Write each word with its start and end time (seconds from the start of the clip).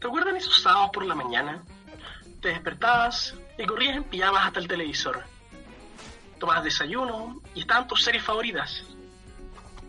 ¿Recuerdan 0.00 0.36
esos 0.36 0.60
sábados 0.62 0.90
por 0.92 1.04
la 1.06 1.14
mañana? 1.14 1.62
Te 2.42 2.48
despertabas 2.48 3.34
y 3.56 3.64
corrías 3.64 3.96
en 3.96 4.04
pijamas 4.04 4.46
hasta 4.46 4.60
el 4.60 4.68
televisor. 4.68 5.24
Tomabas 6.38 6.64
desayuno 6.64 7.40
y 7.54 7.60
estaban 7.60 7.86
tus 7.86 8.02
series 8.02 8.22
favoritas. 8.22 8.82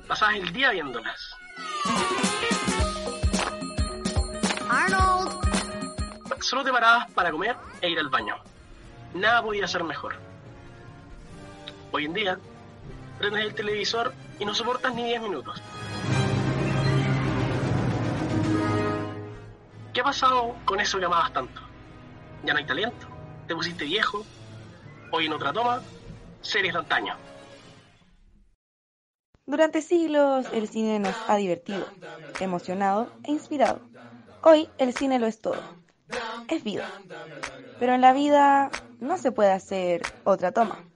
Pasabas 0.08 0.36
el 0.36 0.54
día 0.54 0.72
viéndolas. 0.72 1.36
Arnold. 4.70 5.32
Solo 6.42 6.64
te 6.64 6.72
parabas 6.72 7.12
para 7.12 7.32
comer 7.32 7.56
e 7.82 7.90
ir 7.90 8.00
al 8.00 8.10
baño. 8.10 8.36
Nada 9.14 9.42
podía 9.42 9.68
ser 9.68 9.84
mejor. 9.84 10.16
Hoy 11.92 12.06
en 12.06 12.14
día, 12.14 12.40
prendes 13.22 13.46
el 13.46 13.54
televisor 13.54 14.14
y 14.40 14.46
no 14.46 14.56
soportas 14.56 14.96
ni 14.96 15.04
10 15.04 15.22
minutos. 15.22 15.62
¿Qué 19.94 20.02
ha 20.02 20.04
pasado 20.04 20.56
con 20.66 20.80
eso 20.80 20.98
que 20.98 21.06
amabas 21.06 21.32
tanto? 21.32 21.62
Ya 22.44 22.54
no 22.54 22.60
hay 22.60 22.66
talento, 22.66 23.08
te 23.48 23.54
pusiste 23.54 23.86
viejo, 23.86 24.26
hoy 25.12 25.28
en 25.28 25.34
otra 25.34 25.54
toma, 25.54 25.84
series 26.42 26.74
de 26.74 26.80
antaño. 26.80 27.16
Durante 29.46 29.84
siglos 29.84 30.48
el 30.52 30.68
cine 30.68 30.98
nos 30.98 31.16
ha 31.28 31.36
divertido, 31.36 31.86
emocionado 32.40 33.12
e 33.24 33.32
inspirado. 33.32 33.82
Hoy 34.42 34.68
el 34.80 34.96
cine 34.96 35.20
lo 35.20 35.28
es 35.28 35.40
todo. 35.42 35.62
Es 36.48 36.64
vida. 36.64 36.90
Pero 37.80 37.94
en 37.94 38.02
la 38.02 38.14
vida 38.14 38.72
no 39.00 39.18
se 39.20 39.32
puede 39.32 39.52
hacer 39.52 40.02
otra 40.24 40.52
toma. 40.52 40.91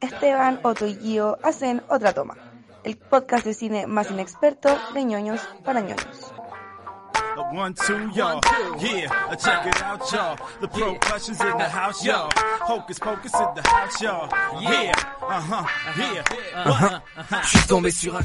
Esteban, 0.00 0.60
Otto 0.62 0.86
y 0.86 0.94
Gio 0.96 1.38
hacen 1.42 1.82
otra 1.88 2.12
toma. 2.12 2.36
El 2.84 2.96
podcast 2.96 3.44
de 3.44 3.54
cine 3.54 3.86
más 3.86 4.10
inexperto 4.10 4.68
de 4.94 5.04
ñoños 5.04 5.40
para 5.64 5.80
ñoños. 5.80 6.32
The 7.34 7.42
one, 7.54 7.74
two, 7.74 8.10
y'all. 8.14 8.40
Yeah, 8.78 9.08
check 9.36 9.66
it 9.66 9.82
out, 9.82 10.10
y'all. 10.10 10.36
The 10.60 10.68
percussion's 10.68 11.40
in 11.40 11.58
the 11.58 11.68
house, 11.68 12.02
y'all. 12.02 12.30
Hocus 12.60 12.98
pocus 12.98 13.34
in 13.34 13.54
the 13.54 13.68
house, 13.68 14.00
y'all. 14.00 14.28
Yeah, 14.62 14.94
huh, 15.20 15.66
yeah. 15.98 17.02
Je 17.42 17.48
suis 17.58 17.66
tombé 17.68 17.90
sur 17.90 18.16
un. 18.16 18.22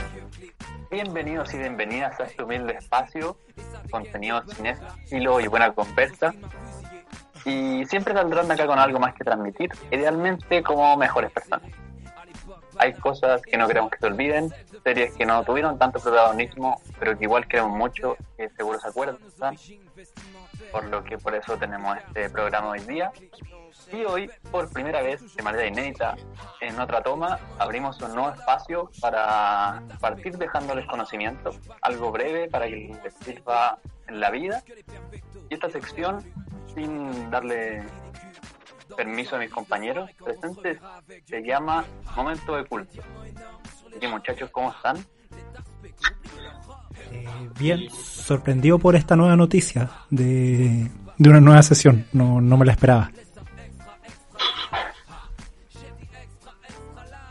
Bienvenidos 0.89 1.53
y 1.53 1.57
bienvenidas 1.57 2.19
a 2.19 2.23
este 2.23 2.43
humilde 2.43 2.73
espacio, 2.73 3.37
contenido 3.89 4.43
cinéfilo 4.55 5.39
y 5.39 5.47
buena 5.47 5.73
conversa. 5.73 6.33
Y 7.45 7.85
siempre 7.85 8.13
saldrán 8.13 8.51
acá 8.51 8.67
con 8.67 8.79
algo 8.79 8.99
más 8.99 9.13
que 9.13 9.23
transmitir, 9.23 9.69
idealmente 9.89 10.61
como 10.63 10.95
mejores 10.97 11.31
personas. 11.31 11.71
Hay 12.77 12.93
cosas 12.93 13.41
que 13.41 13.57
no 13.57 13.67
queremos 13.67 13.91
que 13.91 13.99
se 13.99 14.05
olviden, 14.07 14.53
series 14.83 15.13
que 15.13 15.25
no 15.25 15.43
tuvieron 15.43 15.77
tanto 15.77 15.99
protagonismo, 15.99 16.81
pero 16.99 17.17
que 17.17 17.25
igual 17.25 17.47
queremos 17.47 17.77
mucho, 17.77 18.15
que 18.37 18.49
seguro 18.49 18.79
se 18.79 18.87
acuerdan. 18.87 19.17
Por 20.71 20.85
lo 20.85 21.03
que 21.03 21.17
por 21.17 21.35
eso 21.35 21.57
tenemos 21.57 21.97
este 21.97 22.29
programa 22.29 22.69
hoy 22.69 22.79
día. 22.81 23.11
Y 23.91 24.05
hoy, 24.05 24.29
por 24.51 24.71
primera 24.71 25.01
vez, 25.01 25.35
de 25.35 25.43
manera 25.43 25.65
inédita, 25.65 26.15
en 26.61 26.79
otra 26.79 27.01
toma, 27.01 27.39
abrimos 27.59 27.99
un 28.01 28.15
nuevo 28.15 28.33
espacio 28.33 28.89
para 29.01 29.83
partir 29.99 30.37
dejándoles 30.37 30.85
conocimiento, 30.87 31.51
algo 31.81 32.11
breve 32.11 32.49
para 32.49 32.67
que 32.67 32.95
les 33.03 33.13
sirva 33.15 33.79
en 34.07 34.19
la 34.19 34.29
vida. 34.31 34.63
Y 35.49 35.53
esta 35.53 35.69
sección, 35.69 36.23
sin 36.73 37.29
darle 37.29 37.83
permiso 38.95 39.35
a 39.35 39.39
mis 39.39 39.49
compañeros 39.49 40.09
presentes, 40.23 40.79
se 41.25 41.41
llama 41.41 41.85
Momento 42.15 42.55
de 42.55 42.65
Culto. 42.65 43.01
Así 43.95 44.07
muchachos, 44.07 44.49
¿cómo 44.51 44.71
están? 44.71 44.97
Eh, 47.11 47.25
bien, 47.57 47.89
sorprendido 47.89 48.79
por 48.79 48.95
esta 48.95 49.15
nueva 49.15 49.35
noticia 49.35 49.89
de, 50.09 50.89
de 51.17 51.29
una 51.29 51.41
nueva 51.41 51.61
sesión, 51.63 52.05
no, 52.13 52.41
no 52.41 52.57
me 52.57 52.65
la 52.65 52.71
esperaba. 52.73 53.11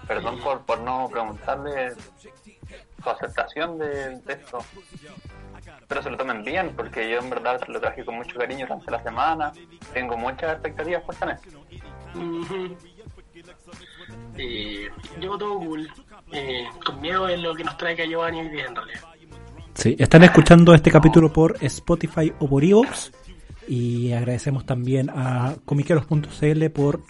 Perdón 0.07 0.41
por, 0.41 0.61
por 0.63 0.81
no 0.81 1.09
preguntarle 1.11 1.93
su 3.03 3.11
aceptación 3.11 3.79
del 3.79 4.23
texto. 4.23 4.59
Espero 5.91 6.05
se 6.05 6.11
lo 6.11 6.17
tomen 6.19 6.45
bien, 6.45 6.71
porque 6.77 7.11
yo 7.11 7.19
en 7.19 7.31
verdad 7.31 7.61
lo 7.67 7.81
traje 7.81 8.05
con 8.05 8.15
mucho 8.15 8.39
cariño 8.39 8.65
durante 8.65 8.93
la 8.93 9.03
semana. 9.03 9.53
Tengo 9.93 10.17
muchas 10.17 10.53
expectativas 10.53 11.03
puestas 11.03 11.29
en 11.29 11.35
esto. 11.35 11.61
Eh, 14.39 14.89
yo 15.21 15.37
todo 15.37 15.59
cool. 15.59 15.89
Eh, 16.31 16.65
con 16.87 17.01
miedo 17.01 17.27
es 17.27 17.41
lo 17.41 17.57
que 17.57 17.65
nos 17.65 17.77
trae 17.77 17.97
Giovanni 18.09 18.39
hoy 18.39 18.51
día 18.51 18.67
en 18.67 18.77
realidad. 18.77 19.01
Sí, 19.75 19.97
están 19.99 20.23
escuchando 20.23 20.73
este 20.75 20.93
capítulo 20.93 21.33
por 21.33 21.57
Spotify 21.61 22.33
o 22.39 22.49
por 22.49 22.63
Evox 22.63 23.11
y 23.67 24.13
agradecemos 24.13 24.65
también 24.65 25.11
a 25.11 25.57
comiqueros.cl 25.65 26.71
por 26.71 27.01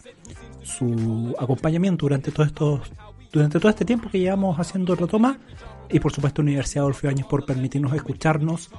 su 0.63 1.37
acompañamiento 1.39 2.07
durante 2.07 2.33
todo 2.33 2.47
estos 2.47 2.91
durante 3.31 3.61
todo 3.61 3.69
este 3.69 3.85
tiempo 3.85 4.09
que 4.11 4.21
llevamos 4.21 4.59
haciendo 4.59 4.95
retoma 4.95 5.39
y 5.91 6.01
por 6.01 6.13
supuesto 6.13 6.43
Universidad 6.43 6.85
Adolfo 6.85 7.07
Ibáñez 7.07 7.27
por 7.27 7.45
permitirnos 7.45 7.93
escucharnos 7.95 8.71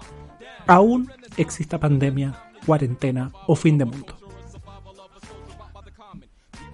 aún 0.67 1.11
exista 1.37 1.79
pandemia, 1.79 2.33
cuarentena 2.65 3.31
o 3.47 3.55
fin 3.55 3.77
de 3.77 3.85
mundo. 3.85 4.17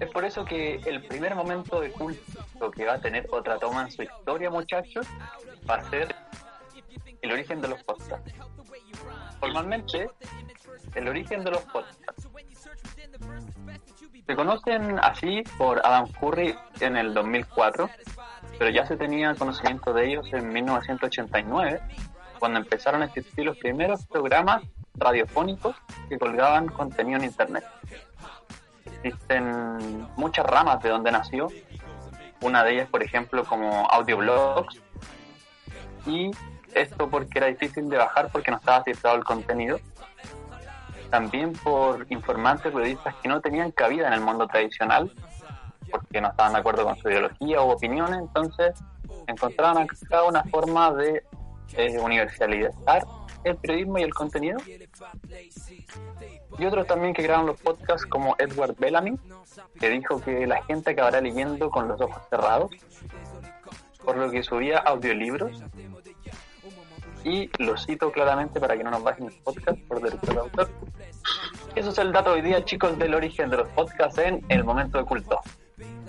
Es 0.00 0.10
por 0.10 0.24
eso 0.24 0.44
que 0.44 0.76
el 0.86 1.02
primer 1.04 1.34
momento 1.34 1.80
de 1.80 1.90
culto 1.90 2.70
que 2.70 2.84
va 2.84 2.94
a 2.94 3.00
tener 3.00 3.26
otra 3.32 3.58
toma 3.58 3.82
en 3.82 3.90
su 3.90 4.02
historia, 4.02 4.48
muchachos, 4.48 5.06
va 5.68 5.76
a 5.76 5.90
ser 5.90 6.14
el 7.20 7.32
origen 7.32 7.60
de 7.60 7.68
los 7.68 7.82
podcasts. 7.82 8.32
Formalmente, 9.40 10.08
el 10.94 11.08
origen 11.08 11.42
de 11.42 11.50
los 11.50 11.62
podcasts. 11.62 12.28
Se 14.26 14.36
conocen 14.36 14.98
así 15.00 15.42
por 15.56 15.84
Adam 15.84 16.06
Curry 16.12 16.54
en 16.80 16.96
el 16.96 17.14
2004, 17.14 17.90
pero 18.58 18.70
ya 18.70 18.84
se 18.86 18.96
tenía 18.96 19.34
conocimiento 19.34 19.92
de 19.92 20.08
ellos 20.08 20.26
en 20.32 20.52
1989, 20.52 21.80
cuando 22.38 22.58
empezaron 22.58 23.02
a 23.02 23.06
existir 23.06 23.44
los 23.44 23.56
primeros 23.56 24.04
programas 24.06 24.62
radiofónicos 24.94 25.76
que 26.08 26.18
colgaban 26.18 26.66
contenido 26.66 27.18
en 27.18 27.24
Internet. 27.24 27.64
Existen 29.02 30.08
muchas 30.16 30.44
ramas 30.44 30.82
de 30.82 30.88
donde 30.88 31.12
nació, 31.12 31.48
una 32.40 32.64
de 32.64 32.74
ellas, 32.74 32.88
por 32.88 33.02
ejemplo, 33.02 33.44
como 33.44 33.86
audioblogs, 33.90 34.80
y 36.06 36.30
esto 36.74 37.08
porque 37.08 37.38
era 37.38 37.46
difícil 37.46 37.88
de 37.88 37.96
bajar 37.96 38.30
porque 38.32 38.50
no 38.50 38.56
estaba 38.56 38.82
cifrado 38.82 39.16
el 39.16 39.24
contenido. 39.24 39.78
También 41.10 41.52
por 41.52 42.06
informantes 42.10 42.72
periodistas 42.72 43.14
que 43.16 43.28
no 43.28 43.40
tenían 43.40 43.70
cabida 43.70 44.08
en 44.08 44.12
el 44.12 44.20
mundo 44.20 44.46
tradicional 44.46 45.10
porque 45.90 46.20
no 46.20 46.28
estaban 46.28 46.52
de 46.52 46.58
acuerdo 46.58 46.84
con 46.84 46.96
su 46.96 47.08
ideología 47.08 47.62
u 47.62 47.70
opiniones, 47.70 48.18
entonces 48.18 48.74
encontraban 49.26 49.78
acá 49.78 50.24
una 50.24 50.44
forma 50.44 50.92
de 50.92 51.22
eh, 51.74 51.98
universalizar 51.98 53.04
el 53.44 53.56
periodismo 53.56 53.98
y 53.98 54.02
el 54.02 54.14
contenido. 54.14 54.58
Y 56.58 56.64
otros 56.64 56.86
también 56.86 57.14
que 57.14 57.22
graban 57.22 57.46
los 57.46 57.60
podcasts 57.60 58.06
como 58.06 58.34
Edward 58.38 58.74
Bellamy, 58.78 59.18
que 59.78 59.88
dijo 59.90 60.20
que 60.20 60.46
la 60.46 60.62
gente 60.64 60.90
acabará 60.90 61.20
leyendo 61.20 61.70
con 61.70 61.88
los 61.88 62.00
ojos 62.00 62.22
cerrados, 62.30 62.70
por 64.04 64.16
lo 64.16 64.30
que 64.30 64.42
subía 64.42 64.78
audiolibros. 64.78 65.62
Y 67.24 67.50
lo 67.62 67.76
cito 67.76 68.10
claramente 68.12 68.60
para 68.60 68.76
que 68.76 68.84
no 68.84 68.90
nos 68.90 69.02
bajen 69.02 69.26
el 69.26 69.34
podcast 69.42 69.78
por 69.86 70.00
derecho 70.00 70.32
de 70.32 70.38
autor. 70.38 70.70
Eso 71.74 71.90
es 71.90 71.98
el 71.98 72.12
dato 72.12 72.32
hoy 72.32 72.42
día, 72.42 72.64
chicos, 72.64 72.98
del 72.98 73.14
origen 73.14 73.50
de 73.50 73.58
los 73.58 73.68
podcasts 73.68 74.18
en 74.18 74.44
el 74.48 74.64
momento 74.64 74.98
de 74.98 75.04
culto. 75.04 75.40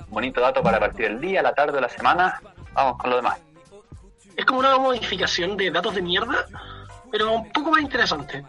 Bonito 0.10 0.42
dato 0.42 0.62
para 0.64 0.80
partir 0.80 1.06
el 1.06 1.22
día, 1.22 1.42
la 1.42 1.54
tarde, 1.54 1.80
la 1.80 1.90
semana. 1.90 2.42
Vamos 2.74 2.98
con 2.98 3.10
lo 3.10 3.18
demás. 3.18 3.40
Es 4.36 4.46
como 4.46 4.60
una 4.60 4.78
modificación 4.78 5.58
de 5.58 5.70
datos 5.70 5.96
de 5.96 6.02
mierda, 6.02 6.46
pero 7.12 7.34
un 7.34 7.52
poco 7.52 7.72
más 7.72 7.82
interesante. 7.82 8.44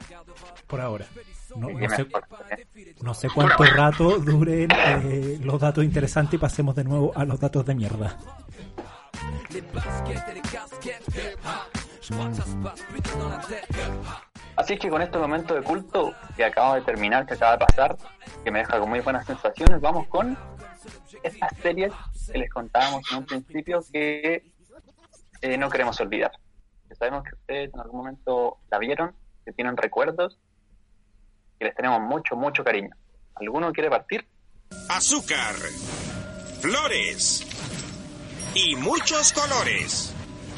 Por 0.66 0.80
ahora. 0.80 1.06
No, 1.56 1.66
¿Qué 1.66 1.88
no 1.88 1.96
sé, 1.96 2.02
eh? 2.02 2.94
no 3.02 3.14
sé 3.14 3.28
cuánto 3.28 3.64
rato 3.64 4.18
duren 4.18 4.68
eh, 4.70 5.38
los 5.42 5.60
datos 5.60 5.82
interesantes 5.82 6.34
y 6.34 6.38
pasemos 6.38 6.76
de 6.76 6.84
nuevo 6.84 7.12
a 7.16 7.24
los 7.24 7.40
datos 7.40 7.66
de 7.66 7.74
mierda. 7.74 8.16
Así 14.56 14.74
es 14.74 14.80
que 14.80 14.88
con 14.88 15.02
este 15.02 15.18
momento 15.18 15.54
de 15.54 15.62
culto 15.62 16.14
que 16.36 16.44
acaba 16.44 16.76
de 16.76 16.82
terminar, 16.82 17.26
que 17.26 17.34
acaba 17.34 17.52
de 17.52 17.66
pasar, 17.66 17.96
que 18.44 18.50
me 18.50 18.60
deja 18.60 18.78
con 18.78 18.88
muy 18.88 19.00
buenas 19.00 19.26
sensaciones, 19.26 19.80
vamos 19.80 20.06
con 20.06 20.38
estas 21.22 21.56
series 21.58 21.92
que 22.30 22.38
les 22.38 22.50
contábamos 22.50 23.02
en 23.10 23.18
un 23.18 23.26
principio 23.26 23.84
que 23.92 24.42
eh, 25.42 25.58
no 25.58 25.70
queremos 25.70 26.00
olvidar. 26.00 26.32
Que 26.88 26.94
sabemos 26.94 27.24
que 27.24 27.34
ustedes 27.34 27.74
en 27.74 27.80
algún 27.80 27.98
momento 27.98 28.58
la 28.70 28.78
vieron, 28.78 29.14
que 29.44 29.52
tienen 29.52 29.76
recuerdos, 29.76 30.38
y 31.58 31.64
les 31.64 31.74
tenemos 31.74 32.00
mucho, 32.00 32.36
mucho 32.36 32.64
cariño. 32.64 32.90
¿Alguno 33.34 33.72
quiere 33.72 33.90
partir? 33.90 34.26
azúcar, 34.88 35.54
flores, 36.60 37.46
y 38.54 38.76
muchos 38.76 39.32
colores. 39.32 40.12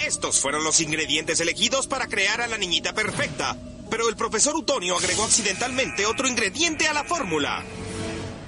Estos 0.04 0.40
fueron 0.40 0.64
los 0.64 0.80
ingredientes 0.80 1.40
elegidos 1.40 1.86
para 1.86 2.06
crear 2.08 2.40
a 2.40 2.46
la 2.46 2.58
niñita 2.58 2.92
perfecta, 2.92 3.56
pero 3.90 4.08
el 4.08 4.16
profesor 4.16 4.54
Utonio 4.56 4.96
agregó 4.96 5.24
accidentalmente 5.24 6.06
otro 6.06 6.26
ingrediente 6.26 6.88
a 6.88 6.92
la 6.92 7.04
fórmula. 7.04 7.62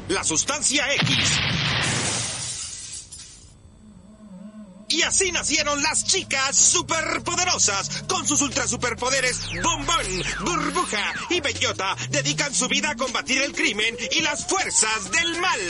La 0.09 0.25
sustancia 0.25 0.85
X. 0.95 1.94
Y 4.89 5.03
así 5.03 5.33
nacieron 5.33 5.83
las 5.83 6.05
chicas 6.05 6.57
superpoderosas. 6.57 8.03
Con 8.09 8.27
sus 8.27 8.43
ultra 8.43 8.67
superpoderes, 8.67 9.41
Bombón, 9.63 10.07
Burbuja 10.45 11.13
y 11.31 11.41
Bellota 11.41 11.97
dedican 12.11 12.55
su 12.55 12.69
vida 12.69 12.91
a 12.91 12.97
combatir 12.97 13.43
el 13.43 13.53
crimen 13.53 13.97
y 14.13 14.21
las 14.21 14.47
fuerzas 14.47 15.11
del 15.11 15.41
mal. 15.41 15.61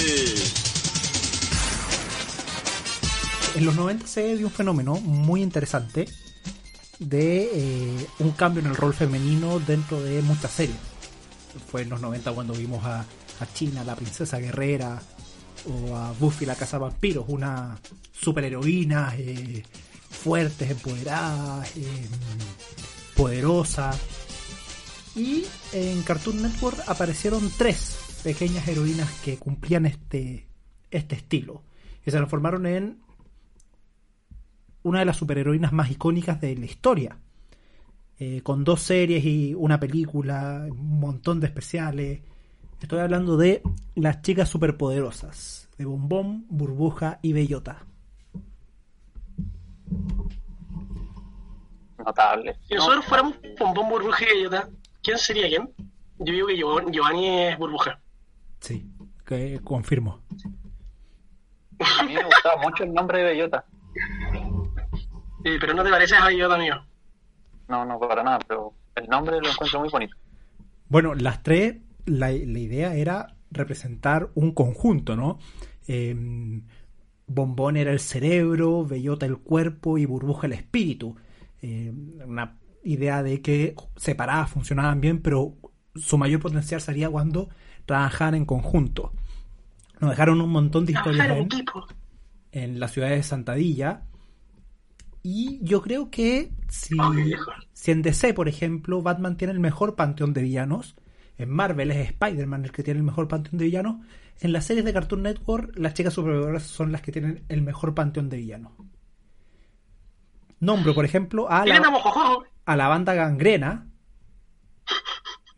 En 3.55 3.64
los 3.64 3.75
90 3.76 4.06
se 4.06 4.37
dio 4.37 4.49
un 4.49 4.52
fenómeno 4.52 4.94
muy 4.96 5.43
interesante 5.43 6.08
de 6.99 7.50
eh, 7.52 8.06
un 8.19 8.32
cambio 8.32 8.60
en 8.60 8.67
el 8.67 8.76
rol 8.76 8.94
femenino 8.94 9.60
dentro 9.60 10.02
de 10.02 10.22
muchas 10.22 10.50
series. 10.50 10.76
Fue 11.70 11.82
en 11.82 11.90
los 11.90 12.00
90 12.00 12.32
cuando 12.32 12.52
vimos 12.55 12.84
a, 12.84 13.00
a 13.00 13.52
China, 13.55 13.84
la 13.84 13.94
princesa 13.94 14.38
guerrera, 14.38 15.00
o 15.66 15.96
a 15.96 16.12
Buffy 16.12 16.46
la 16.46 16.56
casa 16.56 16.78
vampiros, 16.78 17.25
una 17.28 17.78
superheroína 18.12 19.14
eh, 19.16 19.62
fuertes, 20.11 20.70
empoderadas, 20.70 21.76
eh. 21.76 22.08
Y 25.14 25.44
en 25.72 26.02
Cartoon 26.02 26.43
Network 26.43 26.78
aparecieron 26.88 27.50
tres 27.56 28.20
pequeñas 28.25 28.66
heroínas 28.66 29.11
que 29.20 29.37
cumplían 29.37 29.87
este, 29.87 30.49
este 30.90 31.14
estilo. 31.14 31.62
Y 32.05 32.10
se 32.10 32.17
transformaron 32.17 32.67
en 32.67 32.99
una 34.82 34.99
de 35.00 35.05
las 35.05 35.17
superheroínas 35.17 35.72
más 35.72 35.90
icónicas 35.90 36.40
de 36.40 36.56
la 36.56 36.67
historia. 36.67 37.19
Eh, 38.19 38.43
con 38.43 38.64
dos 38.64 38.81
series 38.81 39.25
y 39.25 39.55
una 39.55 39.78
película, 39.78 40.67
un 40.69 41.00
montón 41.00 41.40
de 41.40 41.46
especiales. 41.46 42.20
Estoy 42.80 43.00
hablando 43.00 43.36
de 43.36 43.62
las 43.94 44.20
chicas 44.22 44.48
superpoderosas, 44.48 45.68
de 45.78 45.84
Bombón, 45.86 46.44
Burbuja 46.48 47.18
y 47.22 47.32
Bellota. 47.32 47.84
Notable. 51.98 52.56
Si 52.68 52.74
nosotros 52.74 53.04
fuéramos 53.06 53.36
Bombón, 53.58 53.88
Burbuja 53.88 54.24
y 54.24 54.34
Bellota, 54.36 54.68
¿quién 55.02 55.18
sería 55.18 55.48
quién? 55.48 55.70
Yo 56.18 56.32
digo 56.32 56.46
que 56.48 56.56
Giov- 56.56 56.90
Giovanni 56.92 57.28
es 57.28 57.58
Burbuja. 57.58 57.98
Sí, 58.60 58.86
que 59.24 59.60
confirmo. 59.64 60.20
A 61.98 62.02
mí 62.04 62.14
me 62.14 62.24
gustaba 62.24 62.60
mucho 62.62 62.84
el 62.84 62.92
nombre 62.92 63.18
de 63.18 63.24
Bellota. 63.24 63.64
Eh, 65.44 65.56
pero 65.60 65.74
no 65.74 65.82
te 65.82 65.90
pareces 65.90 66.18
a 66.18 66.26
Bellota, 66.26 66.54
amigo. 66.56 66.76
No, 67.68 67.84
no 67.84 67.98
para 67.98 68.22
nada, 68.22 68.38
pero 68.46 68.74
el 68.94 69.08
nombre 69.08 69.40
lo 69.40 69.48
encuentro 69.48 69.80
muy 69.80 69.88
bonito. 69.88 70.14
Bueno, 70.88 71.14
las 71.14 71.42
tres, 71.42 71.76
la, 72.06 72.30
la 72.30 72.58
idea 72.58 72.94
era 72.96 73.36
representar 73.50 74.30
un 74.34 74.52
conjunto, 74.52 75.16
¿no? 75.16 75.38
Eh, 75.86 76.14
Bombón 77.26 77.76
era 77.76 77.92
el 77.92 78.00
cerebro, 78.00 78.84
Bellota 78.84 79.26
el 79.26 79.38
cuerpo 79.38 79.98
y 79.98 80.04
Burbuja 80.04 80.46
el 80.46 80.52
espíritu. 80.52 81.16
Eh, 81.62 81.92
una 82.26 82.58
idea 82.82 83.22
de 83.22 83.40
que 83.40 83.74
separadas 83.96 84.50
funcionaban 84.50 85.00
bien, 85.00 85.22
pero 85.22 85.56
su 85.94 86.18
mayor 86.18 86.40
potencial 86.40 86.80
sería 86.80 87.08
cuando 87.08 87.48
trabajaban 87.86 88.34
en 88.34 88.44
conjunto. 88.44 89.12
Nos 90.00 90.10
dejaron 90.10 90.40
un 90.40 90.50
montón 90.50 90.84
de 90.84 90.92
historias 90.92 91.46
en 92.52 92.80
la 92.80 92.88
ciudad 92.88 93.10
de 93.10 93.22
Santadilla. 93.22 94.02
Y 95.22 95.60
yo 95.62 95.80
creo 95.80 96.10
que 96.10 96.52
si, 96.68 96.96
si 97.72 97.90
en 97.90 98.02
DC, 98.02 98.34
por 98.34 98.48
ejemplo, 98.48 99.00
Batman 99.00 99.38
tiene 99.38 99.54
el 99.54 99.60
mejor 99.60 99.96
panteón 99.96 100.34
de 100.34 100.42
villanos, 100.42 100.96
en 101.38 101.50
Marvel 101.50 101.90
es 101.90 102.08
Spider-Man 102.10 102.64
el 102.64 102.72
que 102.72 102.82
tiene 102.82 102.98
el 103.00 103.04
mejor 103.06 103.28
panteón 103.28 103.58
de 103.58 103.64
villanos, 103.66 103.96
en 104.40 104.52
las 104.52 104.64
series 104.66 104.84
de 104.84 104.92
Cartoon 104.92 105.22
Network 105.22 105.76
las 105.76 105.94
chicas 105.94 106.12
superpoderosas 106.14 106.69
son 106.69 106.92
las 106.92 107.00
que 107.02 107.12
tienen 107.12 107.44
el 107.48 107.62
mejor 107.62 107.94
panteón 107.94 108.28
de 108.28 108.36
villanos. 108.38 108.72
Nombro, 110.60 110.94
por 110.94 111.04
ejemplo, 111.04 111.50
a 111.50 111.66
la, 111.66 111.90
Mojojojo. 111.90 112.44
a 112.64 112.76
la 112.76 112.88
banda 112.88 113.14
Gangrena, 113.14 113.86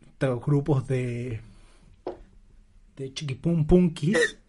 estos 0.05 0.43
grupos 0.43 0.87
de 0.87 1.41
de 2.95 3.13
chiquipum 3.13 3.65
punkis, 3.67 4.39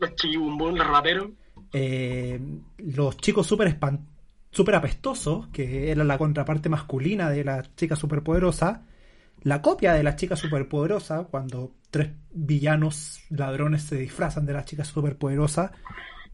Los 0.00 0.14
chiquibumbón, 0.14 0.78
los 0.78 0.86
raperos. 0.86 1.30
eh, 1.72 2.40
los 2.78 3.16
chicos 3.18 3.46
super, 3.46 3.76
super 4.50 4.74
apestosos, 4.76 5.48
que 5.48 5.90
era 5.90 6.04
la 6.04 6.16
contraparte 6.16 6.68
masculina 6.68 7.28
de 7.28 7.44
la 7.44 7.62
chica 7.74 7.96
superpoderosa, 7.96 8.86
la 9.42 9.62
copia 9.62 9.92
de 9.94 10.02
la 10.02 10.16
chica 10.16 10.36
superpoderosa, 10.36 11.24
cuando 11.24 11.74
tres 11.90 12.10
villanos 12.30 13.20
ladrones 13.30 13.82
se 13.82 13.96
disfrazan 13.96 14.46
de 14.46 14.52
la 14.52 14.64
chica 14.64 14.84
superpoderosa 14.84 15.72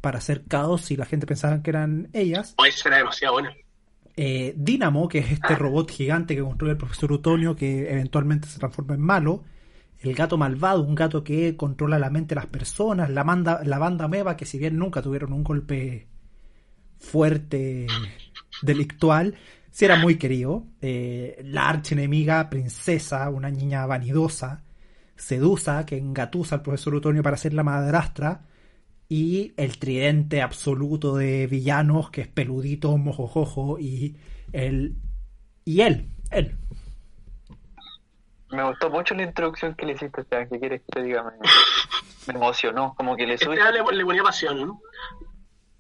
para 0.01 0.19
hacer 0.19 0.45
caos 0.45 0.91
y 0.91 0.97
la 0.97 1.07
gente 1.07 1.27
pensaba 1.27 1.63
que 1.63 1.71
eran 1.71 2.09
ellas. 2.13 2.55
Eso 2.67 2.89
era 2.89 2.99
demasiado 2.99 3.35
bueno. 3.35 3.51
Eh, 4.17 4.55
Dynamo, 4.57 5.09
que 5.09 5.19
es 5.19 5.33
este 5.33 5.57
robot 5.57 5.91
gigante 5.91 6.37
que 6.37 6.43
construye 6.43 6.73
el 6.73 6.79
profesor 6.79 7.13
Utonio, 7.13 7.57
que 7.57 7.91
eventualmente 7.91 8.49
se 8.49 8.59
transforma 8.59 8.95
en 8.95 9.01
malo. 9.01 9.45
El 10.01 10.15
gato 10.15 10.37
malvado, 10.37 10.83
un 10.83 10.95
gato 10.95 11.25
que 11.25 11.57
controla 11.57 11.99
la 11.99 12.11
mente 12.11 12.35
de 12.35 12.41
las 12.41 12.47
personas. 12.47 13.11
La, 13.11 13.25
manda, 13.25 13.63
la 13.65 13.79
banda 13.79 14.07
Meva, 14.07 14.37
que 14.37 14.45
si 14.45 14.59
bien 14.59 14.79
nunca 14.79 15.03
tuvieron 15.03 15.33
un 15.33 15.43
golpe 15.43 16.07
fuerte 16.99 17.87
delictual, 18.63 19.35
sí 19.75 19.85
era 19.85 19.97
muy 19.97 20.19
querido. 20.19 20.67
Eh, 20.81 21.43
la 21.45 21.69
archienemiga 21.69 22.49
princesa, 22.51 23.29
una 23.31 23.51
niña 23.51 23.87
vanidosa, 23.87 24.65
sedusa, 25.17 25.87
que 25.87 25.99
engatusa 25.99 26.57
al 26.57 26.63
profesor 26.63 26.95
Utonio 26.97 27.23
para 27.25 27.37
ser 27.37 27.55
la 27.55 27.65
madrastra 27.65 28.43
y 29.09 29.55
el 29.59 29.79
tridente 29.79 30.43
absoluto 30.43 31.17
de 31.17 31.47
villanos 31.49 32.11
que 32.11 32.23
es 32.23 32.29
peludito, 32.29 32.97
mojojojo 32.99 33.79
y 33.81 34.17
el 34.53 34.97
y 35.65 35.83
él, 35.83 36.09
él. 36.31 36.57
Me 38.51 38.63
gustó 38.65 38.89
mucho 38.91 39.15
la 39.15 39.25
introducción 39.25 39.75
que 39.75 39.87
le 39.87 39.93
hiciste, 39.95 40.21
Esteban. 40.23 40.49
¿Qué 40.49 40.59
quieres 40.61 40.81
que 40.83 40.93
te 40.93 41.03
diga? 41.03 41.23
Me, 41.25 41.33
me 42.27 42.35
emocionó, 42.35 42.95
como 42.97 43.17
que 43.17 43.27
le. 43.27 43.35
Esteban 43.35 43.75
le, 43.75 43.97
le 43.97 44.05
ponía 44.05 44.23
pasión. 44.23 44.61
¿no? 44.67 44.81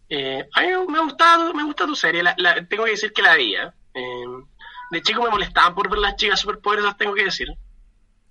Eh, 0.08 0.47
a 0.55 0.61
mí 0.62 0.67
me 0.88 1.00
gusta, 1.00 1.52
me 1.55 1.64
gusta 1.64 1.87
tu 1.87 1.94
serie. 1.94 2.23
La, 2.23 2.35
la- 2.38 2.66
tengo 2.66 2.85
que 2.85 2.92
decir 2.92 3.12
que 3.12 3.23
la 3.23 3.35
veía. 3.35 3.75
Eh, 3.94 4.24
de 4.90 5.02
chico 5.02 5.22
me 5.22 5.30
molestaban 5.30 5.74
por 5.74 5.88
ver 5.88 5.98
las 5.98 6.16
chicas 6.16 6.40
superpoderosas, 6.40 6.96
tengo 6.96 7.14
que 7.14 7.24
decir. 7.24 7.48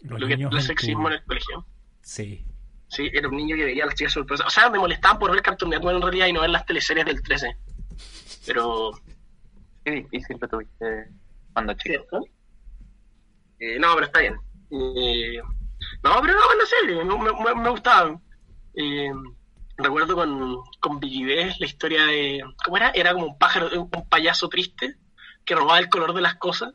Los 0.02 0.20
Lo 0.20 0.28
que 0.28 0.38
niños 0.38 0.54
el 0.54 0.62
sexismo 0.62 1.08
en 1.08 1.16
el 1.16 1.24
colegio. 1.24 1.66
Sí. 2.02 2.46
Sí, 2.88 3.10
era 3.12 3.28
un 3.28 3.38
niño 3.38 3.56
que 3.56 3.66
veía 3.66 3.84
a 3.84 3.88
las 3.88 3.96
chicas 3.96 4.14
superpoderosas. 4.14 4.48
O 4.48 4.60
sea, 4.60 4.70
me 4.70 4.80
molestaban 4.80 5.18
por 5.18 5.32
ver 5.32 5.42
Cartoon 5.42 5.72
Network 5.72 5.96
en 5.96 6.02
realidad 6.02 6.28
y 6.28 6.34
no 6.34 6.42
ver 6.42 6.50
las 6.50 6.66
teleseries 6.66 7.06
del 7.06 7.24
13. 7.24 7.58
Pero, 8.46 8.92
Qué 9.84 9.92
difícil 9.92 10.38
lo 10.40 10.48
tuviste 10.48 11.08
cuando 11.54 11.74
chico. 11.74 12.06
¿cierto? 12.10 12.26
Eh, 13.60 13.80
no, 13.80 13.94
pero 13.94 14.06
está 14.06 14.20
bien. 14.20 14.36
Eh, 14.72 15.38
no, 16.04 16.22
pero 16.22 16.34
no, 16.34 16.46
buena 16.46 16.66
serie, 16.66 17.04
me, 17.04 17.56
me, 17.56 17.62
me 17.62 17.70
gustaba. 17.70 18.20
Eh, 18.76 19.12
recuerdo 19.78 20.16
con, 20.16 20.58
con 20.80 21.00
Vicky 21.00 21.26
B, 21.26 21.56
la 21.60 21.66
historia 21.66 22.06
de. 22.06 22.44
¿Cómo 22.64 22.78
era? 22.78 22.92
Era 22.92 23.14
como 23.14 23.28
un 23.28 23.38
pájaro, 23.38 23.70
un 23.82 24.10
payaso 24.10 24.50
triste 24.50 24.98
que 25.46 25.56
robaba 25.56 25.80
el 25.80 25.90
color 25.90 26.14
de 26.14 26.22
las 26.22 26.36
cosas. 26.36 26.74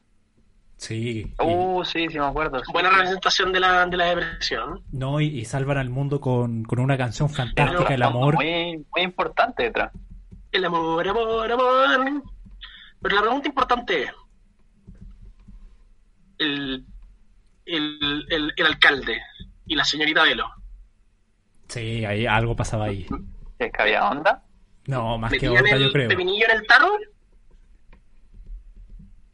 Sí. 0.76 1.34
y- 1.38 1.42
Uh, 1.42 1.84
sí, 1.84 2.06
sí 2.08 2.18
me 2.18 2.26
acuerdo. 2.26 2.62
sí. 2.64 2.70
Buena 2.72 2.90
representación 2.90 3.52
de 3.52 3.60
la, 3.60 3.84
de 3.86 3.96
la 3.96 4.04
depresión. 4.14 4.82
no, 4.92 5.20
y, 5.20 5.26
y 5.26 5.44
salvan 5.44 5.76
al 5.78 5.90
mundo 5.90 6.20
con, 6.20 6.62
con 6.64 6.78
una 6.78 6.96
canción 6.96 7.28
fantástica, 7.28 7.94
el 7.94 8.02
amor. 8.02 8.34
Muy, 8.36 8.84
muy 8.94 9.02
importante 9.02 9.64
detrás. 9.64 9.90
El 10.52 10.64
amor, 10.64 11.06
amor, 11.08 11.50
amor. 11.52 12.22
Pero 13.02 13.14
la 13.16 13.22
pregunta 13.22 13.48
importante 13.48 14.02
es: 14.04 14.10
el, 16.38 16.84
el, 17.66 18.26
el, 18.30 18.52
el 18.56 18.66
alcalde 18.66 19.20
y 19.66 19.74
la 19.74 19.84
señorita 19.84 20.22
Velo, 20.22 20.48
Sí, 21.68 22.04
ahí 22.06 22.24
algo 22.26 22.56
pasaba 22.56 22.86
ahí. 22.86 23.06
Es 23.58 23.70
que 23.72 23.82
había 23.82 24.08
onda, 24.08 24.42
No, 24.86 25.18
más 25.18 25.30
que 25.30 25.36
¿metían 25.48 25.64
otra, 25.64 25.76
yo 25.76 25.86
el 25.86 25.92
creo. 25.92 26.08
pepinillo 26.08 26.46
en 26.48 26.56
el 26.56 26.66
tarro? 26.66 26.88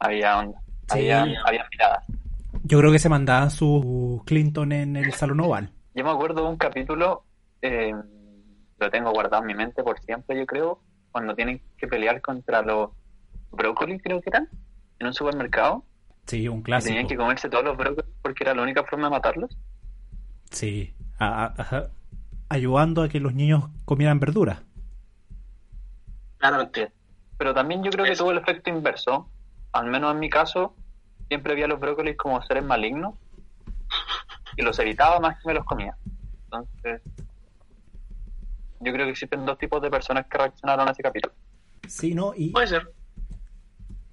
Había 0.05 0.37
onda. 0.39 0.59
Sí. 0.91 1.09
Había, 1.09 1.21
había 1.45 1.65
miradas. 1.71 2.05
Yo 2.63 2.79
creo 2.79 2.91
que 2.91 2.99
se 2.99 3.09
mandaban 3.09 3.51
su 3.51 4.21
Clinton 4.25 4.71
en 4.71 4.95
el 4.95 5.11
Salón 5.13 5.39
Oval. 5.41 5.71
Yo 5.93 6.03
me 6.03 6.09
acuerdo 6.11 6.43
de 6.43 6.49
un 6.49 6.57
capítulo, 6.57 7.23
eh, 7.61 7.93
lo 8.79 8.89
tengo 8.91 9.11
guardado 9.11 9.43
en 9.43 9.47
mi 9.47 9.53
mente 9.55 9.83
por 9.83 9.99
siempre, 9.99 10.37
yo 10.37 10.45
creo, 10.45 10.79
cuando 11.11 11.35
tienen 11.35 11.61
que 11.77 11.87
pelear 11.87 12.21
contra 12.21 12.61
los 12.61 12.89
brócolis, 13.51 14.01
creo 14.03 14.19
que 14.21 14.29
eran, 14.29 14.49
en 14.99 15.07
un 15.07 15.13
supermercado. 15.13 15.83
Sí, 16.25 16.47
un 16.47 16.61
clásico. 16.63 16.89
tenían 16.89 17.07
que 17.07 17.15
comerse 17.15 17.49
todos 17.49 17.63
los 17.63 17.77
brócolis 17.77 18.11
porque 18.21 18.43
era 18.43 18.55
la 18.55 18.63
única 18.63 18.83
forma 18.83 19.05
de 19.05 19.11
matarlos. 19.11 19.57
Sí. 20.49 20.93
A- 21.19 21.45
a- 21.45 21.61
a- 21.77 21.87
ayudando 22.49 23.03
a 23.03 23.09
que 23.09 23.19
los 23.19 23.33
niños 23.33 23.69
comieran 23.85 24.19
verduras. 24.19 24.61
Claramente. 26.37 26.91
Pero 27.37 27.53
también 27.53 27.83
yo 27.83 27.91
creo 27.91 28.05
que 28.05 28.15
tuvo 28.15 28.31
el 28.31 28.37
efecto 28.39 28.69
inverso. 28.69 29.29
Al 29.75 29.87
menos 29.87 30.13
en 30.13 30.19
mi 30.19 30.29
caso, 30.29 30.73
siempre 31.27 31.53
vi 31.53 31.63
a 31.63 31.67
los 31.67 31.81
brócolis 31.81 32.15
como 32.15 32.41
seres 32.43 32.63
malignos 32.63 33.15
y 34.55 34.61
los 34.61 34.79
evitaba 34.79 35.19
más 35.19 35.35
que 35.41 35.49
me 35.49 35.53
los 35.53 35.65
comía. 35.65 35.97
Entonces, 36.45 37.01
yo 38.79 38.93
creo 38.93 39.05
que 39.05 39.11
existen 39.11 39.45
dos 39.45 39.57
tipos 39.57 39.81
de 39.81 39.89
personas 39.91 40.27
que 40.27 40.37
reaccionaron 40.37 40.87
a 40.87 40.91
ese 40.91 41.03
capítulo. 41.03 41.33
Sí, 41.89 42.15
¿no? 42.15 42.31
Y 42.33 42.51
Puede 42.51 42.67
ser. 42.67 42.89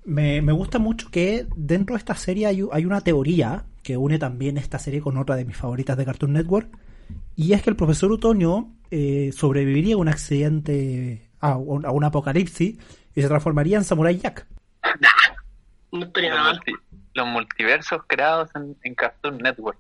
me, 0.05 0.43
me 0.43 0.51
gusta 0.53 0.81
mucho 0.81 1.13
que 1.13 1.47
dentro 1.55 1.95
de 1.95 1.99
esta 1.99 2.17
serie 2.17 2.49
hay, 2.49 2.65
hay 2.73 2.85
una 2.85 3.01
teoría 3.03 3.65
que 3.85 3.97
une 3.97 4.19
también 4.19 4.59
esta 4.59 4.81
serie 4.81 5.01
con 5.01 5.17
otra 5.17 5.37
de 5.37 5.45
mis 5.45 5.57
favoritas 5.57 5.97
de 5.97 6.05
Cartoon 6.05 6.33
Network. 6.33 6.77
Y 7.37 7.53
es 7.53 7.63
que 7.63 7.71
el 7.71 7.77
profesor 7.77 8.11
Otoño 8.11 8.75
eh, 8.91 9.31
sobreviviría 9.33 9.95
a 9.95 9.99
un 9.99 10.09
accidente, 10.09 11.31
a 11.39 11.57
un, 11.57 11.87
a 11.87 11.93
un 11.93 12.03
apocalipsis, 12.03 12.79
y 13.15 13.23
se 13.23 13.29
transformaría 13.29 13.77
en 13.77 13.85
Samurai 13.85 14.19
Jack. 14.19 14.45
No 15.93 16.05
estaría 16.07 16.31
Los, 16.31 16.39
nada 16.39 16.53
mal. 16.53 16.57
multi- 16.67 17.01
los 17.15 17.27
multiversos 17.27 18.03
creados 18.07 18.51
en, 18.55 18.77
en 18.83 18.95
Cartoon 18.95 19.39
Network. 19.39 19.79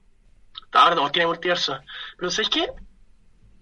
Ahora 0.72 0.94
todos 0.94 1.12
tienen 1.12 1.28
multiverso. 1.28 1.78
Pero 2.18 2.30
¿sabes 2.30 2.48
qué? 2.50 2.68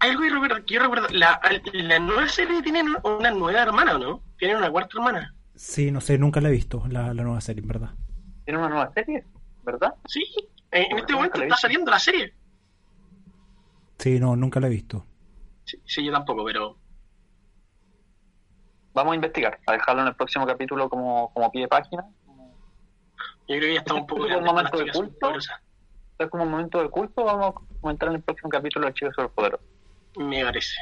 Algo 0.00 0.23
que 0.23 0.30
recuerdo, 0.30 0.59
yo 0.66 0.80
recuerdo. 0.80 1.09
La, 1.11 1.40
la 1.73 1.99
nueva 1.99 2.28
serie 2.28 2.62
tiene 2.62 2.83
una 3.02 3.30
nueva 3.30 3.62
hermana, 3.62 3.97
¿o 3.97 3.99
no? 3.99 4.23
Tiene 4.38 4.57
una 4.57 4.71
cuarta 4.71 4.90
hermana. 4.97 5.35
Sí, 5.54 5.90
no 5.90 6.00
sé, 6.00 6.16
nunca 6.19 6.40
la 6.40 6.49
he 6.49 6.52
visto, 6.52 6.83
la, 6.88 7.12
la 7.12 7.23
nueva 7.23 7.40
serie, 7.40 7.62
en 7.62 7.69
verdad. 7.69 7.90
Tiene 8.45 8.59
una 8.59 8.69
nueva 8.71 8.92
serie, 8.95 9.25
¿verdad? 9.62 9.95
Sí. 10.07 10.25
En, 10.71 10.90
en 10.92 10.99
este 10.99 11.12
momento 11.12 11.42
está 11.42 11.57
saliendo 11.57 11.90
la 11.90 11.99
serie. 11.99 12.33
Sí, 13.99 14.19
no, 14.19 14.35
nunca 14.37 14.59
la 14.61 14.69
he 14.69 14.71
visto. 14.71 15.04
Sí, 15.64 15.78
sí, 15.85 16.04
yo 16.04 16.12
tampoco, 16.12 16.45
pero. 16.45 16.76
Vamos 18.95 19.12
a 19.12 19.14
investigar, 19.16 19.61
a 19.66 19.73
dejarlo 19.73 20.02
en 20.02 20.09
el 20.09 20.16
próximo 20.16 20.47
capítulo 20.47 20.88
como, 20.88 21.33
como 21.33 21.52
pie 21.52 21.62
de 21.62 21.69
página. 21.69 22.04
Yo 23.50 23.57
creo 23.57 23.69
que 23.69 23.75
ya 23.75 23.80
está 23.80 23.95
un 23.95 24.07
poco 24.07 24.26
¿Es 24.26 24.37
un 24.37 24.45
grande 24.45 24.47
para 24.47 24.71
momento 24.71 24.78
de 24.78 24.92
culto? 24.92 25.37
Esto 25.37 25.50
es 26.21 26.30
como 26.30 26.45
un 26.45 26.50
momento 26.52 26.80
de 26.80 26.88
culto. 26.88 27.25
Vamos 27.25 27.49
a 27.49 27.80
comentar 27.80 28.09
en 28.11 28.14
el 28.14 28.23
próximo 28.23 28.49
capítulo 28.49 28.87
de 28.87 28.95
Chicos 28.95 29.14
Superpoderosos. 29.16 29.66
Me 30.19 30.45
parece. 30.45 30.76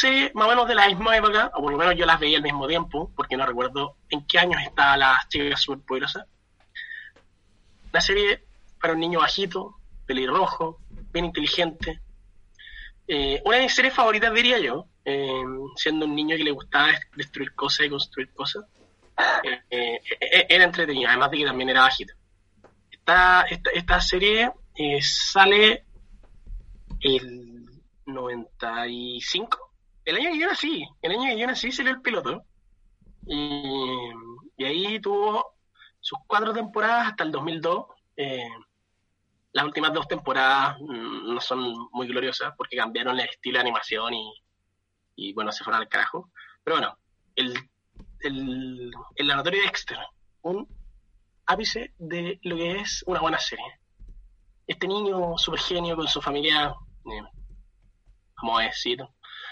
Serie 0.00 0.32
más 0.34 0.46
o 0.46 0.50
menos 0.50 0.66
de 0.68 0.74
la 0.74 0.86
misma 0.88 1.16
época, 1.16 1.50
o 1.54 1.62
por 1.62 1.72
lo 1.72 1.78
menos 1.78 1.94
yo 1.96 2.06
las 2.06 2.18
veía 2.18 2.36
al 2.38 2.42
mismo 2.42 2.66
tiempo, 2.66 3.10
porque 3.14 3.36
no 3.36 3.46
recuerdo 3.46 3.96
en 4.08 4.26
qué 4.26 4.38
años 4.38 4.60
está 4.62 4.96
las 4.96 5.28
chicas 5.28 5.60
superpoderosas. 5.60 6.26
Una 7.92 8.00
serie 8.00 8.44
para 8.80 8.92
un 8.94 9.00
niño 9.00 9.20
bajito, 9.20 9.76
pelirrojo, 10.06 10.80
bien 11.12 11.26
inteligente. 11.26 12.00
Eh, 13.06 13.42
una 13.44 13.56
de 13.56 13.62
mis 13.64 13.74
series 13.74 13.92
favoritas, 13.94 14.32
diría 14.32 14.58
yo, 14.58 14.86
eh, 15.04 15.42
siendo 15.76 16.06
un 16.06 16.14
niño 16.14 16.36
que 16.36 16.44
le 16.44 16.52
gustaba 16.52 16.88
des- 16.88 17.08
destruir 17.16 17.54
cosas 17.54 17.86
y 17.86 17.90
construir 17.90 18.32
cosas. 18.32 18.64
Eh, 19.42 19.60
eh, 19.70 20.00
eh, 20.20 20.46
era 20.48 20.64
entretenido, 20.64 21.08
además 21.08 21.30
de 21.30 21.38
que 21.38 21.44
también 21.44 21.68
era 21.70 21.82
bajito. 21.82 22.14
Esta, 22.90 23.42
esta, 23.72 24.00
serie 24.00 24.50
sale 25.00 25.84
el 27.00 27.66
95. 28.06 29.69
El 30.10 30.16
año 30.16 30.32
que 30.32 30.40
yo 30.40 30.48
nací, 30.48 30.84
el 31.02 31.12
año 31.12 31.30
que 31.30 31.38
yo 31.38 31.46
nací 31.46 31.70
salió 31.70 31.92
el 31.92 32.02
piloto. 32.02 32.42
Y, 33.28 34.64
ahí 34.64 35.00
tuvo 35.00 35.54
sus 36.00 36.18
cuatro 36.26 36.52
temporadas 36.52 37.06
hasta 37.06 37.22
el 37.22 37.30
2002. 37.30 37.86
Eh, 38.16 38.48
las 39.52 39.64
últimas 39.64 39.92
dos 39.92 40.08
temporadas 40.08 40.78
mm, 40.80 41.32
no 41.32 41.40
son 41.40 41.88
muy 41.92 42.08
gloriosas 42.08 42.52
porque 42.56 42.76
cambiaron 42.76 43.20
el 43.20 43.28
estilo 43.28 43.58
de 43.58 43.60
animación 43.60 44.14
y, 45.14 45.32
bueno, 45.32 45.52
se 45.52 45.62
fueron 45.62 45.80
al 45.80 45.88
carajo. 45.88 46.32
Pero 46.64 46.78
bueno, 46.78 46.98
el, 47.36 47.54
el, 48.22 48.90
el 49.14 49.26
laboratorio 49.28 49.60
de 49.60 49.66
Dexter, 49.66 49.98
un 50.42 50.66
ápice 51.46 51.94
de 51.98 52.40
lo 52.42 52.56
que 52.56 52.80
es 52.80 53.04
una 53.06 53.20
buena 53.20 53.38
serie. 53.38 53.78
Este 54.66 54.88
niño 54.88 55.38
super 55.38 55.60
genio 55.60 55.94
con 55.94 56.08
su 56.08 56.20
familia, 56.20 56.74
eh, 57.04 57.22
vamos 58.42 58.62
decir, 58.62 58.98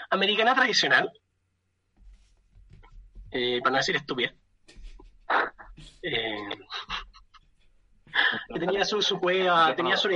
americana 0.09 0.55
tradicional, 0.55 1.11
eh, 3.31 3.59
para 3.61 3.71
no 3.71 3.77
decir 3.77 3.95
estúpida. 3.95 4.33
Eh, 6.01 6.49
que 8.53 8.59
tenía 8.59 8.85
su, 8.85 9.01
su 9.01 9.19
cueva, 9.19 9.73
tenía 9.75 9.97
su, 9.97 10.09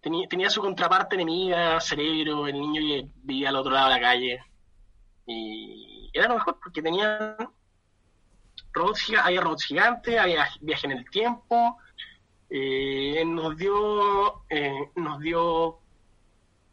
tenía, 0.00 0.28
tenía 0.28 0.50
su 0.50 0.60
contraparte 0.60 1.16
enemiga, 1.16 1.80
cerebro, 1.80 2.46
el 2.46 2.58
niño 2.58 2.80
que 2.80 3.08
vivía 3.22 3.50
al 3.50 3.56
otro 3.56 3.72
lado 3.72 3.88
de 3.88 3.94
la 3.94 4.00
calle. 4.00 4.40
Y 5.26 6.10
era 6.12 6.28
lo 6.28 6.34
mejor 6.34 6.58
porque 6.62 6.82
tenía 6.82 7.36
robots, 8.72 9.12
había 9.22 9.40
robots 9.40 9.64
gigantes, 9.64 10.18
había 10.18 10.48
viaje 10.60 10.86
en 10.86 10.92
el 10.92 11.10
tiempo, 11.10 11.78
eh, 12.48 13.24
nos 13.24 13.56
dio, 13.56 14.44
eh, 14.48 14.90
nos 14.94 15.20
dio 15.20 15.78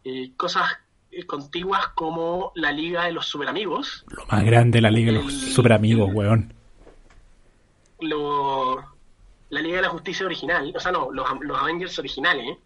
eh, 0.03 0.34
cosas 0.36 0.70
contiguas 1.27 1.88
como 1.96 2.51
la 2.55 2.72
Liga 2.72 3.05
de 3.05 3.12
los 3.13 3.25
Super 3.27 3.48
Amigos, 3.50 4.05
Lo 4.10 4.25
más 4.27 4.43
grande 4.43 4.77
de 4.77 4.82
la 4.82 4.91
Liga 4.91 5.12
de 5.12 5.20
los 5.24 5.32
El- 5.34 5.51
Super 5.53 5.74
Amigos, 5.74 6.10
weón. 6.13 6.53
lo, 8.00 8.75
la 9.50 9.62
Liga 9.62 9.77
de 9.77 9.82
la 9.84 9.89
Justicia 9.89 10.25
original, 10.25 10.74
o 10.75 10.79
sea, 10.79 10.91
no, 10.91 11.12
los, 11.12 11.25
los 11.41 11.58
Avengers 11.60 11.98
originales, 12.00 12.58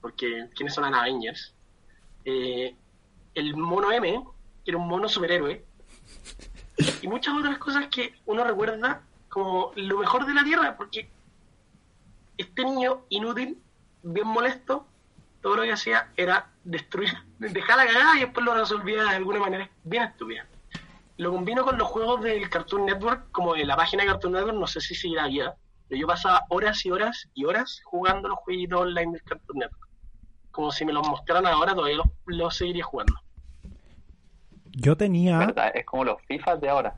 porque 0.00 0.48
¿quiénes 0.54 0.74
son 0.74 0.90
los 0.90 0.98
Avengers? 1.00 1.54
Eh, 2.24 2.74
el 3.34 3.56
mono 3.56 3.90
M, 3.92 4.22
que 4.64 4.70
era 4.70 4.78
un 4.78 4.88
mono 4.88 5.08
superhéroe, 5.08 5.64
y 7.02 7.08
muchas 7.08 7.34
otras 7.36 7.58
cosas 7.58 7.86
que 7.88 8.14
uno 8.26 8.44
recuerda 8.44 9.02
como 9.28 9.72
lo 9.76 9.98
mejor 9.98 10.26
de 10.26 10.34
la 10.34 10.44
Tierra, 10.44 10.76
porque 10.76 11.08
este 12.38 12.64
niño 12.64 13.02
inútil, 13.10 13.58
bien 14.02 14.26
molesto, 14.26 14.86
todo 15.42 15.56
lo 15.56 15.62
que 15.62 15.72
hacía 15.72 16.08
era 16.16 16.50
destruir, 16.64 17.12
dejar 17.38 17.76
la 17.76 17.86
cagada 17.86 18.16
y 18.16 18.20
después 18.20 18.46
lo 18.46 18.54
resolvía 18.54 19.02
de 19.02 19.16
alguna 19.16 19.40
manera 19.40 19.70
bien 19.84 20.04
estúpida. 20.04 20.46
Lo 21.18 21.30
combino 21.30 21.64
con 21.64 21.76
los 21.76 21.88
juegos 21.88 22.22
del 22.22 22.48
Cartoon 22.48 22.86
Network, 22.86 23.30
como 23.32 23.54
de 23.54 23.66
la 23.66 23.76
página 23.76 24.02
de 24.02 24.10
Cartoon 24.10 24.32
Network, 24.32 24.56
no 24.56 24.66
sé 24.66 24.80
si 24.80 24.94
seguirá 24.94 25.26
vida, 25.26 25.56
pero 25.88 26.00
yo 26.00 26.06
pasaba 26.06 26.46
horas 26.48 26.84
y 26.86 26.90
horas 26.90 27.28
y 27.34 27.44
horas 27.44 27.82
jugando 27.84 28.28
los 28.28 28.38
jueguitos 28.38 28.80
online 28.80 29.12
del 29.12 29.22
Cartoon 29.22 29.58
Network. 29.58 29.90
Como 30.50 30.70
si 30.70 30.84
me 30.84 30.92
los 30.92 31.06
mostraran 31.06 31.46
ahora, 31.46 31.74
todavía 31.74 31.96
los, 31.98 32.06
los 32.26 32.56
seguiría 32.56 32.84
jugando. 32.84 33.14
Yo 34.72 34.96
tenía. 34.96 35.38
¿Verdad? 35.38 35.72
Es 35.74 35.84
como 35.84 36.04
los 36.04 36.20
FIFA 36.22 36.56
de 36.56 36.68
ahora. 36.68 36.96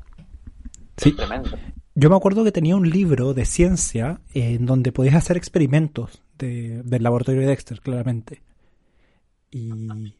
Sí, 0.97 1.13
Tremendo. 1.13 1.51
Yo 1.95 2.11
me 2.11 2.17
acuerdo 2.17 2.45
que 2.45 2.53
tenía 2.53 2.77
un 2.77 2.89
libro 2.91 3.35
de 3.35 3.45
ciencia 3.45 4.21
en 4.35 4.67
donde 4.67 4.93
podías 4.93 5.15
hacer 5.15 5.37
experimentos 5.37 6.23
de- 6.39 6.83
del 6.83 7.03
laboratorio 7.03 7.41
de 7.43 7.47
Dexter, 7.49 7.81
claramente. 7.81 8.43
Y, 9.51 10.13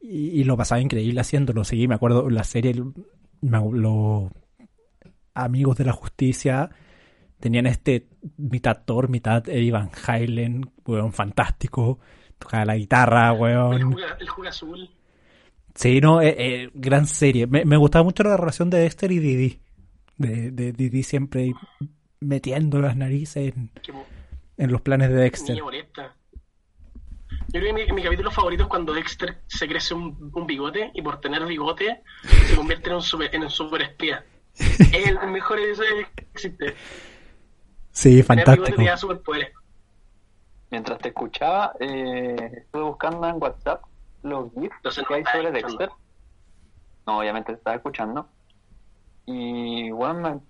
y, 0.00 0.40
y 0.40 0.44
lo 0.44 0.56
pasaba 0.56 0.80
increíble 0.80 1.20
haciéndolo. 1.20 1.64
Sí, 1.64 1.88
me 1.88 1.94
acuerdo 1.94 2.28
la 2.28 2.44
serie, 2.44 2.74
me- 3.40 3.70
los 3.72 4.30
amigos 5.34 5.76
de 5.78 5.84
la 5.84 5.92
justicia 5.92 6.70
tenían 7.38 7.66
este 7.66 8.06
mitad 8.36 8.82
Thor, 8.84 9.08
mitad 9.08 9.48
Eddie 9.48 9.70
Van 9.72 9.90
Halen, 10.06 10.70
weón, 10.84 11.12
fantástico. 11.12 11.98
Tocaba 12.38 12.64
la 12.66 12.76
guitarra, 12.76 13.32
El 13.32 13.40
weón. 13.40 13.92
juega, 13.92 14.16
el 14.20 14.28
juega 14.28 14.50
azul. 14.50 14.90
Sí, 15.74 16.00
no, 16.00 16.20
eh, 16.20 16.34
eh, 16.36 16.70
gran 16.74 17.06
serie. 17.06 17.46
Me, 17.46 17.64
me 17.64 17.76
gustaba 17.76 18.02
mucho 18.02 18.22
la 18.22 18.36
relación 18.36 18.68
de 18.70 18.78
Dexter 18.80 19.10
y 19.12 19.18
Didi. 19.18 19.60
De, 20.20 20.50
de 20.50 20.72
Didi 20.72 21.02
siempre 21.02 21.54
metiendo 22.20 22.78
las 22.80 22.94
narices 22.94 23.54
en, 23.54 23.70
en 24.58 24.70
los 24.70 24.82
planes 24.82 25.08
de 25.08 25.14
Dexter. 25.14 25.56
Yo 25.56 25.64
creo 27.58 27.74
que 27.74 27.86
mi, 27.86 27.92
mi 27.92 28.02
capítulo 28.02 28.30
favorito 28.30 28.64
es 28.64 28.68
cuando 28.68 28.92
Dexter 28.92 29.40
se 29.46 29.66
crece 29.66 29.94
un, 29.94 30.30
un 30.34 30.46
bigote 30.46 30.90
y 30.94 31.00
por 31.02 31.20
tener 31.20 31.44
bigote 31.46 32.02
se 32.22 32.54
convierte 32.54 32.90
en 32.90 32.96
un 32.96 33.02
super, 33.02 33.34
en 33.34 33.42
un 33.44 33.50
super 33.50 33.80
espía. 33.82 34.24
Es 34.58 35.06
el 35.08 35.26
mejor 35.30 35.58
episodio 35.58 36.06
que 36.14 36.28
existe. 36.32 36.74
Sí, 37.92 38.22
Tener 38.22 38.44
bigote 38.44 38.44
fantástico. 38.44 38.76
te 38.76 38.84
da 38.84 38.96
superpoderes. 38.96 39.52
Mientras 40.70 40.98
te 40.98 41.08
escuchaba, 41.08 41.72
eh, 41.80 42.36
estuve 42.58 42.82
buscando 42.82 43.26
en 43.26 43.36
WhatsApp 43.42 43.82
los 44.22 44.52
GIFs 44.52 45.02
que 45.08 45.14
hay 45.14 45.24
sobre 45.24 45.50
Dexter. 45.50 45.88
No, 47.06 47.18
obviamente 47.20 47.52
te 47.52 47.58
estaba 47.58 47.76
escuchando. 47.76 48.28
Y 49.26 49.90
bueno, 49.90 50.42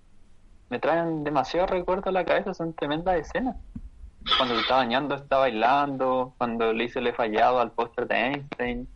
me, 0.69 0.79
traen 0.79 1.23
demasiado 1.23 1.67
recuerdo 1.67 2.09
a 2.09 2.13
la 2.13 2.25
cabeza, 2.25 2.53
son 2.53 2.73
tremendas 2.73 3.19
escenas. 3.19 3.55
Cuando 4.37 4.55
se 4.55 4.61
está 4.61 4.75
bañando, 4.77 5.15
está 5.15 5.37
bailando, 5.37 6.33
cuando 6.37 6.73
le 6.73 6.85
hice 6.85 7.01
le 7.01 7.13
fallado 7.13 7.59
al 7.59 7.71
póster 7.71 8.07
de 8.07 8.15
Einstein. 8.15 8.87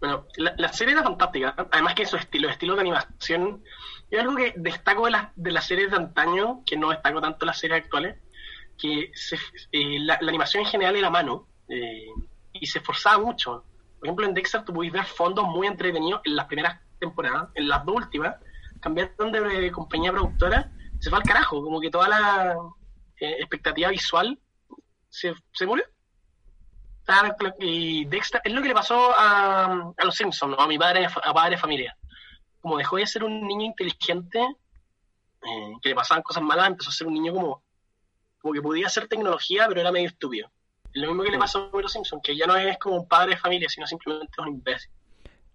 Bueno, 0.00 0.26
la, 0.36 0.54
la 0.56 0.72
serie 0.72 0.94
era 0.94 1.02
fantástica. 1.02 1.54
Además 1.70 1.94
que 1.94 2.06
su 2.06 2.16
estilo, 2.16 2.48
estilo 2.48 2.74
de 2.74 2.82
animación, 2.82 3.62
es 4.10 4.20
algo 4.20 4.36
que 4.36 4.54
destaco 4.56 5.04
de, 5.06 5.10
las 5.10 5.28
de 5.34 5.52
las 5.52 5.66
series 5.66 5.90
de 5.90 5.96
antaño, 5.96 6.62
que 6.64 6.76
no 6.76 6.90
destaco 6.90 7.20
tanto 7.20 7.44
las 7.44 7.58
series 7.58 7.82
actuales, 7.82 8.16
que 8.78 9.10
se- 9.14 9.36
eh, 9.72 9.98
la, 10.00 10.14
animación 10.14 10.64
en 10.64 10.70
general 10.70 10.96
era 10.96 11.08
a 11.08 11.10
mano 11.10 11.48
eh, 11.68 12.06
y 12.52 12.66
se 12.66 12.78
esforzaba 12.78 13.18
mucho. 13.22 13.64
Por 13.98 14.06
ejemplo, 14.06 14.26
en 14.26 14.34
Dexter 14.34 14.64
tú 14.64 14.72
podéis 14.72 14.92
ver 14.92 15.04
fondos 15.04 15.44
muy 15.46 15.66
entretenidos 15.66 16.20
en 16.24 16.36
las 16.36 16.46
primeras 16.46 16.80
temporadas, 16.98 17.48
en 17.54 17.68
las 17.68 17.84
dos 17.84 17.96
últimas, 17.96 18.36
cambiaron 18.80 19.32
de 19.32 19.72
compañía 19.72 20.12
productora, 20.12 20.70
se 20.98 21.10
fue 21.10 21.18
al 21.18 21.24
carajo, 21.24 21.62
como 21.62 21.80
que 21.80 21.90
toda 21.90 22.08
la 22.08 22.56
eh, 23.20 23.36
expectativa 23.38 23.88
visual 23.90 24.38
se, 25.08 25.34
se 25.52 25.66
murió. 25.66 25.84
Y 27.58 28.04
Dexter, 28.04 28.42
es 28.44 28.52
lo 28.52 28.60
que 28.60 28.68
le 28.68 28.74
pasó 28.74 29.12
a, 29.18 29.92
a 29.96 30.04
los 30.04 30.14
Simpsons, 30.14 30.54
¿no? 30.56 30.62
a 30.62 30.68
mi 30.68 30.78
padre, 30.78 31.06
a 31.06 31.32
padre 31.32 31.52
de 31.52 31.60
familia. 31.60 31.96
Como 32.60 32.76
dejó 32.76 32.96
de 32.96 33.06
ser 33.06 33.24
un 33.24 33.46
niño 33.46 33.64
inteligente, 33.64 34.40
eh, 35.42 35.72
que 35.80 35.88
le 35.88 35.94
pasaban 35.94 36.22
cosas 36.22 36.42
malas, 36.42 36.66
empezó 36.66 36.90
a 36.90 36.92
ser 36.92 37.06
un 37.06 37.14
niño 37.14 37.32
como, 37.32 37.62
como 38.40 38.54
que 38.54 38.60
podía 38.60 38.88
hacer 38.88 39.08
tecnología, 39.08 39.66
pero 39.68 39.80
era 39.80 39.90
medio 39.90 40.08
estúpido. 40.08 40.50
Es 40.92 41.00
lo 41.00 41.08
mismo 41.08 41.22
que 41.22 41.30
le 41.30 41.38
pasó 41.38 41.70
a 41.72 41.80
los 41.80 41.92
Simpsons, 41.92 42.22
que 42.22 42.36
ya 42.36 42.46
no 42.46 42.56
es 42.56 42.78
como 42.78 42.96
un 42.96 43.08
padre 43.08 43.30
de 43.30 43.36
familia, 43.38 43.68
sino 43.68 43.86
simplemente 43.86 44.40
un 44.40 44.48
imbécil. 44.48 44.90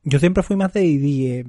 Yo 0.03 0.19
siempre 0.19 0.43
fui 0.43 0.55
más 0.55 0.74
de 0.74 0.81
Didier. 0.81 1.45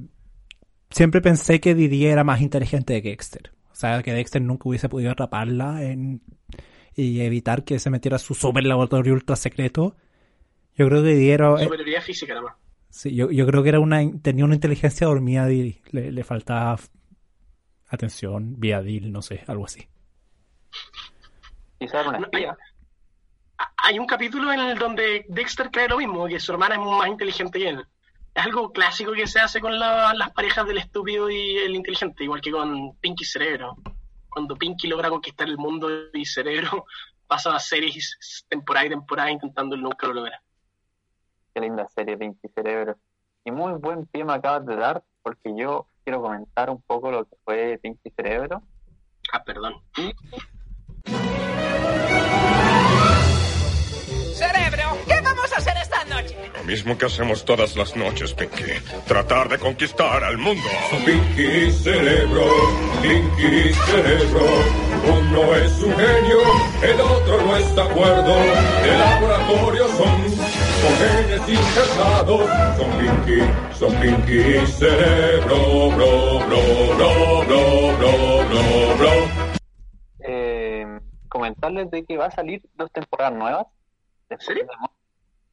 Siempre 0.90 1.20
pensé 1.20 1.60
que 1.60 1.74
Didier 1.74 2.12
era 2.12 2.24
más 2.24 2.40
inteligente 2.40 3.00
que 3.02 3.10
Dexter. 3.10 3.52
O 3.72 3.74
sea, 3.74 4.02
que 4.02 4.12
Dexter 4.12 4.40
nunca 4.40 4.68
hubiese 4.68 4.88
podido 4.88 5.10
atraparla 5.10 5.82
en... 5.82 6.22
y 6.94 7.20
evitar 7.20 7.64
que 7.64 7.78
se 7.80 7.90
metiera 7.90 8.16
a 8.16 8.20
su 8.20 8.34
super 8.34 8.64
laboratorio 8.64 9.12
ultra 9.14 9.34
secreto. 9.36 9.96
Yo 10.76 10.86
creo 10.88 11.02
que 11.02 11.08
Didier 11.08 11.40
era... 11.40 11.54
eh, 11.60 11.64
Superioridad 11.64 12.02
física, 12.02 12.34
nada 12.34 12.46
más. 12.46 12.54
sí, 12.90 13.14
yo, 13.14 13.30
yo 13.30 13.46
creo 13.46 13.62
que 13.64 13.70
era 13.70 13.80
una 13.80 14.00
tenía 14.22 14.44
una 14.44 14.54
inteligencia 14.54 15.06
dormida 15.08 15.44
a 15.44 15.46
Didi. 15.48 15.80
Le, 15.90 16.12
le 16.12 16.24
faltaba 16.24 16.78
atención, 17.88 18.58
viadil, 18.60 19.10
no 19.12 19.22
sé, 19.22 19.42
algo 19.48 19.64
así. 19.64 19.88
Quizás 21.78 21.94
era 22.00 22.08
una 22.10 22.18
No, 22.18 22.24
espía. 22.26 22.56
Ah, 23.58 23.72
Hay 23.84 23.98
un 23.98 24.06
capítulo 24.06 24.52
en 24.52 24.60
el 24.60 24.78
donde 24.78 25.24
Dexter 25.28 25.70
cree 25.70 25.88
lo 25.88 25.98
mismo, 25.98 26.26
que 26.26 26.38
su 26.40 26.52
hermana 26.52 26.76
es 26.76 26.80
más 26.80 27.08
inteligente 27.08 27.58
que 27.58 27.68
él. 27.68 27.84
Es 28.34 28.44
algo 28.44 28.72
clásico 28.72 29.12
que 29.12 29.26
se 29.26 29.38
hace 29.40 29.60
con 29.60 29.78
la- 29.78 30.12
las 30.14 30.32
parejas 30.32 30.66
del 30.66 30.78
estúpido 30.78 31.30
y 31.30 31.56
el 31.58 31.74
inteligente, 31.76 32.24
igual 32.24 32.40
que 32.40 32.50
con 32.50 32.96
Pinky 32.96 33.24
Cerebro. 33.24 33.76
Cuando 34.28 34.56
Pinky 34.56 34.88
logra 34.88 35.08
conquistar 35.08 35.48
el 35.48 35.56
mundo 35.56 35.88
y 36.12 36.24
Cerebro 36.26 36.86
pasa 37.28 37.54
a 37.54 37.60
series 37.60 38.44
temporada 38.48 38.86
y 38.86 38.90
temporada 38.90 39.30
intentando 39.30 39.76
nunca 39.76 40.06
lo 40.08 40.14
logra. 40.14 40.42
Qué 41.54 41.60
linda 41.60 41.86
serie, 41.88 42.16
Pinky 42.16 42.48
Cerebro. 42.48 42.96
Y 43.44 43.52
muy 43.52 43.74
buen 43.74 44.06
pie 44.06 44.24
me 44.24 44.32
acabas 44.32 44.66
de 44.66 44.74
dar, 44.74 45.04
porque 45.22 45.54
yo 45.56 45.86
quiero 46.02 46.20
comentar 46.20 46.68
un 46.70 46.82
poco 46.82 47.10
lo 47.12 47.24
que 47.26 47.36
fue 47.44 47.78
Pinky 47.80 48.10
Cerebro. 48.10 48.62
Ah, 49.32 49.44
perdón. 49.44 49.74
Cerebro, 49.94 50.12
noche? 56.14 56.36
Lo 56.54 56.64
mismo 56.64 56.96
que 56.96 57.06
hacemos 57.06 57.44
todas 57.44 57.76
las 57.76 57.96
noches, 57.96 58.32
Pinky. 58.34 58.72
Tratar 59.06 59.48
de 59.48 59.58
conquistar 59.58 60.22
al 60.24 60.38
mundo. 60.38 60.62
Pinky 61.04 61.70
Cerebro, 61.70 62.46
Pinky 63.02 63.72
Cerebro. 63.86 64.46
Uno 65.04 65.54
es 65.56 65.82
un 65.82 65.94
genio, 65.94 66.38
el 66.82 67.00
otro 67.00 67.42
no 67.42 67.56
está 67.56 67.84
de 67.84 67.90
acuerdo. 67.90 68.34
De 68.82 68.98
laboratorio 68.98 69.88
son, 69.88 70.30
son 70.80 70.94
genes 70.98 71.48
injertados. 71.48 72.50
Son 72.78 72.90
Pinky, 72.98 73.40
son 73.78 73.94
Pinky 74.00 74.66
Cerebro, 74.66 75.90
bro, 75.90 76.38
bro, 76.46 76.60
bro, 76.96 77.44
bro, 77.44 77.96
bro, 77.98 78.48
bro, 78.48 78.96
bro. 78.98 79.54
Eh, 80.20 80.86
comentarles 81.28 81.90
de 81.90 82.04
que 82.04 82.16
va 82.16 82.26
a 82.26 82.30
salir 82.30 82.62
dos 82.74 82.90
temporadas 82.92 83.34
nuevas. 83.38 83.66
¿En 84.30 84.40
serio? 84.40 84.66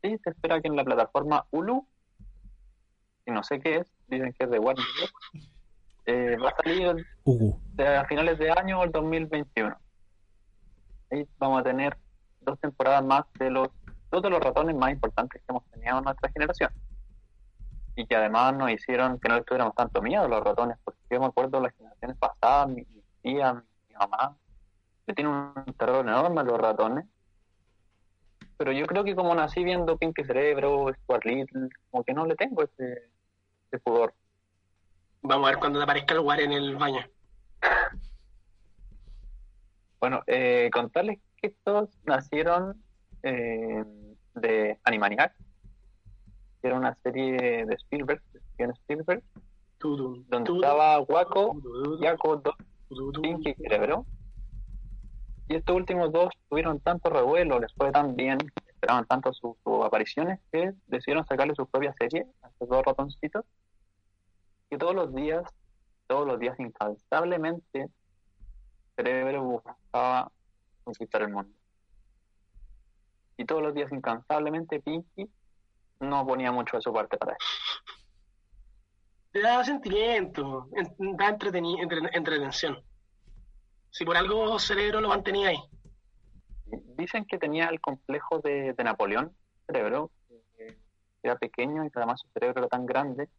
Sí, 0.02 0.18
se 0.24 0.30
espera 0.32 0.60
que 0.62 0.68
en 0.68 0.76
la 0.76 0.84
plataforma 0.84 1.46
Hulu, 1.52 1.86
y 3.26 3.32
no 3.32 3.44
sé 3.44 3.60
qué 3.60 3.78
es, 3.78 3.88
dicen 4.08 4.34
que 4.34 4.46
es 4.46 4.50
de 4.52 4.60
Warner 4.60 4.86
Bros. 4.98 5.14
Eh, 6.06 6.36
va 6.38 6.50
a 6.50 6.56
salir 6.56 7.06
de- 7.74 7.98
a 7.98 8.06
finales 8.06 8.40
de 8.40 8.50
año 8.52 8.80
o 8.80 8.84
el 8.84 8.92
2021. 8.92 9.76
Ahí 11.12 11.28
vamos 11.38 11.60
a 11.62 11.64
tener 11.64 11.96
dos 12.42 12.60
temporadas 12.60 13.04
más 13.06 13.26
de 13.38 13.52
los 13.52 13.68
dos 14.10 14.22
de 14.24 14.30
los 14.30 14.42
ratones 14.42 14.76
más 14.76 14.92
importantes 14.92 15.42
que 15.42 15.46
hemos 15.50 15.64
tenido 15.72 15.98
en 16.00 16.04
nuestra 16.04 16.30
generación. 16.32 16.70
Y 17.96 18.06
que 18.08 18.16
además 18.16 18.54
nos 18.56 18.72
hicieron 18.72 19.20
que 19.20 19.30
no 19.30 19.36
les 19.36 19.46
tuviéramos 19.46 19.74
tanto 19.76 20.02
miedo 20.02 20.24
a 20.24 20.28
los 20.28 20.44
ratones, 20.44 20.78
porque 20.84 21.00
yo 21.10 21.20
me 21.22 21.28
acuerdo 21.28 21.60
de 21.60 21.64
las 21.68 21.76
generaciones 21.78 22.18
pasadas, 22.18 22.68
mi, 22.68 22.84
mi 22.84 23.02
tía, 23.22 23.54
mi, 23.54 23.62
mi 23.90 23.96
mamá, 23.96 24.36
le 25.08 25.14
tienen 25.14 25.32
un 25.34 25.74
terror 25.78 26.06
enorme 26.06 26.42
a 26.42 26.44
los 26.44 26.60
ratones. 26.60 27.06
Pero 28.62 28.74
yo 28.74 28.86
creo 28.86 29.04
que 29.04 29.16
como 29.16 29.34
nací 29.34 29.64
viendo 29.64 29.98
Pinky 29.98 30.24
Cerebro, 30.24 30.94
Stuart 30.94 31.26
Little, 31.26 31.68
como 31.90 32.04
que 32.04 32.14
no 32.14 32.28
le 32.28 32.36
tengo 32.36 32.62
ese, 32.62 33.10
ese 33.66 33.80
pudor. 33.80 34.14
Vamos 35.24 35.48
a 35.48 35.50
ver 35.50 35.60
cuando 35.60 35.80
te 35.80 35.84
aparezca 35.84 36.14
el 36.14 36.20
lugar 36.20 36.42
en 36.42 36.52
el 36.52 36.76
baño. 36.76 37.04
Bueno, 40.00 40.22
eh, 40.28 40.70
contarles 40.72 41.18
que 41.38 41.48
estos 41.48 41.90
nacieron 42.06 42.80
eh, 43.24 43.84
de 44.36 44.78
Animaniacs, 44.84 45.36
que 46.62 46.68
era 46.68 46.78
una 46.78 46.96
serie 47.02 47.66
de 47.66 47.74
Spielberg, 47.74 48.22
de 48.32 48.42
Steven 48.42 48.72
Spielberg, 48.74 49.24
donde 49.80 50.54
estaba 50.54 51.00
Waco, 51.00 51.60
Yaco. 52.00 52.44
Pinky 53.24 53.56
Cerebro. 53.56 54.06
Y 55.52 55.56
estos 55.56 55.76
últimos 55.76 56.14
dos 56.14 56.30
tuvieron 56.48 56.80
tanto 56.80 57.10
revuelo, 57.10 57.60
les 57.60 57.74
fue 57.74 57.92
tan 57.92 58.16
bien, 58.16 58.38
esperaban 58.68 59.06
tanto 59.06 59.34
sus 59.34 59.58
sus 59.66 59.84
apariciones, 59.84 60.40
que 60.50 60.72
decidieron 60.88 61.26
sacarle 61.26 61.54
su 61.56 61.68
propia 61.68 61.94
serie 62.00 62.26
a 62.42 62.48
estos 62.48 62.70
dos 62.70 62.82
ratoncitos, 62.86 63.44
que 64.70 64.78
todos 64.78 64.96
los 64.96 65.14
días, 65.14 65.44
todos 66.08 66.26
los 66.26 66.40
días 66.40 66.58
incansablemente, 66.58 67.90
Cerebro 68.96 69.44
buscaba 69.44 70.32
conquistar 70.86 71.24
el 71.24 71.34
mundo. 71.34 71.52
Y 73.36 73.44
todos 73.44 73.62
los 73.62 73.74
días 73.74 73.92
incansablemente 73.92 74.80
Pinky 74.80 75.30
no 76.00 76.26
ponía 76.26 76.54
mucho 76.54 76.78
de 76.78 76.82
su 76.82 76.94
parte 76.94 77.18
para 77.18 77.34
eso. 77.34 77.84
Te 79.34 79.42
da 79.42 79.66
sentimiento, 79.66 80.70
en- 80.78 81.18
da 81.18 81.28
entretención. 81.28 82.82
Si 83.92 84.06
por 84.06 84.18
algo 84.18 84.58
cerebro 84.60 85.02
lo 85.02 85.10
mantenía 85.10 85.50
ahí. 85.50 85.60
Dicen 86.98 87.26
que 87.26 87.38
tenía 87.38 87.68
el 87.68 87.80
complejo 87.82 88.40
de, 88.40 88.74
de 88.74 88.84
Napoleón, 88.84 89.36
cerebro, 89.68 90.12
que 90.58 90.78
era 91.24 91.36
pequeño 91.38 91.86
y 91.86 91.90
que 91.92 92.00
además 92.00 92.22
su 92.22 92.28
cerebro 92.34 92.62
era 92.62 92.68
tan 92.70 92.86
grande 92.86 93.30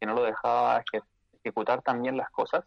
que 0.00 0.06
no 0.06 0.14
lo 0.14 0.24
dejaba 0.24 0.82
eje- 0.82 1.04
ejecutar 1.42 1.82
tan 1.82 2.02
bien 2.02 2.16
las 2.16 2.28
cosas. 2.30 2.64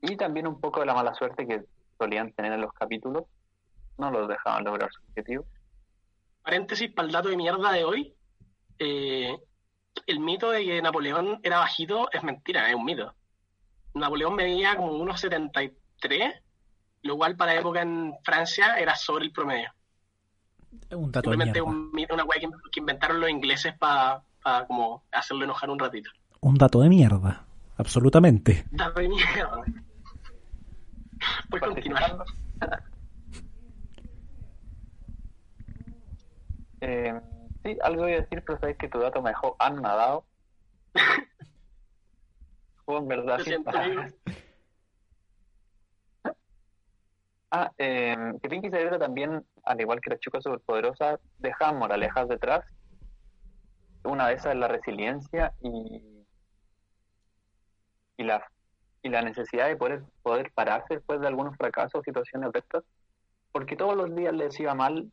Y 0.00 0.16
también 0.16 0.46
un 0.48 0.60
poco 0.60 0.80
de 0.80 0.86
la 0.86 0.94
mala 0.94 1.14
suerte 1.14 1.46
que 1.46 1.64
solían 1.98 2.32
tener 2.32 2.52
en 2.52 2.60
los 2.60 2.72
capítulos, 2.72 3.24
no 3.98 4.10
los 4.10 4.28
dejaban 4.28 4.64
lograr 4.64 4.90
su 4.92 5.00
objetivo. 5.08 5.44
Paréntesis 6.42 6.92
para 6.92 7.06
el 7.06 7.12
dato 7.12 7.28
de 7.28 7.36
mierda 7.36 7.70
de 7.72 7.84
hoy. 7.84 8.14
eh, 8.78 9.38
el 10.06 10.18
mito 10.18 10.50
de 10.50 10.64
que 10.64 10.82
Napoleón 10.82 11.38
era 11.44 11.58
bajito 11.60 12.10
es 12.10 12.22
mentira, 12.24 12.68
es 12.68 12.74
un 12.74 12.84
mito. 12.84 13.14
Napoleón 13.94 14.34
medía 14.34 14.76
como 14.76 14.92
1,73, 15.04 16.40
lo 17.02 17.16
cual 17.16 17.36
para 17.36 17.54
la 17.54 17.60
época 17.60 17.82
en 17.82 18.14
Francia 18.24 18.76
era 18.78 18.94
sobre 18.94 19.24
el 19.24 19.32
promedio. 19.32 19.70
Un 20.90 21.12
dato 21.12 21.30
de 21.30 21.36
Simplemente 21.36 21.60
mierda. 21.62 22.08
un 22.10 22.14
una 22.14 22.24
weá 22.24 22.40
que, 22.40 22.48
que 22.70 22.80
inventaron 22.80 23.20
los 23.20 23.30
ingleses 23.30 23.76
para 23.78 24.24
como 24.66 25.04
hacerlo 25.12 25.44
enojar 25.44 25.70
un 25.70 25.78
ratito. 25.78 26.10
Un 26.40 26.56
dato 26.56 26.80
de 26.80 26.88
mierda. 26.88 27.44
Absolutamente. 27.76 28.64
Dato 28.70 29.00
de 29.00 29.08
mierda. 29.08 29.64
Puedes 31.50 31.66
continuar. 31.66 32.24
Eh, 36.80 37.20
sí, 37.62 37.78
algo 37.82 38.08
iba 38.08 38.18
a 38.18 38.20
decir, 38.22 38.42
pero 38.44 38.58
sabes 38.58 38.76
que 38.76 38.88
tu 38.88 38.98
dato 38.98 39.22
me 39.22 39.30
dejó 39.30 39.56
anonadado. 39.58 40.24
En 42.98 43.08
verdad 43.08 43.38
palabras. 43.64 44.14
Ah, 47.54 47.70
eh, 47.76 48.16
que 48.40 48.48
Pinky 48.48 48.70
Cerebro 48.70 48.98
también, 48.98 49.44
al 49.64 49.78
igual 49.78 50.00
que 50.00 50.08
las 50.08 50.20
chicas 50.20 50.42
superpoderosas, 50.42 51.20
dejaban 51.38 51.78
moralejas 51.78 52.26
detrás. 52.26 52.64
una 54.04 54.28
de 54.28 54.34
esas 54.36 54.54
es 54.54 54.58
la 54.58 54.68
resiliencia 54.68 55.52
y, 55.60 56.24
y 58.16 58.24
la 58.24 58.42
y 59.02 59.08
la 59.10 59.20
necesidad 59.20 59.66
de 59.66 59.76
poder 59.76 60.02
poder 60.22 60.50
pararse 60.52 60.94
después 60.94 61.20
de 61.20 61.26
algunos 61.26 61.56
fracasos 61.56 62.00
o 62.00 62.02
situaciones 62.02 62.52
de 62.52 62.60
estas, 62.60 62.84
porque 63.52 63.76
todos 63.76 63.96
los 63.96 64.14
días 64.14 64.32
les 64.32 64.58
iba 64.58 64.74
mal, 64.74 65.12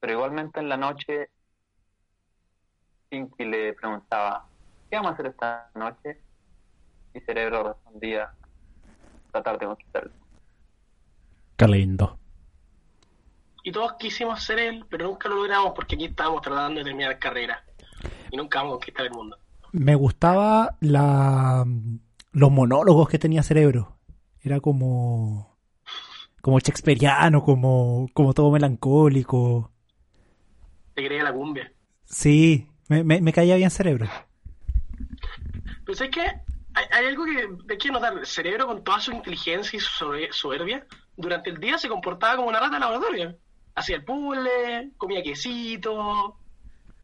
pero 0.00 0.14
igualmente 0.14 0.58
en 0.58 0.68
la 0.68 0.76
noche 0.76 1.30
Pinky 3.08 3.44
le 3.44 3.74
preguntaba, 3.74 4.48
¿qué 4.90 4.96
vamos 4.96 5.12
a 5.12 5.14
hacer 5.14 5.26
esta 5.26 5.70
noche? 5.74 6.20
Y 7.18 7.20
Cerebro 7.20 7.64
respondía, 7.64 8.30
tratar 9.32 9.58
de 9.58 9.66
conquistarlo. 9.66 10.12
Qué 11.56 11.66
lindo. 11.66 12.16
Y 13.64 13.72
todos 13.72 13.94
quisimos 13.94 14.42
ser 14.42 14.60
él, 14.60 14.84
pero 14.88 15.08
nunca 15.08 15.28
lo 15.28 15.34
logramos 15.36 15.72
porque 15.74 15.96
aquí 15.96 16.04
estábamos 16.04 16.42
tratando 16.42 16.78
de 16.78 16.84
terminar 16.84 17.18
carrera. 17.18 17.64
Y 18.30 18.36
nunca 18.36 18.60
vamos 18.60 18.74
a 18.74 18.76
conquistar 18.76 19.06
el 19.06 19.12
mundo. 19.12 19.36
Me 19.72 19.96
gustaba 19.96 20.76
la 20.80 21.64
los 22.32 22.50
monólogos 22.52 23.08
que 23.08 23.18
tenía 23.18 23.42
Cerebro. 23.42 23.98
Era 24.40 24.60
como 24.60 25.58
como 26.40 26.60
shakespeariano, 26.60 27.42
como 27.42 28.06
como 28.14 28.32
todo 28.32 28.52
melancólico. 28.52 29.72
Te 30.94 31.04
creía 31.04 31.24
la 31.24 31.32
cumbia. 31.32 31.72
Sí, 32.04 32.68
me, 32.88 33.02
me, 33.02 33.20
me 33.20 33.32
caía 33.32 33.56
bien 33.56 33.70
Cerebro. 33.70 34.06
Pero 35.84 35.96
¿sabes 35.96 36.14
qué? 36.14 36.47
Hay, 36.78 36.84
hay 36.92 37.06
algo 37.06 37.24
que 37.24 37.72
hay 37.72 37.78
que 37.78 37.90
notar. 37.90 38.16
El 38.16 38.26
cerebro, 38.26 38.66
con 38.66 38.84
toda 38.84 39.00
su 39.00 39.10
inteligencia 39.12 39.76
y 39.76 39.80
su 39.80 40.04
sobe- 40.04 40.32
soberbia, 40.32 40.86
durante 41.16 41.50
el 41.50 41.58
día 41.58 41.76
se 41.78 41.88
comportaba 41.88 42.36
como 42.36 42.48
una 42.48 42.60
rata 42.60 42.74
de 42.74 42.80
laboratorio. 42.80 43.36
Hacía 43.74 43.96
el 43.96 44.04
puzzle, 44.04 44.92
comía 44.96 45.22
quesito, 45.22 46.36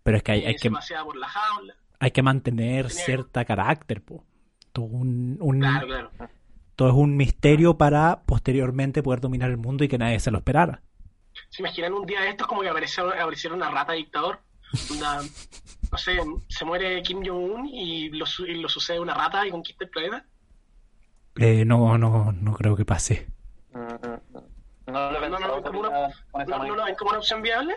Pero 0.02 0.16
es 0.16 0.22
que 0.22 0.32
hay, 0.32 0.40
eh, 0.44 0.48
hay 0.48 0.56
que 0.56 0.70
paseaba 0.70 1.04
por 1.04 1.16
la 1.16 1.28
jaula. 1.28 1.74
hay 1.98 2.10
que 2.10 2.22
mantener 2.22 2.88
Tenía- 2.88 3.04
cierta 3.04 3.44
carácter, 3.44 4.02
po. 4.02 4.24
Todo 4.72 4.86
un, 4.86 5.38
un- 5.40 5.60
Claro, 5.60 5.86
claro. 5.86 6.10
todo 6.76 6.88
es 6.88 6.94
un 6.94 7.16
misterio 7.16 7.78
para 7.78 8.22
posteriormente 8.26 9.02
poder 9.02 9.20
dominar 9.20 9.50
el 9.50 9.56
mundo 9.56 9.84
y 9.84 9.88
que 9.88 9.98
nadie 9.98 10.18
se 10.20 10.30
lo 10.30 10.38
esperara. 10.38 10.82
¿Se 11.48 11.62
imaginan 11.62 11.92
un 11.94 12.06
día 12.06 12.20
de 12.20 12.28
estos 12.30 12.46
como 12.46 12.60
que 12.62 12.68
apareciera, 12.68 13.10
apareciera 13.22 13.54
una 13.56 13.70
rata 13.70 13.92
dictador? 13.92 14.40
Una, 14.96 15.20
no 15.92 15.98
sé, 15.98 16.18
se 16.48 16.64
muere 16.64 17.02
Kim 17.02 17.22
Jong-un 17.24 17.66
y 17.66 18.08
lo, 18.10 18.24
y 18.46 18.54
lo 18.54 18.68
sucede 18.68 19.00
una 19.00 19.14
rata 19.14 19.46
y 19.46 19.50
conquista 19.50 19.84
el 19.84 19.90
planeta. 19.90 20.24
Eh, 21.36 21.64
no, 21.64 21.98
no, 21.98 22.32
no 22.32 22.52
creo 22.54 22.76
que 22.76 22.84
pase. 22.84 23.26
No 24.86 25.10
lo 25.10 25.62
como 25.62 25.80
una, 25.80 25.90
con 26.30 26.42
esa 26.42 26.50
no, 26.50 26.56
no, 26.56 26.58
manera. 26.58 26.76
no, 26.76 26.84
¿ven 26.84 26.94
como 26.96 27.10
una 27.10 27.18
opción 27.18 27.42
viable? 27.42 27.74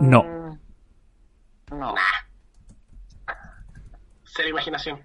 No. 0.00 0.22
Mm, 0.22 0.58
No. 1.78 1.94
Cero 4.24 4.48
imaginación. 4.48 5.02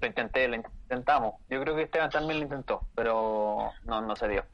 Lo 0.00 0.06
intenté, 0.06 0.46
lo 0.46 0.56
intentamos. 0.56 1.34
Yo 1.48 1.60
creo 1.60 1.74
que 1.74 1.82
Esteban 1.82 2.10
también 2.10 2.38
lo 2.38 2.44
intentó, 2.44 2.86
pero 2.94 3.72
no, 3.84 4.00
no 4.00 4.14
se 4.14 4.28
dio. 4.28 4.44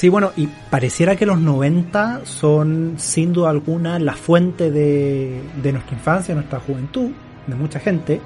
Sí, 0.00 0.08
bueno, 0.08 0.32
y 0.34 0.46
pareciera 0.46 1.14
que 1.14 1.26
los 1.26 1.38
90 1.38 2.22
son 2.24 2.94
sin 2.96 3.34
duda 3.34 3.50
alguna 3.50 3.98
la 3.98 4.14
fuente 4.14 4.70
de, 4.70 5.42
de 5.62 5.72
nuestra 5.72 5.94
infancia, 5.94 6.34
nuestra 6.34 6.58
juventud, 6.58 7.10
de 7.46 7.54
mucha 7.54 7.80
gente. 7.80 8.18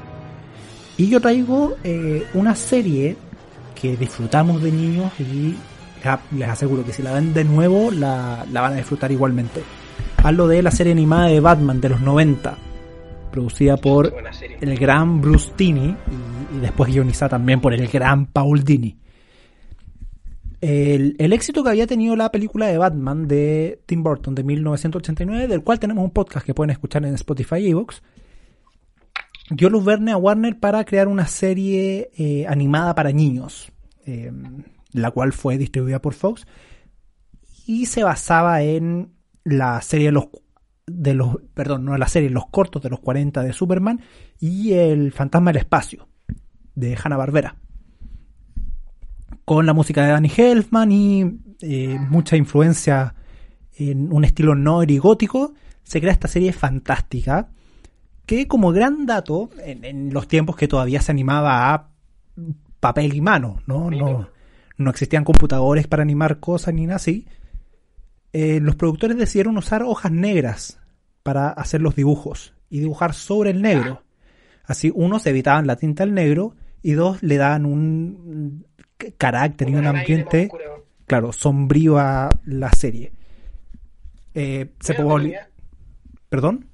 Y 0.96 1.08
yo 1.08 1.20
traigo 1.20 1.74
eh, 1.82 2.28
una 2.34 2.54
serie 2.54 3.16
que 3.74 3.96
disfrutamos 3.96 4.62
de 4.62 4.70
niños 4.70 5.10
y 5.18 5.56
les 6.36 6.48
aseguro 6.48 6.84
que 6.84 6.92
si 6.92 7.02
la 7.02 7.12
ven 7.12 7.34
de 7.34 7.42
nuevo 7.42 7.90
la, 7.90 8.46
la 8.52 8.60
van 8.60 8.74
a 8.74 8.76
disfrutar 8.76 9.10
igualmente. 9.10 9.60
Hablo 10.22 10.46
de 10.46 10.62
la 10.62 10.70
serie 10.70 10.92
animada 10.92 11.26
de 11.26 11.40
Batman 11.40 11.80
de 11.80 11.88
los 11.88 12.00
90, 12.00 12.56
producida 13.32 13.76
por 13.78 14.14
el 14.60 14.78
gran 14.78 15.20
Bruce 15.20 15.50
Tinney 15.56 15.96
y, 16.52 16.56
y 16.56 16.60
después 16.60 16.92
guionizada 16.92 17.30
también 17.30 17.60
por 17.60 17.74
el 17.74 17.88
gran 17.88 18.26
Paul 18.26 18.62
Dini. 18.62 18.96
El, 20.66 21.32
éxito 21.34 21.62
que 21.62 21.68
había 21.68 21.86
tenido 21.86 22.16
la 22.16 22.32
película 22.32 22.66
de 22.66 22.78
Batman 22.78 23.28
de 23.28 23.82
Tim 23.84 24.02
Burton 24.02 24.34
de 24.34 24.44
1989, 24.44 25.46
del 25.46 25.62
cual 25.62 25.78
tenemos 25.78 26.02
un 26.02 26.10
podcast 26.10 26.46
que 26.46 26.54
pueden 26.54 26.70
escuchar 26.70 27.04
en 27.04 27.12
Spotify 27.16 27.56
y 27.56 27.68
Evox, 27.68 28.02
dio 29.50 29.68
luz 29.68 29.84
verde 29.84 30.10
a 30.10 30.16
Warner 30.16 30.58
para 30.58 30.82
crear 30.86 31.06
una 31.06 31.26
serie 31.26 32.10
eh, 32.16 32.46
animada 32.48 32.94
para 32.94 33.12
niños, 33.12 33.70
eh, 34.06 34.32
la 34.92 35.10
cual 35.10 35.34
fue 35.34 35.58
distribuida 35.58 36.00
por 36.00 36.14
Fox 36.14 36.46
y 37.66 37.84
se 37.84 38.02
basaba 38.02 38.62
en 38.62 39.12
la 39.44 39.82
serie 39.82 40.06
de 40.06 40.12
los 40.12 40.28
de 40.86 41.12
los 41.12 41.36
perdón 41.52 41.84
no 41.84 41.96
la 41.98 42.08
serie 42.08 42.30
los 42.30 42.46
cortos 42.46 42.82
de 42.82 42.90
los 42.90 43.00
40 43.00 43.42
de 43.42 43.52
Superman 43.54 44.00
y 44.38 44.72
el 44.72 45.12
fantasma 45.12 45.50
del 45.50 45.60
espacio 45.60 46.08
de 46.74 46.96
Hanna 47.02 47.16
Barbera 47.16 47.56
con 49.44 49.66
la 49.66 49.72
música 49.72 50.04
de 50.04 50.12
Danny 50.12 50.30
Elfman 50.36 50.92
y 50.92 51.40
eh, 51.60 51.98
mucha 52.08 52.36
influencia 52.36 53.14
en 53.76 54.12
un 54.12 54.24
estilo 54.24 54.54
noir 54.54 54.90
y 54.90 54.98
gótico 54.98 55.54
se 55.82 56.00
crea 56.00 56.12
esta 56.12 56.28
serie 56.28 56.52
fantástica 56.52 57.48
que 58.26 58.46
como 58.46 58.72
gran 58.72 59.06
dato 59.06 59.50
en, 59.62 59.84
en 59.84 60.14
los 60.14 60.28
tiempos 60.28 60.56
que 60.56 60.68
todavía 60.68 61.00
se 61.00 61.12
animaba 61.12 61.74
a 61.74 61.90
papel 62.80 63.14
y 63.14 63.20
mano 63.20 63.60
no 63.66 63.90
no 63.90 64.28
no 64.76 64.90
existían 64.90 65.24
computadores 65.24 65.86
para 65.86 66.02
animar 66.02 66.40
cosas 66.40 66.74
ni 66.74 66.86
nada 66.86 66.96
así 66.96 67.26
eh, 68.34 68.58
los 68.60 68.74
productores 68.74 69.16
decidieron 69.16 69.56
usar 69.56 69.84
hojas 69.84 70.10
negras 70.10 70.80
para 71.22 71.50
hacer 71.50 71.80
los 71.80 71.94
dibujos 71.94 72.52
y 72.68 72.80
dibujar 72.80 73.14
sobre 73.14 73.50
el 73.50 73.62
negro. 73.62 74.02
Así, 74.64 74.90
uno, 74.92 75.20
se 75.20 75.30
evitaban 75.30 75.68
la 75.68 75.76
tinta 75.76 76.02
al 76.02 76.14
negro 76.14 76.56
y 76.82 76.92
dos, 76.94 77.22
le 77.22 77.36
daban 77.36 77.64
un 77.64 78.66
carácter 79.12 79.68
y 79.70 79.74
un 79.76 79.86
ambiente, 79.86 80.50
claro, 81.06 81.32
sombrío 81.32 81.98
a 81.98 82.30
la 82.44 82.70
serie. 82.72 83.12
Eh, 84.34 84.70
se 84.80 84.92
Mira, 84.94 85.04
no 85.04 85.10
popul- 85.10 85.22
tenía- 85.22 85.48
¿Perdón? 86.28 86.66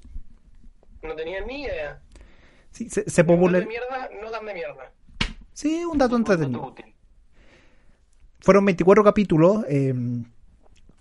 No 1.02 1.14
tenía 1.14 1.44
ni 1.44 1.62
idea. 1.62 2.00
Sí, 2.70 2.88
se, 2.88 3.08
se 3.10 3.24
popularizó. 3.24 3.68
mierda, 3.68 4.08
no 4.22 4.30
tan 4.30 4.46
de 4.46 4.54
mierda. 4.54 4.92
Sí, 5.52 5.84
un 5.84 5.98
dato 5.98 6.16
entretenido. 6.16 6.74
Fueron 8.40 8.64
24 8.64 9.04
capítulos. 9.04 9.64
eh, 9.68 9.94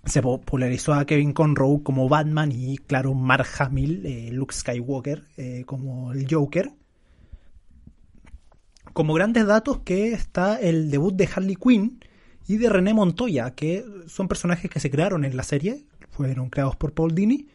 se 0.05 0.21
popularizó 0.21 0.93
a 0.93 1.05
Kevin 1.05 1.33
Conroe 1.33 1.83
como 1.83 2.07
Batman 2.09 2.51
y, 2.53 2.77
claro, 2.77 3.13
Mark 3.13 3.45
Hamill, 3.59 4.05
eh, 4.05 4.29
Luke 4.31 4.55
Skywalker, 4.55 5.23
eh, 5.37 5.63
como 5.65 6.13
el 6.13 6.25
Joker. 6.29 6.71
Como 8.93 9.13
grandes 9.13 9.45
datos 9.45 9.79
que 9.79 10.13
está 10.13 10.59
el 10.59 10.91
debut 10.91 11.15
de 11.15 11.29
Harley 11.33 11.55
Quinn 11.55 11.99
y 12.47 12.57
de 12.57 12.69
René 12.69 12.93
Montoya, 12.93 13.51
que 13.51 13.85
son 14.07 14.27
personajes 14.27 14.69
que 14.69 14.79
se 14.79 14.89
crearon 14.89 15.25
en 15.25 15.37
la 15.37 15.43
serie, 15.43 15.85
fueron 16.09 16.49
creados 16.49 16.75
por 16.75 16.93
Paul 16.93 17.13
Dini 17.13 17.47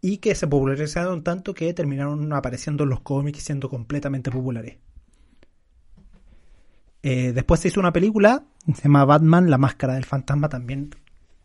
y 0.00 0.18
que 0.18 0.34
se 0.34 0.46
popularizaron 0.46 1.22
tanto 1.22 1.52
que 1.54 1.72
terminaron 1.74 2.32
apareciendo 2.32 2.84
en 2.84 2.90
los 2.90 3.00
cómics 3.00 3.38
y 3.38 3.42
siendo 3.42 3.68
completamente 3.68 4.30
populares. 4.30 4.78
Eh, 7.02 7.32
después 7.32 7.60
se 7.60 7.68
hizo 7.68 7.80
una 7.80 7.92
película, 7.92 8.44
se 8.74 8.82
llama 8.82 9.04
Batman, 9.04 9.50
La 9.50 9.58
Máscara 9.58 9.94
del 9.94 10.04
Fantasma, 10.04 10.48
también 10.48 10.90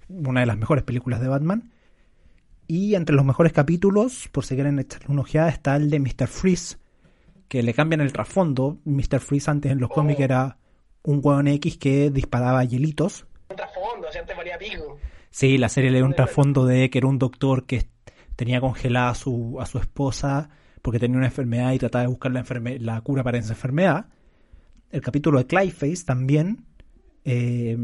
una 0.09 0.41
de 0.41 0.45
las 0.45 0.57
mejores 0.57 0.83
películas 0.83 1.21
de 1.21 1.27
Batman. 1.27 1.71
Y 2.67 2.95
entre 2.95 3.15
los 3.15 3.25
mejores 3.25 3.53
capítulos, 3.53 4.29
por 4.31 4.45
si 4.45 4.55
quieren 4.55 4.79
echarle 4.79 5.07
una 5.09 5.21
ojeada, 5.21 5.49
está 5.49 5.75
el 5.75 5.89
de 5.89 5.99
Mr. 5.99 6.27
Freeze, 6.27 6.77
que 7.47 7.63
le 7.63 7.73
cambian 7.73 8.01
el 8.01 8.11
trasfondo. 8.13 8.79
Mr. 8.85 9.19
Freeze 9.19 9.49
antes 9.51 9.71
en 9.71 9.79
los 9.79 9.89
cómics 9.89 10.19
era 10.19 10.57
un 11.03 11.19
hueón 11.23 11.47
X 11.47 11.77
que 11.77 12.09
disparaba 12.11 12.63
hielitos. 12.63 13.27
Un 13.49 13.55
trasfondo, 13.55 14.07
si 14.11 14.17
antes 14.17 14.35
valía 14.35 14.57
pico. 14.57 14.97
Sí, 15.29 15.57
la 15.57 15.69
serie 15.69 15.91
le 15.91 15.97
dio 15.97 16.05
un 16.05 16.13
trasfondo 16.15 16.65
de 16.65 16.89
que 16.89 16.97
era 16.97 17.07
un 17.07 17.19
doctor 17.19 17.65
que 17.65 17.85
tenía 18.35 18.59
congelada 18.61 19.09
a 19.09 19.15
su, 19.15 19.57
a 19.59 19.65
su 19.65 19.77
esposa 19.79 20.49
porque 20.81 20.99
tenía 20.99 21.17
una 21.17 21.27
enfermedad 21.27 21.71
y 21.73 21.79
trataba 21.79 22.03
de 22.03 22.07
buscar 22.09 22.31
la, 22.31 22.43
enferme- 22.43 22.79
la 22.79 23.01
cura 23.01 23.23
para 23.23 23.37
esa 23.37 23.53
enfermedad. 23.53 24.07
El 24.91 25.01
capítulo 25.01 25.37
de 25.39 25.47
Clayface 25.47 26.05
también. 26.05 26.65
eh, 27.23 27.77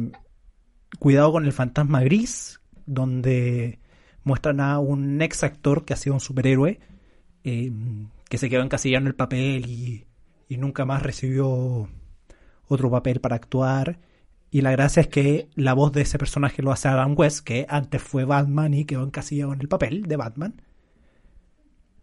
cuidado 0.99 1.31
con 1.31 1.45
el 1.45 1.53
fantasma 1.53 2.01
gris, 2.01 2.59
donde 2.85 3.79
muestran 4.23 4.59
a 4.59 4.79
un 4.79 5.21
ex 5.21 5.43
actor 5.43 5.83
que 5.85 5.93
ha 5.93 5.97
sido 5.97 6.13
un 6.15 6.19
superhéroe, 6.19 6.79
eh, 7.43 7.71
que 8.31 8.37
se 8.37 8.49
quedó 8.49 8.61
encasillado 8.61 9.01
en 9.01 9.07
el 9.07 9.15
papel 9.15 9.65
y, 9.67 10.07
y 10.47 10.55
nunca 10.55 10.85
más 10.85 11.03
recibió 11.03 11.89
otro 12.65 12.89
papel 12.89 13.19
para 13.19 13.35
actuar. 13.35 13.99
Y 14.49 14.61
la 14.61 14.71
gracia 14.71 15.01
es 15.01 15.09
que 15.09 15.49
la 15.55 15.73
voz 15.73 15.91
de 15.91 16.03
ese 16.03 16.17
personaje 16.17 16.61
lo 16.61 16.71
hace 16.71 16.87
Adam 16.87 17.13
West, 17.17 17.45
que 17.45 17.65
antes 17.67 18.01
fue 18.01 18.23
Batman 18.23 18.73
y 18.73 18.85
quedó 18.85 19.03
encasillado 19.03 19.51
en 19.51 19.59
el 19.59 19.67
papel 19.67 20.03
de 20.03 20.15
Batman. 20.15 20.61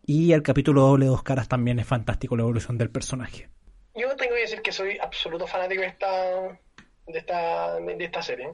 Y 0.04 0.32
el 0.32 0.42
capítulo 0.42 0.82
doble 0.82 1.06
de 1.06 1.12
dos 1.12 1.22
caras 1.22 1.48
también 1.48 1.78
es 1.78 1.86
fantástico 1.86 2.36
la 2.36 2.42
evolución 2.42 2.76
del 2.76 2.90
personaje. 2.90 3.48
Yo 3.94 4.14
tengo 4.16 4.34
que 4.34 4.42
decir 4.42 4.60
que 4.60 4.70
soy 4.70 4.98
absoluto 4.98 5.46
fanático 5.46 5.80
de 5.80 5.88
esta 5.88 6.60
de 7.06 7.18
esta, 7.20 7.80
de 7.80 8.04
esta 8.04 8.20
serie. 8.20 8.52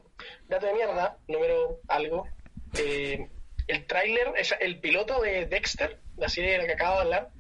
Dato 0.49 0.67
de 0.67 0.75
mierda, 0.75 1.19
número 1.27 1.81
algo. 1.89 2.25
Eh, 2.79 3.29
el 3.67 3.87
tráiler, 3.89 4.33
el 4.61 4.79
piloto 4.79 5.21
de 5.23 5.47
Dexter, 5.47 6.01
la 6.17 6.29
serie 6.29 6.53
de 6.53 6.59
la 6.59 6.67
que 6.67 6.75
acabo 6.75 6.99
de 6.99 7.03
hablar, 7.03 7.31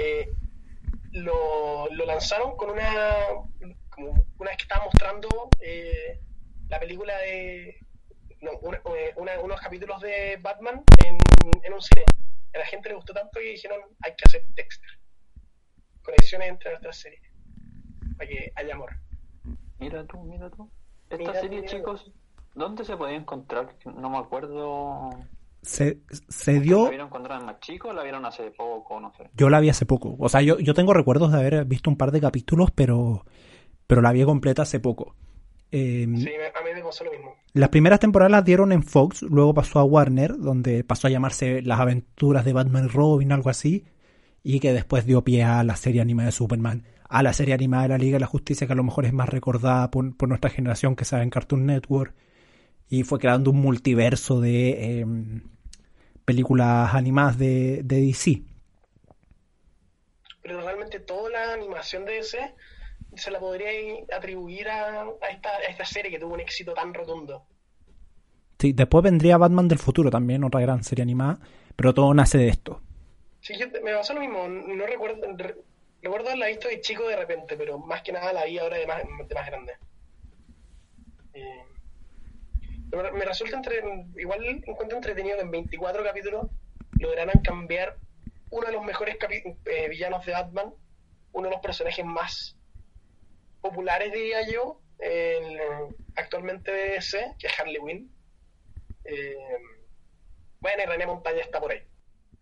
eh, 0.00 0.32
lo, 1.12 1.88
lo, 1.90 2.06
lanzaron 2.06 2.56
con 2.56 2.70
una 2.70 2.94
como 3.90 4.12
una 4.38 4.50
vez 4.50 4.56
que 4.56 4.62
estaba 4.62 4.84
mostrando 4.84 5.28
eh, 5.60 6.20
la 6.68 6.80
película 6.80 7.16
de 7.18 7.78
no, 8.40 8.52
unos 9.16 9.60
capítulos 9.60 10.00
de 10.00 10.38
Batman 10.40 10.82
en, 11.04 11.18
en 11.62 11.72
un 11.72 11.82
cine. 11.82 12.04
A 12.54 12.58
la 12.58 12.66
gente 12.66 12.88
le 12.88 12.94
gustó 12.94 13.12
tanto 13.12 13.40
y 13.40 13.50
dijeron 13.50 13.80
hay 14.02 14.14
que 14.16 14.24
hacer 14.26 14.46
Dexter. 14.54 14.90
Conexiones 16.02 16.48
entre 16.48 16.70
nuestras 16.70 16.96
series. 16.96 17.22
Para 18.16 18.28
que 18.28 18.52
haya 18.56 18.74
amor. 18.74 18.96
Mira 19.78 20.04
tú, 20.06 20.18
mira 20.24 20.50
tú. 20.50 20.70
Esta 21.10 21.40
serie, 21.40 21.64
chicos, 21.64 22.10
¿dónde 22.54 22.84
se 22.84 22.96
podía 22.96 23.16
encontrar? 23.16 23.76
No 23.84 24.08
me 24.08 24.18
acuerdo. 24.18 25.10
Se, 25.62 26.00
se 26.28 26.60
dio. 26.60 26.84
¿La 26.84 26.90
vieron 26.90 27.10
cuando 27.10 27.28
eran 27.28 27.44
más 27.44 27.60
chicos 27.60 27.90
o 27.90 27.94
la 27.94 28.02
vieron 28.02 28.24
hace 28.24 28.50
poco? 28.50 28.98
No 29.00 29.12
sé. 29.16 29.30
Yo 29.34 29.50
la 29.50 29.60
vi 29.60 29.68
hace 29.68 29.86
poco. 29.86 30.16
O 30.18 30.28
sea, 30.28 30.40
yo, 30.42 30.58
yo 30.58 30.74
tengo 30.74 30.94
recuerdos 30.94 31.32
de 31.32 31.38
haber 31.38 31.64
visto 31.64 31.90
un 31.90 31.96
par 31.96 32.10
de 32.12 32.20
capítulos, 32.20 32.70
pero, 32.70 33.24
pero 33.86 34.00
la 34.00 34.12
vi 34.12 34.24
completa 34.24 34.62
hace 34.62 34.80
poco. 34.80 35.14
Eh, 35.72 36.06
sí, 36.16 36.28
a 36.28 36.64
mí 36.64 36.70
me 36.74 36.82
pasó 36.82 37.04
lo 37.04 37.12
mismo. 37.12 37.34
Las 37.52 37.68
primeras 37.68 38.00
temporadas 38.00 38.32
las 38.32 38.44
dieron 38.44 38.72
en 38.72 38.82
Fox, 38.82 39.22
luego 39.22 39.54
pasó 39.54 39.78
a 39.78 39.84
Warner, 39.84 40.36
donde 40.38 40.82
pasó 40.82 41.06
a 41.06 41.10
llamarse 41.10 41.62
Las 41.62 41.80
aventuras 41.80 42.44
de 42.44 42.52
Batman 42.52 42.86
y 42.86 42.88
Robin, 42.88 43.32
algo 43.32 43.50
así, 43.50 43.84
y 44.42 44.60
que 44.60 44.72
después 44.72 45.06
dio 45.06 45.22
pie 45.22 45.44
a 45.44 45.62
la 45.62 45.76
serie 45.76 46.00
animada 46.00 46.26
de 46.26 46.32
Superman 46.32 46.84
a 47.10 47.24
la 47.24 47.32
serie 47.32 47.54
animada 47.54 47.82
de 47.82 47.88
la 47.88 47.98
Liga 47.98 48.14
de 48.14 48.20
la 48.20 48.26
Justicia, 48.26 48.66
que 48.68 48.72
a 48.72 48.76
lo 48.76 48.84
mejor 48.84 49.04
es 49.04 49.12
más 49.12 49.28
recordada 49.28 49.90
por, 49.90 50.28
nuestra 50.28 50.48
generación 50.48 50.94
que 50.94 51.04
sabe 51.04 51.24
en 51.24 51.30
Cartoon 51.30 51.66
Network, 51.66 52.14
y 52.90 53.04
fue 53.04 53.18
creando 53.18 53.50
un 53.50 53.60
multiverso 53.60 54.40
de 54.40 55.00
em, 55.00 55.42
películas 56.24 56.92
animadas 56.92 57.38
de, 57.38 57.82
DC. 57.82 58.42
Pero 60.42 60.60
realmente 60.60 61.00
toda 61.00 61.30
la 61.30 61.54
animación 61.54 62.04
de 62.04 62.14
DC 62.14 62.54
se 63.14 63.30
la 63.30 63.38
podría 63.38 63.70
atribuir 64.14 64.68
a, 64.68 65.06
esta, 65.30 65.50
a 65.50 65.70
esta 65.70 65.84
serie 65.84 66.10
que 66.10 66.18
tuvo 66.18 66.34
un 66.34 66.40
éxito 66.40 66.74
tan 66.74 66.92
rotundo. 66.92 67.46
Sí, 68.58 68.72
después 68.72 69.04
vendría 69.04 69.38
Batman 69.38 69.68
del 69.68 69.78
futuro 69.78 70.10
también, 70.10 70.44
otra 70.44 70.60
gran 70.60 70.82
serie 70.82 71.02
animada, 71.02 71.38
pero 71.76 71.94
todo 71.94 72.12
nace 72.12 72.36
de 72.36 72.48
esto. 72.48 72.82
Sí, 73.40 73.54
me 73.82 73.94
pasó 73.94 74.12
lo 74.12 74.20
mismo, 74.20 74.46
no 74.48 74.84
recuerdo, 74.84 75.26
Recuerdo 76.02 76.28
haberla 76.28 76.46
visto 76.46 76.68
de 76.68 76.80
chico 76.80 77.06
de 77.06 77.16
repente, 77.16 77.56
pero 77.56 77.78
más 77.78 78.02
que 78.02 78.12
nada 78.12 78.32
la 78.32 78.46
vi 78.46 78.58
ahora 78.58 78.78
de 78.78 78.86
más, 78.86 79.02
de 79.28 79.34
más 79.34 79.46
grande. 79.46 79.72
Eh, 81.34 81.64
me 82.90 83.24
resulta 83.24 83.56
entre, 83.56 83.82
igual 84.16 84.44
encuentro 84.66 84.96
entretenido 84.96 85.36
que 85.36 85.42
en 85.42 85.50
24 85.50 86.02
capítulos 86.04 86.46
lograran 86.98 87.40
cambiar 87.42 87.96
uno 88.50 88.66
de 88.66 88.72
los 88.72 88.84
mejores 88.84 89.16
eh, 89.66 89.88
villanos 89.88 90.26
de 90.26 90.32
Batman, 90.32 90.74
uno 91.32 91.48
de 91.48 91.54
los 91.54 91.62
personajes 91.62 92.04
más 92.04 92.56
populares, 93.60 94.12
diría 94.12 94.42
yo, 94.48 94.80
actualmente 96.16 96.72
de 96.72 96.90
DC, 96.90 97.34
que 97.38 97.46
es 97.46 97.60
Harley 97.60 97.78
Quinn. 97.86 98.12
Eh, 99.04 99.36
bueno, 100.60 100.82
y 100.82 100.86
René 100.86 101.06
Montaña 101.06 101.40
está 101.40 101.60
por 101.60 101.72
ahí. 101.72 101.82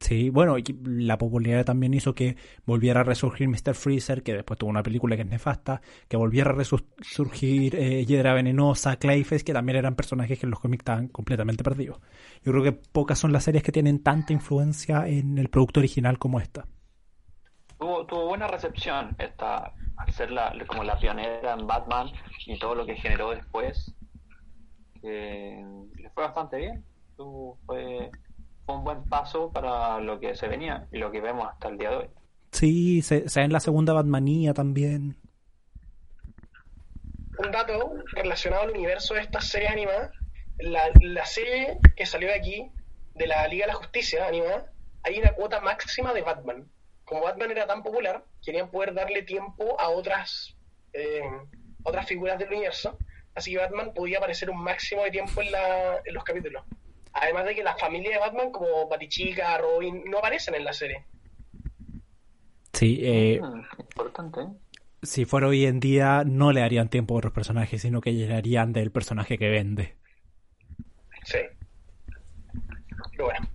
Sí, 0.00 0.30
bueno, 0.30 0.54
la 0.84 1.18
popularidad 1.18 1.64
también 1.64 1.92
hizo 1.92 2.14
que 2.14 2.36
volviera 2.64 3.00
a 3.00 3.04
resurgir 3.04 3.48
Mr. 3.48 3.74
Freezer, 3.74 4.22
que 4.22 4.32
después 4.32 4.56
tuvo 4.56 4.70
una 4.70 4.82
película 4.82 5.16
que 5.16 5.22
es 5.22 5.28
nefasta, 5.28 5.80
que 6.08 6.16
volviera 6.16 6.50
a 6.50 6.54
resurgir 6.54 7.74
eh, 7.74 8.04
Hiedra 8.04 8.32
Venenosa, 8.32 8.96
Clayface, 8.96 9.44
que 9.44 9.52
también 9.52 9.76
eran 9.76 9.96
personajes 9.96 10.38
que 10.38 10.46
en 10.46 10.50
los 10.50 10.60
cómics 10.60 10.82
estaban 10.82 11.08
completamente 11.08 11.64
perdidos. 11.64 11.98
Yo 12.44 12.52
creo 12.52 12.62
que 12.62 12.72
pocas 12.72 13.18
son 13.18 13.32
las 13.32 13.42
series 13.42 13.64
que 13.64 13.72
tienen 13.72 14.00
tanta 14.02 14.32
influencia 14.32 15.08
en 15.08 15.36
el 15.36 15.48
producto 15.48 15.80
original 15.80 16.16
como 16.18 16.38
esta. 16.38 16.66
Tuvo, 17.76 18.26
buena 18.28 18.46
recepción 18.46 19.16
esta, 19.18 19.72
al 19.96 20.12
ser 20.12 20.30
la, 20.30 20.54
como 20.68 20.84
la 20.84 20.96
pionera 20.98 21.54
en 21.54 21.66
Batman 21.66 22.08
y 22.46 22.56
todo 22.58 22.76
lo 22.76 22.86
que 22.86 22.94
generó 22.94 23.30
después. 23.30 23.94
Que 25.02 25.64
le 25.96 26.10
fue 26.10 26.22
bastante 26.22 26.56
bien. 26.56 26.84
Tuvo, 27.16 27.58
fue 27.66 28.10
un 28.74 28.84
buen 28.84 29.04
paso 29.04 29.50
para 29.50 30.00
lo 30.00 30.20
que 30.20 30.34
se 30.34 30.48
venía 30.48 30.86
y 30.92 30.98
lo 30.98 31.10
que 31.10 31.20
vemos 31.20 31.48
hasta 31.48 31.68
el 31.68 31.78
día 31.78 31.90
de 31.90 31.96
hoy. 31.96 32.10
Sí, 32.52 33.02
se, 33.02 33.28
se 33.28 33.42
en 33.42 33.52
la 33.52 33.60
segunda 33.60 33.92
Batmanía 33.92 34.54
también. 34.54 35.16
Un 37.38 37.50
dato 37.50 37.92
relacionado 38.12 38.64
al 38.64 38.70
universo 38.70 39.14
de 39.14 39.20
estas 39.20 39.48
series 39.48 39.70
animadas, 39.70 40.10
la, 40.58 40.90
la 41.00 41.24
serie 41.24 41.78
que 41.94 42.06
salió 42.06 42.28
de 42.28 42.34
aquí, 42.34 42.70
de 43.14 43.26
la 43.26 43.46
Liga 43.48 43.66
de 43.66 43.72
la 43.72 43.78
Justicia 43.78 44.26
animada, 44.26 44.72
hay 45.02 45.18
una 45.18 45.32
cuota 45.32 45.60
máxima 45.60 46.12
de 46.12 46.22
Batman. 46.22 46.68
Como 47.04 47.22
Batman 47.22 47.50
era 47.50 47.66
tan 47.66 47.82
popular, 47.82 48.24
querían 48.44 48.70
poder 48.70 48.92
darle 48.92 49.22
tiempo 49.22 49.80
a 49.80 49.88
otras, 49.88 50.56
eh, 50.92 51.22
otras 51.84 52.06
figuras 52.06 52.38
del 52.38 52.48
universo, 52.48 52.98
así 53.34 53.52
que 53.52 53.58
Batman 53.58 53.92
podía 53.94 54.18
aparecer 54.18 54.50
un 54.50 54.62
máximo 54.62 55.04
de 55.04 55.10
tiempo 55.10 55.40
en, 55.40 55.52
la, 55.52 56.00
en 56.04 56.14
los 56.14 56.24
capítulos. 56.24 56.64
Además 57.12 57.46
de 57.46 57.54
que 57.54 57.62
las 57.62 57.80
familias 57.80 58.14
de 58.14 58.20
Batman, 58.20 58.50
como 58.50 58.88
Batichica, 58.88 59.58
Robin, 59.58 60.04
no 60.06 60.18
aparecen 60.18 60.54
en 60.54 60.64
la 60.64 60.72
serie. 60.72 61.04
Sí, 62.72 63.00
eh, 63.02 63.40
ah, 63.42 63.62
importante. 63.78 64.40
Si 65.02 65.24
fuera 65.24 65.48
hoy 65.48 65.66
en 65.66 65.80
día, 65.80 66.22
no 66.24 66.52
le 66.52 66.60
darían 66.60 66.88
tiempo 66.88 67.14
a 67.14 67.18
otros 67.18 67.32
personajes, 67.32 67.82
sino 67.82 68.00
que 68.00 68.14
llenarían 68.14 68.72
del 68.72 68.90
personaje 68.90 69.38
que 69.38 69.48
vende. 69.48 69.96
Sí. 71.24 71.38
Pero 73.12 73.24
bueno. 73.24 73.48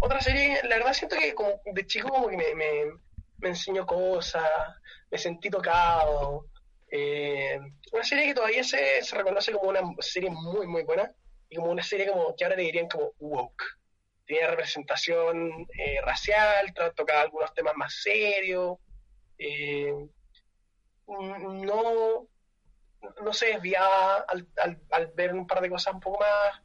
Otra 0.00 0.20
serie, 0.20 0.60
la 0.64 0.76
verdad 0.76 0.92
siento 0.92 1.16
que 1.16 1.34
como 1.34 1.60
de 1.64 1.86
chico 1.86 2.08
como 2.08 2.28
que 2.28 2.36
me, 2.36 2.54
me, 2.54 3.48
enseñó 3.48 3.86
cosas, 3.86 4.48
me 5.10 5.18
sentí 5.18 5.50
tocado. 5.50 6.46
Eh, 6.90 7.58
una 7.92 8.04
serie 8.04 8.26
que 8.26 8.34
todavía 8.34 8.64
se, 8.64 9.02
se 9.02 9.16
reconoce 9.16 9.52
como 9.52 9.70
una 9.70 9.80
serie 10.00 10.30
muy, 10.30 10.66
muy 10.66 10.82
buena 10.84 11.12
y 11.48 11.56
como 11.56 11.70
una 11.70 11.82
serie 11.82 12.08
como 12.08 12.34
que 12.36 12.44
ahora 12.44 12.56
le 12.56 12.64
dirían 12.64 12.88
como 12.88 13.12
woke. 13.18 13.62
Tenía 14.26 14.48
representación 14.48 15.66
eh, 15.78 16.00
racial, 16.02 16.72
tocaba 16.94 17.22
algunos 17.22 17.54
temas 17.54 17.74
más 17.76 17.94
serios. 18.02 18.76
Eh, 19.38 19.94
no, 21.06 22.28
no 23.22 23.32
se 23.32 23.46
desviaba 23.46 24.16
al, 24.28 24.46
al, 24.90 25.06
ver 25.14 25.32
un 25.32 25.46
par 25.46 25.62
de 25.62 25.70
cosas 25.70 25.94
un 25.94 26.00
poco 26.00 26.20
más 26.20 26.60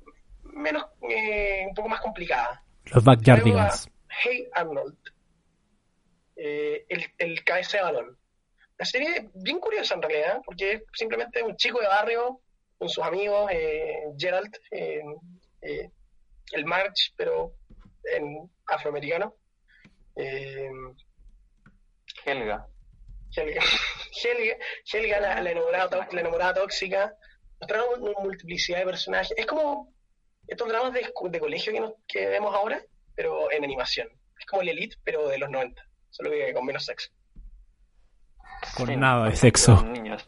menos 0.53 0.85
eh, 1.09 1.65
un 1.67 1.73
poco 1.73 1.89
más 1.89 2.01
complicada. 2.01 2.63
Los 2.85 3.03
Backyardigans. 3.03 3.89
Hey 4.23 4.47
Arnold. 4.53 4.97
Eh, 6.35 6.85
el, 6.89 7.05
el 7.17 7.43
cabeza 7.43 7.77
de 7.77 7.83
balón. 7.83 8.17
La 8.77 8.85
serie 8.85 9.29
bien 9.35 9.59
curiosa 9.59 9.95
en 9.95 10.01
realidad, 10.01 10.41
porque 10.45 10.73
es 10.73 10.83
simplemente 10.93 11.43
un 11.43 11.55
chico 11.55 11.79
de 11.79 11.87
barrio, 11.87 12.41
con 12.77 12.89
sus 12.89 13.03
amigos, 13.03 13.49
eh, 13.51 14.03
Gerald, 14.17 14.53
eh, 14.71 15.01
eh, 15.61 15.89
el 16.51 16.65
March, 16.65 17.13
pero 17.15 17.53
en 18.03 18.49
afroamericano. 18.65 19.35
Eh, 20.15 20.69
Helga. 22.25 22.67
Helga, 23.35 23.61
Helga, 24.23 24.57
Helga, 24.91 25.19
la, 25.19 25.41
la 25.41 25.51
enamorada, 25.51 26.07
la 26.11 26.21
enamorada 26.21 26.53
tóxica. 26.55 27.15
Mostraron 27.59 28.03
una 28.03 28.19
multiplicidad 28.19 28.79
de 28.79 28.85
personajes. 28.85 29.33
Es 29.37 29.45
como 29.45 29.92
estos 30.47 30.67
dramas 30.67 30.93
de, 30.93 31.11
de 31.29 31.39
colegio 31.39 31.73
que, 31.73 31.79
nos- 31.79 31.93
que 32.07 32.27
vemos 32.27 32.53
ahora, 32.55 32.81
pero 33.15 33.51
en 33.51 33.63
animación. 33.63 34.07
Es 34.39 34.45
como 34.45 34.61
el 34.61 34.69
Elite, 34.69 34.97
pero 35.03 35.27
de 35.29 35.37
los 35.37 35.49
90. 35.49 35.81
Solo 36.09 36.31
que 36.31 36.53
con 36.53 36.65
menos 36.65 36.85
sexo. 36.85 37.09
Con 38.77 38.87
Sí, 38.87 38.95
nada 38.95 39.25
de 39.25 39.29
con 39.31 39.37
sexo. 39.37 39.83
niños. 39.85 40.25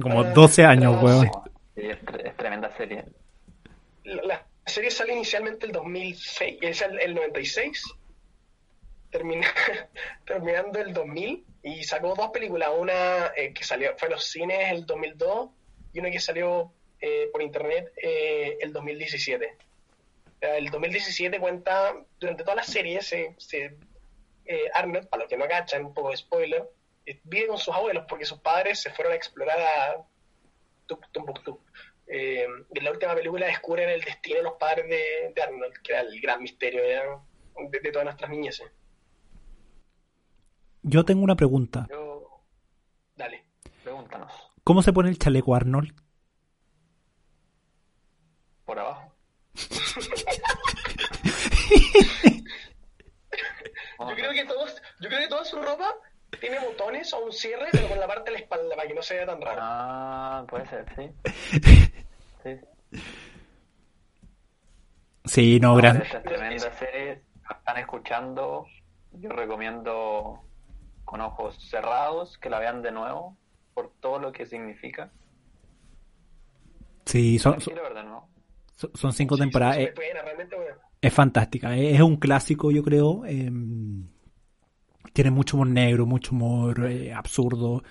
Como 0.00 0.24
12 0.24 0.64
años, 0.64 1.02
weón. 1.02 1.30
es, 1.76 1.98
tre- 2.04 2.26
es 2.28 2.36
tremenda 2.36 2.74
serie. 2.76 3.04
La, 4.04 4.22
la 4.22 4.46
serie 4.66 4.90
sale 4.90 5.12
inicialmente 5.14 5.66
el 5.66 5.72
2006, 5.72 6.58
es 6.62 6.82
el, 6.82 6.98
el 7.00 7.14
96, 7.14 7.82
termina, 9.10 9.46
terminando 10.26 10.78
el 10.80 10.92
2000, 10.94 11.44
y 11.64 11.82
sacó 11.84 12.14
dos 12.14 12.30
películas, 12.30 12.70
una 12.78 13.26
eh, 13.36 13.52
que 13.52 13.64
salió, 13.64 13.96
fue 13.98 14.08
a 14.08 14.12
los 14.12 14.24
cines 14.24 14.70
el 14.72 14.86
2002, 14.86 15.50
y 15.92 15.98
una 16.00 16.10
que 16.10 16.20
salió 16.20 16.72
eh, 17.00 17.28
por 17.32 17.42
internet 17.42 17.92
eh, 18.02 18.58
el 18.60 18.72
2017. 18.72 19.56
O 19.56 20.38
sea, 20.40 20.56
El 20.56 20.70
2017 20.70 21.38
cuenta, 21.40 21.94
durante 22.18 22.42
toda 22.44 22.56
la 22.56 22.62
serie, 22.62 23.00
se, 23.02 23.34
se- 23.38 23.76
eh, 24.46 24.70
Arnold, 24.74 25.08
para 25.08 25.22
los 25.22 25.30
que 25.30 25.36
no 25.36 25.46
cachan, 25.46 25.84
un 25.84 25.94
poco 25.94 26.10
de 26.10 26.16
spoiler, 26.16 26.68
eh, 27.06 27.20
vive 27.24 27.46
con 27.48 27.58
sus 27.58 27.74
abuelos 27.74 28.04
porque 28.08 28.24
sus 28.24 28.38
padres 28.40 28.80
se 28.80 28.90
fueron 28.90 29.12
a 29.12 29.16
explorar 29.16 29.58
a. 29.60 30.06
Eh, 32.12 32.44
en 32.74 32.84
la 32.84 32.90
última 32.90 33.14
película 33.14 33.46
descubren 33.46 33.88
el 33.88 34.00
destino 34.00 34.38
de 34.38 34.42
los 34.42 34.54
padres 34.54 34.88
de, 34.88 35.32
de 35.34 35.42
Arnold, 35.42 35.74
que 35.84 35.92
era 35.92 36.00
el 36.02 36.20
gran 36.20 36.42
misterio 36.42 36.82
de, 36.82 37.78
de 37.80 37.92
todas 37.92 38.04
nuestras 38.04 38.28
niñeces. 38.30 38.68
Yo 40.82 41.04
tengo 41.04 41.22
una 41.22 41.36
pregunta. 41.36 41.86
Yo, 41.90 42.42
Dale. 43.16 43.44
pregúntanos, 43.84 44.32
¿Cómo 44.64 44.82
se 44.82 44.92
pone 44.92 45.10
el 45.10 45.18
chaleco 45.18 45.54
Arnold? 45.54 45.94
Por 48.70 48.78
abajo. 48.78 49.12
Yo 53.98 54.14
creo 54.14 54.32
que 54.32 54.44
todos, 54.46 54.80
yo 55.00 55.08
creo 55.08 55.20
que 55.20 55.28
toda 55.28 55.44
su 55.44 55.60
ropa 55.60 55.94
tiene 56.40 56.58
botones 56.58 57.12
o 57.12 57.24
un 57.24 57.32
cierre, 57.32 57.66
pero 57.70 57.88
con 57.88 58.00
la 58.00 58.06
parte 58.06 58.30
de 58.30 58.38
la 58.38 58.38
espalda 58.38 58.74
para 58.74 58.88
que 58.88 58.94
no 58.94 59.02
se 59.02 59.14
vea 59.14 59.26
tan 59.26 59.42
raro. 59.42 59.58
Ah, 59.60 60.44
puede 60.48 60.66
ser, 60.68 60.86
sí. 60.96 61.10
sí. 62.42 62.58
Sí, 65.26 65.60
no, 65.60 65.74
gran... 65.74 65.98
La 65.98 67.56
están 67.56 67.76
escuchando, 67.76 68.66
yo 69.12 69.28
recomiendo 69.30 70.42
con 71.04 71.20
ojos 71.20 71.58
cerrados 71.68 72.38
que 72.38 72.48
la 72.48 72.58
vean 72.58 72.80
de 72.80 72.92
nuevo 72.92 73.36
por 73.74 73.92
todo 74.00 74.18
lo 74.18 74.32
que 74.32 74.46
significa. 74.46 75.10
Sí, 77.04 77.38
son, 77.38 77.60
son, 77.60 77.74
quiero 77.74 77.82
ver 77.82 77.94
de 77.94 78.04
nuevo. 78.04 78.29
Son 78.94 79.12
cinco 79.12 79.36
Sí, 79.36 79.40
temporadas. 79.42 79.76
sí, 79.76 79.82
Eh, 79.82 79.88
es 79.88 79.94
buena, 79.94 80.22
realmente 80.22 80.56
buena. 80.56 80.76
Es 81.00 81.12
fantástica. 81.12 81.76
Es 81.76 81.94
es 81.96 82.00
un 82.00 82.16
clásico, 82.16 82.70
yo 82.70 82.82
creo. 82.82 83.24
eh, 83.26 83.50
tiene 85.12 85.30
mucho 85.30 85.56
humor 85.56 85.68
negro, 85.68 86.06
mucho 86.06 86.34
humor 86.34 86.86
eh, 86.90 87.12
absurdo. 87.12 87.82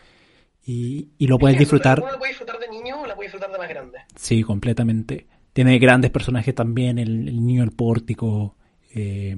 Y, 0.65 1.09
y 1.17 1.27
lo 1.27 1.37
puedes 1.39 1.55
Es 1.55 1.59
disfrutar. 1.59 1.99
La 1.99 2.17
puede 2.17 2.29
disfrutar 2.31 2.59
de 2.59 2.69
niño 2.69 3.01
o 3.01 3.05
la 3.07 3.15
puede 3.15 3.27
disfrutar 3.27 3.51
de 3.51 3.57
más 3.57 3.69
grande. 3.69 3.99
Sí, 4.15 4.43
completamente. 4.43 5.27
Tiene 5.53 5.79
grandes 5.79 6.11
personajes 6.11 6.53
también. 6.53 6.99
El, 6.99 7.27
el 7.27 7.45
niño 7.45 7.61
del 7.61 7.71
pórtico. 7.71 8.55
eh, 8.93 9.35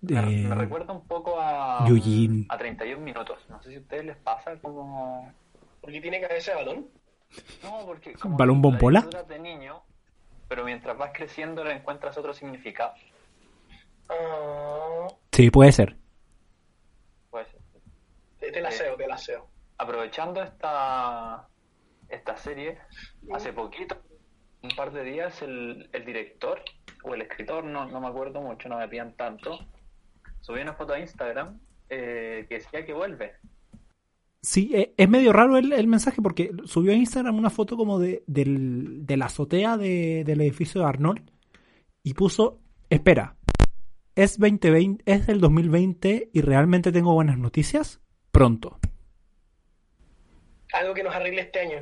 Me, 0.00 0.42
eh, 0.42 0.46
me 0.48 0.54
recuerda 0.54 0.92
un 0.92 1.06
poco 1.06 1.40
a, 1.40 1.84
Eugene. 1.88 2.46
a 2.48 2.58
31 2.58 3.02
minutos. 3.04 3.38
No 3.48 3.60
sé 3.62 3.70
si 3.70 3.76
a 3.76 3.80
ustedes 3.80 4.04
les 4.06 4.16
pasa 4.16 4.56
como... 4.60 5.32
Porque 5.80 6.00
tiene 6.00 6.20
cabeza 6.20 6.52
de 6.52 6.56
balón. 6.64 6.86
No, 7.62 7.84
porque 7.86 8.12
como 8.20 8.36
¿Balón 8.36 8.60
bombola? 8.62 9.00
la 9.00 9.06
disfrutas 9.06 9.28
de 9.28 9.38
niño, 9.38 9.82
pero 10.48 10.64
mientras 10.64 10.87
vas 10.98 11.12
creciendo 11.14 11.64
le 11.64 11.72
encuentras 11.72 12.16
otro 12.18 12.34
significado. 12.34 12.92
Ah, 14.08 15.06
sí, 15.32 15.50
puede 15.50 15.72
ser. 15.72 15.96
Pues 17.30 17.46
te, 18.38 18.50
te 18.50 18.60
la 18.60 18.70
seo, 18.70 18.96
te 18.96 19.06
la 19.06 19.18
seo. 19.18 19.48
aprovechando 19.78 20.42
esta 20.42 21.48
esta 22.08 22.36
serie, 22.36 22.78
hace 23.32 23.52
poquito, 23.52 24.00
un 24.62 24.70
par 24.70 24.92
de 24.92 25.04
días, 25.04 25.42
el, 25.42 25.90
el 25.92 26.04
director 26.04 26.62
o 27.04 27.14
el 27.14 27.22
escritor, 27.22 27.64
no, 27.64 27.86
no 27.86 28.00
me 28.00 28.08
acuerdo 28.08 28.40
mucho, 28.40 28.68
no 28.68 28.78
me 28.78 28.88
pidan 28.88 29.14
tanto, 29.14 29.58
subió 30.40 30.62
una 30.62 30.72
foto 30.72 30.94
a 30.94 30.98
Instagram 30.98 31.60
eh, 31.90 32.46
que 32.48 32.56
decía 32.56 32.86
que 32.86 32.94
vuelve. 32.94 33.34
Sí, 34.48 34.70
eh, 34.74 34.94
es 34.96 35.08
medio 35.10 35.34
raro 35.34 35.58
el, 35.58 35.74
el 35.74 35.86
mensaje 35.88 36.22
porque 36.22 36.52
subió 36.64 36.92
a 36.92 36.94
Instagram 36.94 37.36
una 37.36 37.50
foto 37.50 37.76
como 37.76 37.98
de, 37.98 38.24
del- 38.26 39.04
de 39.04 39.18
la 39.18 39.26
azotea 39.26 39.76
de- 39.76 40.22
del 40.24 40.40
edificio 40.40 40.80
de 40.80 40.86
Arnold 40.86 41.30
y 42.02 42.14
puso, 42.14 42.58
espera, 42.88 43.36
¿es, 44.14 44.38
2020, 44.38 45.02
¿es 45.04 45.26
del 45.26 45.42
2020 45.42 46.30
y 46.32 46.40
realmente 46.40 46.92
tengo 46.92 47.12
buenas 47.12 47.36
noticias? 47.36 48.00
Pronto. 48.32 48.78
Algo 50.72 50.94
que 50.94 51.02
nos 51.02 51.14
arregle 51.14 51.42
este 51.42 51.60
año. 51.60 51.80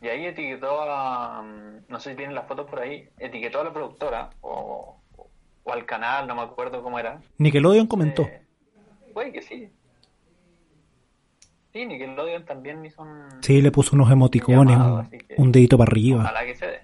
Y 0.00 0.08
ahí 0.08 0.24
etiquetó 0.24 0.80
a, 0.80 1.42
mm, 1.42 1.84
no 1.90 2.00
sé 2.00 2.12
si 2.12 2.16
tienen 2.16 2.34
las 2.34 2.48
fotos 2.48 2.70
por 2.70 2.78
ahí, 2.80 3.06
etiquetó 3.18 3.60
a 3.60 3.64
la 3.64 3.72
productora 3.74 4.30
o, 4.40 4.96
o 5.64 5.72
al 5.74 5.84
canal, 5.84 6.26
no 6.26 6.36
me 6.36 6.40
acuerdo 6.40 6.82
cómo 6.82 6.98
era. 6.98 7.20
Nickelodeon 7.36 7.86
comentó. 7.86 8.22
Eh, 8.22 8.40
puede 9.12 9.30
que 9.30 9.42
sí. 9.42 9.68
Sí, 11.74 11.84
Nickelodeon 11.86 12.44
también 12.44 12.84
hizo 12.84 13.02
un... 13.02 13.26
Sí, 13.42 13.60
le 13.60 13.72
puso 13.72 13.96
unos 13.96 14.08
emoticones, 14.12 14.76
llamado, 14.76 14.94
un, 14.94 15.00
así 15.00 15.18
que- 15.18 15.34
un 15.36 15.50
dedito 15.50 15.76
para 15.76 15.90
arriba. 15.90 16.20
Ojalá 16.22 16.44
que 16.46 16.54
se 16.54 16.66
dé. 16.66 16.80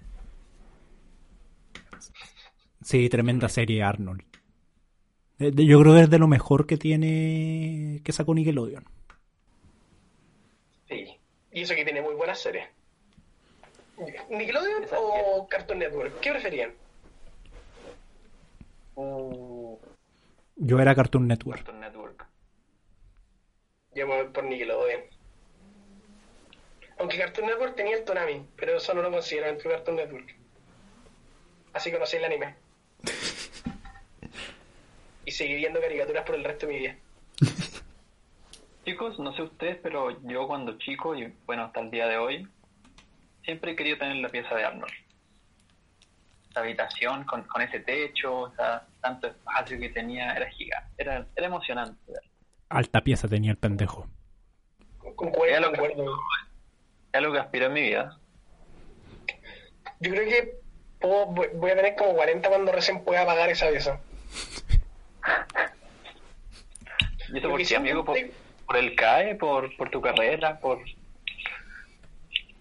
Sí, 2.83 3.09
tremenda 3.09 3.49
serie 3.49 3.85
Arnold. 3.85 4.23
Eh, 5.39 5.53
de- 5.53 5.65
Yo 5.65 5.81
creo 5.81 5.95
que 5.95 6.01
es 6.01 6.11
de 6.11 6.19
lo 6.19 6.27
mejor 6.27 6.67
que 6.67 6.77
tiene, 6.77 8.01
que 8.03 8.11
sacó 8.13 8.35
Nickelodeon. 8.35 8.85
Sí. 10.89 11.17
Y 11.53 11.61
eso 11.61 11.77
que 11.77 11.85
tiene 11.85 12.03
muy 12.03 12.15
buenas 12.17 12.41
series. 12.41 12.67
¿Nickelodeon 14.29 14.83
o 14.99 15.47
Cartoon 15.49 15.79
Network? 15.79 16.19
¿Qué 16.19 16.33
preferían? 16.33 16.73
Uh, 18.97 19.77
Yo 20.57 20.81
era 20.81 20.97
Cartoon 20.97 21.29
Network. 21.29 21.59
Cartoon 21.63 21.79
Network. 21.81 22.00
Yo 23.95 24.07
me 24.07 24.23
voy 24.23 24.33
por 24.33 24.45
Nickelodeon. 24.45 25.03
Aunque 26.99 27.19
Cartoon 27.19 27.47
Network 27.47 27.77
tenía 27.77 27.97
el 27.97 28.05
Tonami, 28.05 28.47
pero 28.57 28.77
eso 28.77 28.95
no 28.95 29.03
lo 29.03 29.11
considero 29.11 29.47
dentro 29.47 29.71
de 29.71 29.77
Cartoon 29.77 29.97
Network. 29.97 30.35
Así 31.73 31.91
conocí 31.91 32.17
el 32.17 32.25
anime. 32.25 32.55
y 35.25 35.31
seguí 35.33 35.55
viendo 35.55 35.81
caricaturas 35.81 36.25
por 36.25 36.35
el 36.35 36.45
resto 36.45 36.67
de 36.67 36.73
mi 36.73 36.79
vida. 36.79 36.97
Chicos, 38.85 39.19
no 39.19 39.35
sé 39.35 39.43
ustedes, 39.43 39.79
pero 39.83 40.21
yo 40.23 40.47
cuando 40.47 40.79
chico, 40.79 41.15
y 41.15 41.33
bueno, 41.47 41.65
hasta 41.65 41.81
el 41.81 41.91
día 41.91 42.07
de 42.07 42.17
hoy, 42.17 42.49
siempre 43.45 43.73
he 43.73 43.77
querido 43.77 43.99
tener 43.99 44.17
la 44.17 44.29
pieza 44.29 44.55
de 44.55 44.65
Arnold. 44.65 44.93
La 46.55 46.63
habitación 46.63 47.25
con, 47.25 47.43
con 47.45 47.63
ese 47.63 47.81
techo, 47.81 48.41
o 48.41 48.55
sea, 48.55 48.87
tanto 49.01 49.29
espacio 49.29 49.79
que 49.79 49.91
tenía, 49.91 50.33
era 50.33 50.51
gigante, 50.51 50.91
era, 50.99 51.27
era 51.37 51.47
emocionante. 51.47 52.01
Alta 52.71 53.03
pieza 53.03 53.29
tenía 53.29 53.51
el 53.51 53.59
pendejo. 53.59 54.09
Concuerdo, 55.17 55.55
Es 55.55 55.61
lo 55.61 55.73
que-. 55.73 55.93
Es 55.93 57.15
algo 57.15 57.33
que 57.33 57.39
aspiro 57.41 57.67
en 57.67 57.73
mi 57.73 57.83
vida. 57.83 58.19
Yo 59.99 60.11
creo 60.13 60.29
que 60.29 60.55
puedo- 61.01 61.27
voy 61.27 61.71
a 61.71 61.77
tener 61.77 61.97
como 61.97 62.15
40 62.15 62.49
cuando 62.49 62.73
recién 62.73 63.05
pueda 63.05 63.27
pagar 63.27 63.51
esa 63.51 63.69
pieza. 63.69 64.01
¿Y 67.33 67.39
eso 67.39 67.47
Lo 67.49 67.51
por 67.51 67.67
qué, 67.67 67.77
amigo? 67.77 68.05
¿Por, 68.05 68.17
por 68.67 68.77
el 68.77 68.95
CAE? 68.97 69.35
¿Por, 69.35 69.77
¿Por 69.77 69.91
tu 69.91 70.01
carrera? 70.01 70.59
¿Por 70.61 70.79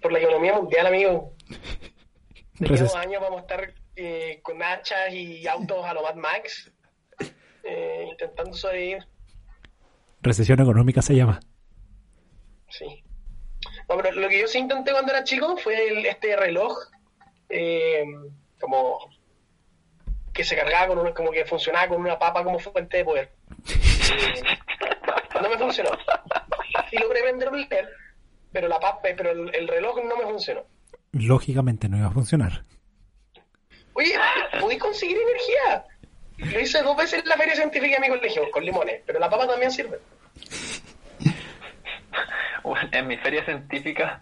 Por 0.01 0.11
la 0.11 0.19
economía 0.19 0.53
mundial, 0.53 0.87
amigo. 0.87 1.33
De 2.59 2.75
dos 2.77 2.95
años 2.95 3.21
vamos 3.21 3.37
a 3.39 3.41
estar 3.41 3.73
eh, 3.95 4.39
con 4.43 4.61
hachas 4.61 5.13
y 5.13 5.47
autos 5.47 5.85
a 5.85 5.93
lo 5.93 6.01
Mad 6.03 6.15
Max, 6.15 6.71
eh, 7.63 8.07
intentando 8.11 8.53
sobrevivir. 8.53 9.05
Recesión 10.21 10.59
económica 10.61 11.01
se 11.01 11.15
llama. 11.15 11.39
Sí. 12.69 13.03
No, 13.87 13.97
pero 13.97 14.11
lo 14.11 14.29
que 14.29 14.39
yo 14.41 14.47
sí 14.47 14.59
intenté 14.59 14.91
cuando 14.91 15.11
era 15.11 15.23
chico 15.23 15.57
fue 15.57 15.89
el- 15.89 16.05
este 16.05 16.35
reloj, 16.35 16.77
eh, 17.49 18.03
como 18.59 18.99
que 20.33 20.43
se 20.43 20.55
cargaba 20.55 20.87
con 20.87 20.99
una, 20.99 21.13
como 21.13 21.31
que 21.31 21.45
funcionaba 21.45 21.87
con 21.87 21.99
una 22.01 22.19
papa 22.19 22.43
como 22.43 22.59
fuente 22.59 22.97
de 22.97 23.05
poder. 23.05 23.31
Eh, 23.67 24.41
no 25.41 25.49
me 25.49 25.57
funcionó. 25.57 25.89
y 26.91 26.97
logré 26.99 27.21
prender 27.21 27.49
un 27.49 27.61
LED, 27.61 27.85
pero, 28.51 28.67
la, 28.67 28.79
pa- 28.79 28.99
pero 29.01 29.31
el, 29.31 29.53
el 29.55 29.67
reloj 29.67 29.97
no 30.03 30.15
me 30.17 30.23
funcionó. 30.23 30.63
Lógicamente 31.11 31.89
no 31.89 31.97
iba 31.97 32.07
a 32.07 32.11
funcionar. 32.11 32.63
Oye, 33.93 34.13
¿podí 34.59 34.77
conseguir 34.77 35.17
energía? 35.17 35.85
Lo 36.39 36.59
hice 36.59 36.81
dos 36.81 36.95
veces 36.95 37.21
en 37.21 37.29
la 37.29 37.37
feria 37.37 37.55
científica 37.55 37.95
de 37.95 38.01
mi 38.01 38.09
colegio, 38.09 38.49
con 38.51 38.63
limones, 38.63 39.01
pero 39.05 39.19
la 39.19 39.29
papa 39.29 39.47
también 39.47 39.71
sirve. 39.71 39.99
Bueno, 42.63 42.89
En 42.91 43.07
mi 43.07 43.17
feria 43.17 43.43
científica 43.45 44.21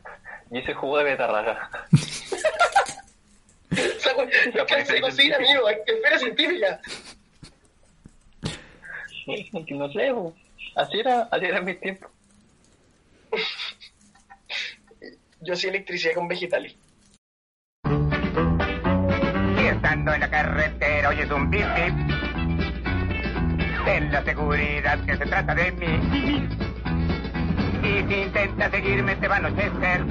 yo 0.49 0.59
hice 0.59 0.74
jugo 0.74 0.97
de 0.99 1.03
betarraga. 1.03 1.70
La 4.53 4.65
¿Qué 4.65 4.86
se 4.86 5.01
cocina, 5.01 5.36
amigo? 5.36 5.70
En 5.70 6.01
feria 6.01 6.18
científica. 6.18 6.82
No 9.70 9.91
sé, 9.91 10.13
así 10.76 10.99
era, 10.99 11.24
así 11.24 11.45
era 11.45 11.57
en 11.57 11.65
mis 11.65 11.80
tiempos. 11.80 12.09
Yo 15.41 15.53
hacía 15.53 15.70
electricidad 15.70 16.13
con 16.15 16.28
vegetales. 16.28 16.76
Estando 19.78 20.11
en 20.11 20.21
la 20.21 20.28
carretera 20.28 21.09
oyes 21.09 21.30
un 21.30 21.51
bip 21.51 21.63
bip. 21.75 21.93
Ten 23.86 24.11
la 24.11 24.23
seguridad 24.23 24.97
que 25.05 25.17
se 25.17 25.25
trata 25.28 25.53
de 25.53 25.71
mí. 25.73 26.49
Y 27.84 28.07
si 28.07 28.21
intentas 28.23 28.71
seguirme 28.71 29.15
te 29.17 29.28
va 29.28 29.36
a 29.36 29.38
anochecer. 29.38 30.03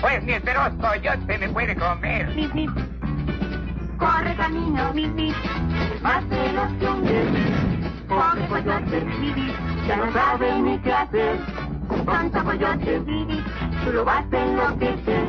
Pues 0.00 0.22
mi 0.22 0.34
feroz 0.34 0.74
coyote 0.80 1.38
me 1.38 1.48
puede 1.48 1.74
comer. 1.74 2.28
Corre 3.98 4.34
camino, 4.36 4.94
más 6.00 6.28
veloz 6.28 6.72
que 6.78 6.86
un. 6.86 7.02
Pobre 8.06 8.46
coyote, 8.46 9.06
ya 9.88 9.96
no 9.96 10.12
sabe 10.12 10.62
ni 10.62 10.78
qué 10.78 10.92
hacer. 10.92 11.36
Tonto 12.06 12.44
coyote, 12.44 13.02
tú 13.84 13.92
lo 13.92 14.04
vas 14.04 14.24
a 14.32 14.38
enloquecer. 14.38 15.24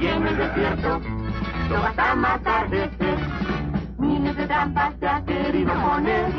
Y 0.00 0.06
en 0.08 0.26
el 0.26 0.36
desierto 0.36 1.00
lo 1.68 1.82
vas 1.82 1.98
a 1.98 2.14
matar 2.14 2.68
de 2.70 2.90
sed. 2.98 3.18
Miles 3.98 4.36
de 4.36 4.46
trampas 4.46 4.94
te 5.00 5.08
ha 5.08 5.24
querido 5.24 5.72
poner. 5.74 6.32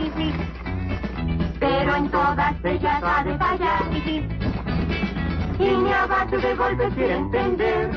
Pero 1.59 1.95
en 1.95 2.09
todas 2.09 2.53
ellas 2.63 3.03
va 3.03 3.23
de 3.23 3.38
fallar. 3.38 3.82
Y 5.57 5.78
ni 5.78 5.91
a 5.91 6.05
base 6.05 6.38
de 6.38 6.55
golpes 6.55 6.93
quiere 6.93 7.15
entender. 7.15 7.91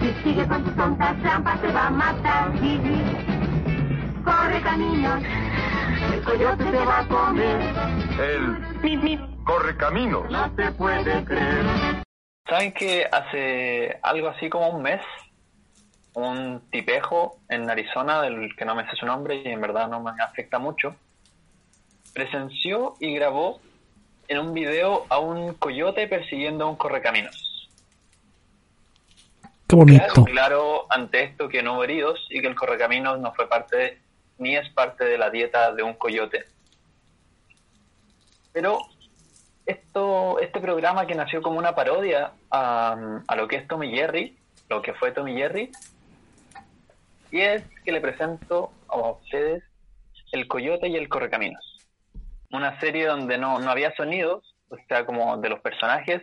Si 0.00 0.12
sigue 0.22 0.46
con 0.46 0.64
tus 0.64 0.76
tontas 0.76 1.16
trampas 1.22 1.60
te 1.60 1.72
va 1.72 1.86
a 1.86 1.90
matar. 1.90 2.52
Corre 4.24 4.60
caminos, 4.62 5.22
el 6.12 6.22
coyote 6.22 6.64
te 6.64 6.84
va 6.84 7.00
a 7.00 7.06
comer. 7.08 7.60
El 8.20 8.56
corre 9.44 9.76
camino. 9.76 10.24
No 10.30 10.50
se 10.56 10.72
puede 10.72 11.24
creer. 11.24 12.04
¿Saben 12.48 12.72
que 12.72 13.06
hace 13.10 13.98
algo 14.02 14.28
así 14.28 14.48
como 14.50 14.68
un 14.68 14.82
mes, 14.82 15.00
un 16.14 16.62
tipejo 16.70 17.38
en 17.48 17.68
Arizona, 17.68 18.22
del 18.22 18.54
que 18.56 18.64
no 18.64 18.74
me 18.74 18.88
sé 18.88 18.96
su 18.96 19.06
nombre 19.06 19.42
y 19.44 19.48
en 19.48 19.60
verdad 19.60 19.88
no 19.88 20.00
me 20.00 20.10
afecta 20.22 20.58
mucho, 20.58 20.96
presenció 22.12 22.94
y 23.00 23.14
grabó 23.14 23.60
en 24.28 24.38
un 24.38 24.54
video 24.54 25.06
a 25.08 25.18
un 25.18 25.54
coyote 25.54 26.06
persiguiendo 26.08 26.64
a 26.64 26.68
un 26.68 26.76
correcaminos? 26.76 27.68
Qué 29.68 29.76
bonito. 29.76 30.04
Claro, 30.04 30.24
claro 30.24 30.86
ante 30.90 31.24
esto 31.24 31.48
que 31.48 31.62
no 31.62 31.74
hubo 31.74 31.84
heridos 31.84 32.26
y 32.30 32.40
que 32.40 32.46
el 32.46 32.54
correcaminos 32.54 33.18
no 33.18 33.32
fue 33.34 33.48
parte 33.48 33.98
ni 34.38 34.56
es 34.56 34.68
parte 34.70 35.04
de 35.04 35.18
la 35.18 35.30
dieta 35.30 35.72
de 35.72 35.82
un 35.82 35.94
coyote. 35.94 36.44
Pero 38.52 38.78
esto, 39.66 40.38
este 40.40 40.60
programa 40.60 41.06
que 41.06 41.14
nació 41.14 41.42
como 41.42 41.58
una 41.58 41.74
parodia 41.74 42.32
a, 42.50 42.96
a 43.26 43.36
lo 43.36 43.48
que 43.48 43.56
es 43.56 43.66
Tommy 43.66 43.90
Jerry, 43.90 44.36
lo 44.68 44.82
que 44.82 44.94
fue 44.94 45.12
Tommy 45.12 45.34
Jerry, 45.36 45.70
y 47.30 47.40
es 47.40 47.62
que 47.84 47.92
le 47.92 48.00
presento 48.00 48.72
a 48.88 49.10
ustedes 49.10 49.62
El 50.32 50.46
Coyote 50.48 50.88
y 50.88 50.96
el 50.96 51.08
Correcaminos. 51.08 51.78
Una 52.50 52.78
serie 52.80 53.06
donde 53.06 53.38
no, 53.38 53.58
no 53.58 53.70
había 53.70 53.94
sonidos, 53.94 54.54
o 54.68 54.76
sea, 54.88 55.04
como 55.04 55.36
de 55.38 55.48
los 55.48 55.60
personajes, 55.60 56.22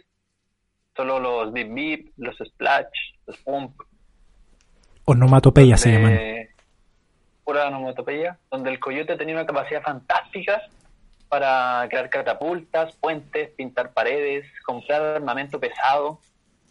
solo 0.95 1.19
los 1.19 1.51
beep 1.51 1.73
beep, 1.73 2.13
los 2.17 2.37
splash, 2.37 2.85
los 3.25 3.37
pump, 3.39 3.81
Onomatopeya 5.05 5.77
se 5.77 5.91
llaman. 5.91 6.19
pura 7.43 7.67
onomatopeya, 7.67 8.37
donde 8.49 8.69
el 8.69 8.79
coyote 8.79 9.17
tenía 9.17 9.35
una 9.35 9.45
capacidad 9.45 9.81
fantástica 9.81 10.61
para 11.27 11.87
crear 11.89 12.09
catapultas, 12.09 12.95
puentes, 12.97 13.49
pintar 13.51 13.93
paredes, 13.93 14.45
comprar 14.65 15.01
armamento 15.01 15.59
pesado, 15.59 16.19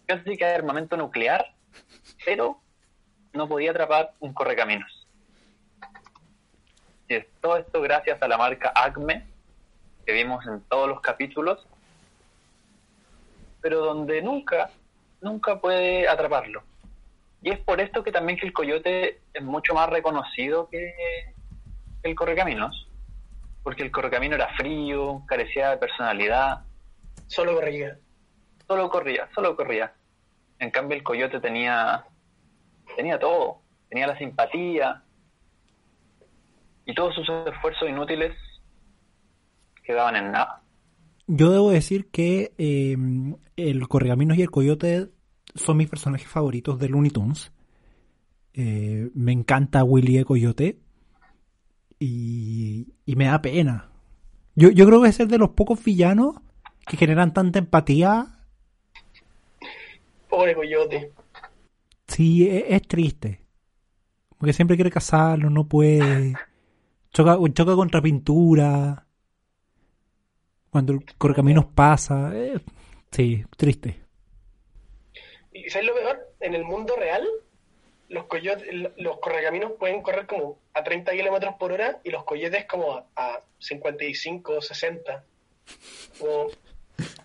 casi 0.06 0.36
que 0.36 0.44
armamento 0.44 0.96
nuclear, 0.96 1.44
pero 2.24 2.60
no 3.32 3.48
podía 3.48 3.70
atrapar 3.70 4.12
un 4.20 4.32
correcaminos. 4.32 5.06
Y 7.08 7.20
todo 7.40 7.56
esto 7.56 7.80
gracias 7.80 8.22
a 8.22 8.28
la 8.28 8.38
marca 8.38 8.72
Acme, 8.74 9.26
que 10.06 10.12
vimos 10.12 10.46
en 10.46 10.60
todos 10.62 10.88
los 10.88 11.00
capítulos, 11.00 11.66
pero 13.60 13.80
donde 13.80 14.22
nunca, 14.22 14.70
nunca 15.20 15.60
puede 15.60 16.08
atraparlo. 16.08 16.62
Y 17.42 17.50
es 17.50 17.58
por 17.58 17.80
esto 17.80 18.04
que 18.04 18.12
también 18.12 18.38
que 18.38 18.46
el 18.46 18.52
coyote 18.52 19.20
es 19.32 19.42
mucho 19.42 19.74
más 19.74 19.88
reconocido 19.88 20.68
que 20.68 20.94
el 22.02 22.14
correcaminos. 22.14 22.86
Porque 23.62 23.82
el 23.82 23.90
correcamino 23.90 24.36
era 24.36 24.54
frío, 24.56 25.22
carecía 25.26 25.70
de 25.70 25.76
personalidad. 25.76 26.60
Solo 27.26 27.54
corría. 27.54 27.98
Solo 28.66 28.88
corría, 28.88 29.28
solo 29.34 29.56
corría. 29.56 29.92
En 30.58 30.70
cambio 30.70 30.96
el 30.96 31.02
coyote 31.02 31.40
tenía 31.40 32.04
tenía 32.96 33.18
todo, 33.18 33.62
tenía 33.88 34.06
la 34.06 34.18
simpatía 34.18 35.02
y 36.84 36.94
todos 36.94 37.14
sus 37.14 37.28
esfuerzos 37.46 37.88
inútiles 37.88 38.36
quedaban 39.84 40.16
en 40.16 40.32
nada. 40.32 40.62
Yo 41.26 41.50
debo 41.50 41.70
decir 41.70 42.10
que 42.10 42.52
eh, 42.58 42.96
el 43.56 43.88
Correcaminos 43.88 44.36
y 44.36 44.42
el 44.42 44.50
Coyote 44.50 45.08
son 45.54 45.76
mis 45.76 45.88
personajes 45.88 46.26
favoritos 46.26 46.78
de 46.78 46.88
Looney 46.88 47.10
Tunes. 47.10 47.52
Eh, 48.54 49.10
me 49.14 49.32
encanta 49.32 49.84
Willy 49.84 50.16
el 50.16 50.24
Coyote. 50.24 50.78
Y, 51.98 52.88
y 53.04 53.16
me 53.16 53.26
da 53.26 53.42
pena. 53.42 53.90
Yo, 54.54 54.70
yo 54.70 54.86
creo 54.86 55.02
que 55.02 55.08
es 55.10 55.20
el 55.20 55.28
de 55.28 55.38
los 55.38 55.50
pocos 55.50 55.84
villanos 55.84 56.36
que 56.86 56.96
generan 56.96 57.32
tanta 57.32 57.58
empatía. 57.58 58.26
Pobre 60.28 60.54
coyote. 60.54 61.12
Sí, 62.20 62.46
es, 62.46 62.64
es 62.68 62.82
triste. 62.82 63.40
Porque 64.36 64.52
siempre 64.52 64.76
quiere 64.76 64.90
cazarlo, 64.90 65.48
no 65.48 65.66
puede. 65.66 66.34
Choca, 67.14 67.38
choca 67.54 67.74
contra 67.74 68.02
pintura. 68.02 69.06
Cuando 70.68 70.92
el 70.92 71.04
correcaminos 71.16 71.64
pasa. 71.74 72.30
eh, 72.34 72.60
sí, 73.10 73.42
triste. 73.56 74.02
¿Y 75.50 75.70
sabes 75.70 75.88
lo 75.88 75.94
mejor? 75.94 76.18
En 76.40 76.54
el 76.54 76.64
mundo 76.64 76.94
real, 76.94 77.26
los 78.10 78.24
coyotes, 78.26 78.68
los 78.98 79.18
correcaminos 79.20 79.72
pueden 79.78 80.02
correr 80.02 80.26
como 80.26 80.58
a 80.74 80.84
30 80.84 81.12
kilómetros 81.12 81.54
por 81.58 81.72
hora 81.72 82.00
y 82.04 82.10
los 82.10 82.24
coyotes 82.24 82.66
como 82.66 82.92
a, 82.96 83.06
a 83.16 83.40
55 83.60 84.58
o 84.58 84.60
60. 84.60 85.24
Como- 86.18 86.48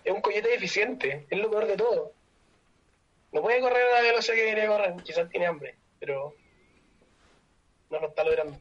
es 0.04 0.12
un 0.14 0.22
coyote 0.22 0.54
eficiente, 0.54 1.26
es 1.28 1.38
lo 1.38 1.50
peor 1.50 1.66
de 1.66 1.76
todo. 1.76 2.12
No 3.32 3.42
puede 3.42 3.60
correr 3.60 3.82
a 3.82 3.94
la 3.96 4.02
velocidad 4.02 4.34
que 4.34 4.42
debería 4.42 4.68
correr, 4.68 4.94
quizás 5.02 5.28
tiene 5.28 5.46
hambre, 5.46 5.76
pero 5.98 6.34
no 7.90 8.00
lo 8.00 8.08
está 8.08 8.24
logrando. 8.24 8.58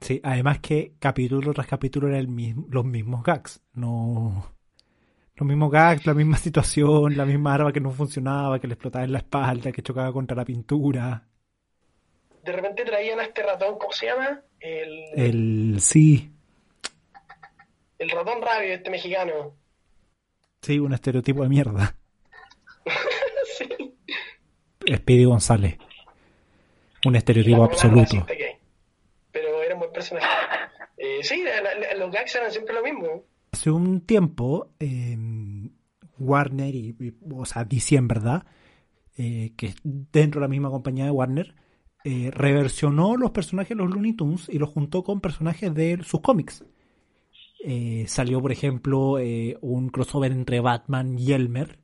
Sí, 0.00 0.20
además 0.22 0.58
que 0.60 0.92
capítulo 0.98 1.54
tras 1.54 1.66
capítulo 1.66 2.08
eran 2.08 2.34
mismo, 2.34 2.66
los 2.70 2.84
mismos 2.84 3.22
gags. 3.22 3.62
No. 3.72 4.52
Los 5.34 5.46
mismos 5.46 5.70
gags, 5.70 6.06
la 6.06 6.14
misma 6.14 6.36
situación, 6.38 7.16
la 7.16 7.24
misma 7.24 7.54
arma 7.54 7.72
que 7.72 7.80
no 7.80 7.90
funcionaba, 7.90 8.58
que 8.58 8.66
le 8.66 8.74
explotaba 8.74 9.04
en 9.04 9.12
la 9.12 9.18
espalda, 9.18 9.72
que 9.72 9.82
chocaba 9.82 10.12
contra 10.12 10.36
la 10.36 10.44
pintura. 10.44 11.22
De 12.42 12.52
repente 12.52 12.84
traían 12.84 13.20
a 13.20 13.24
este 13.24 13.42
ratón, 13.42 13.78
¿cómo 13.78 13.92
se 13.92 14.06
llama? 14.06 14.42
El, 14.60 15.04
El. 15.14 15.80
Sí, 15.80 16.30
el 17.98 18.10
ratón 18.10 18.42
rabio, 18.42 18.74
este 18.74 18.90
mexicano. 18.90 19.56
sí, 20.60 20.78
un 20.78 20.92
estereotipo 20.92 21.42
de 21.42 21.48
mierda. 21.48 21.96
sí. 23.58 23.95
Speedy 24.94 25.24
González. 25.24 25.76
Un 27.04 27.16
estereotipo 27.16 27.64
absoluto. 27.64 28.26
Pero 29.32 29.62
era 29.62 29.74
un 29.74 29.80
buen 29.80 29.92
personaje. 29.92 30.26
Eh, 30.98 31.22
sí, 31.22 31.42
la- 31.44 31.60
la- 31.78 31.94
los 31.98 32.10
gags 32.10 32.34
eran 32.36 32.50
siempre 32.50 32.74
lo 32.74 32.82
mismo. 32.82 33.22
Hace 33.52 33.70
un 33.70 34.00
tiempo, 34.00 34.70
eh, 34.80 35.14
Warner, 36.18 36.74
y, 36.74 36.96
y- 36.98 37.12
o 37.34 37.44
sea, 37.44 37.64
DC 37.64 37.96
en 37.96 38.08
verdad, 38.08 38.46
eh, 39.18 39.52
que 39.58 39.66
es 39.66 39.76
dentro 39.84 40.40
de 40.40 40.46
la 40.46 40.48
misma 40.48 40.70
compañía 40.70 41.04
de 41.04 41.10
Warner, 41.10 41.54
eh, 42.02 42.30
reversionó 42.32 43.16
los 43.18 43.30
personajes 43.32 43.76
de 43.76 43.84
los 43.84 43.92
Looney 43.92 44.14
Tunes 44.14 44.48
y 44.48 44.58
los 44.58 44.70
juntó 44.70 45.04
con 45.04 45.20
personajes 45.20 45.72
de 45.74 45.98
sus 46.02 46.22
cómics. 46.22 46.64
Eh, 47.62 48.06
salió, 48.08 48.40
por 48.40 48.52
ejemplo, 48.52 49.18
eh, 49.18 49.58
un 49.60 49.90
crossover 49.90 50.32
entre 50.32 50.60
Batman 50.60 51.18
y 51.18 51.32
Elmer. 51.32 51.78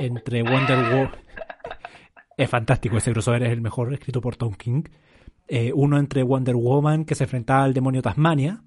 Eh, 0.00 0.06
entre 0.06 0.42
Wonder 0.42 0.78
Woman. 0.94 1.10
Es 2.36 2.48
fantástico, 2.48 2.96
ese 2.96 3.12
crossover 3.12 3.42
es 3.42 3.52
el 3.52 3.60
mejor 3.60 3.92
escrito 3.92 4.20
por 4.20 4.36
Tom 4.36 4.54
King. 4.54 4.84
Eh, 5.46 5.72
uno 5.74 5.98
entre 5.98 6.22
Wonder 6.22 6.54
Woman 6.54 7.04
que 7.04 7.14
se 7.14 7.24
enfrentaba 7.24 7.64
al 7.64 7.74
demonio 7.74 8.02
Tasmania. 8.02 8.62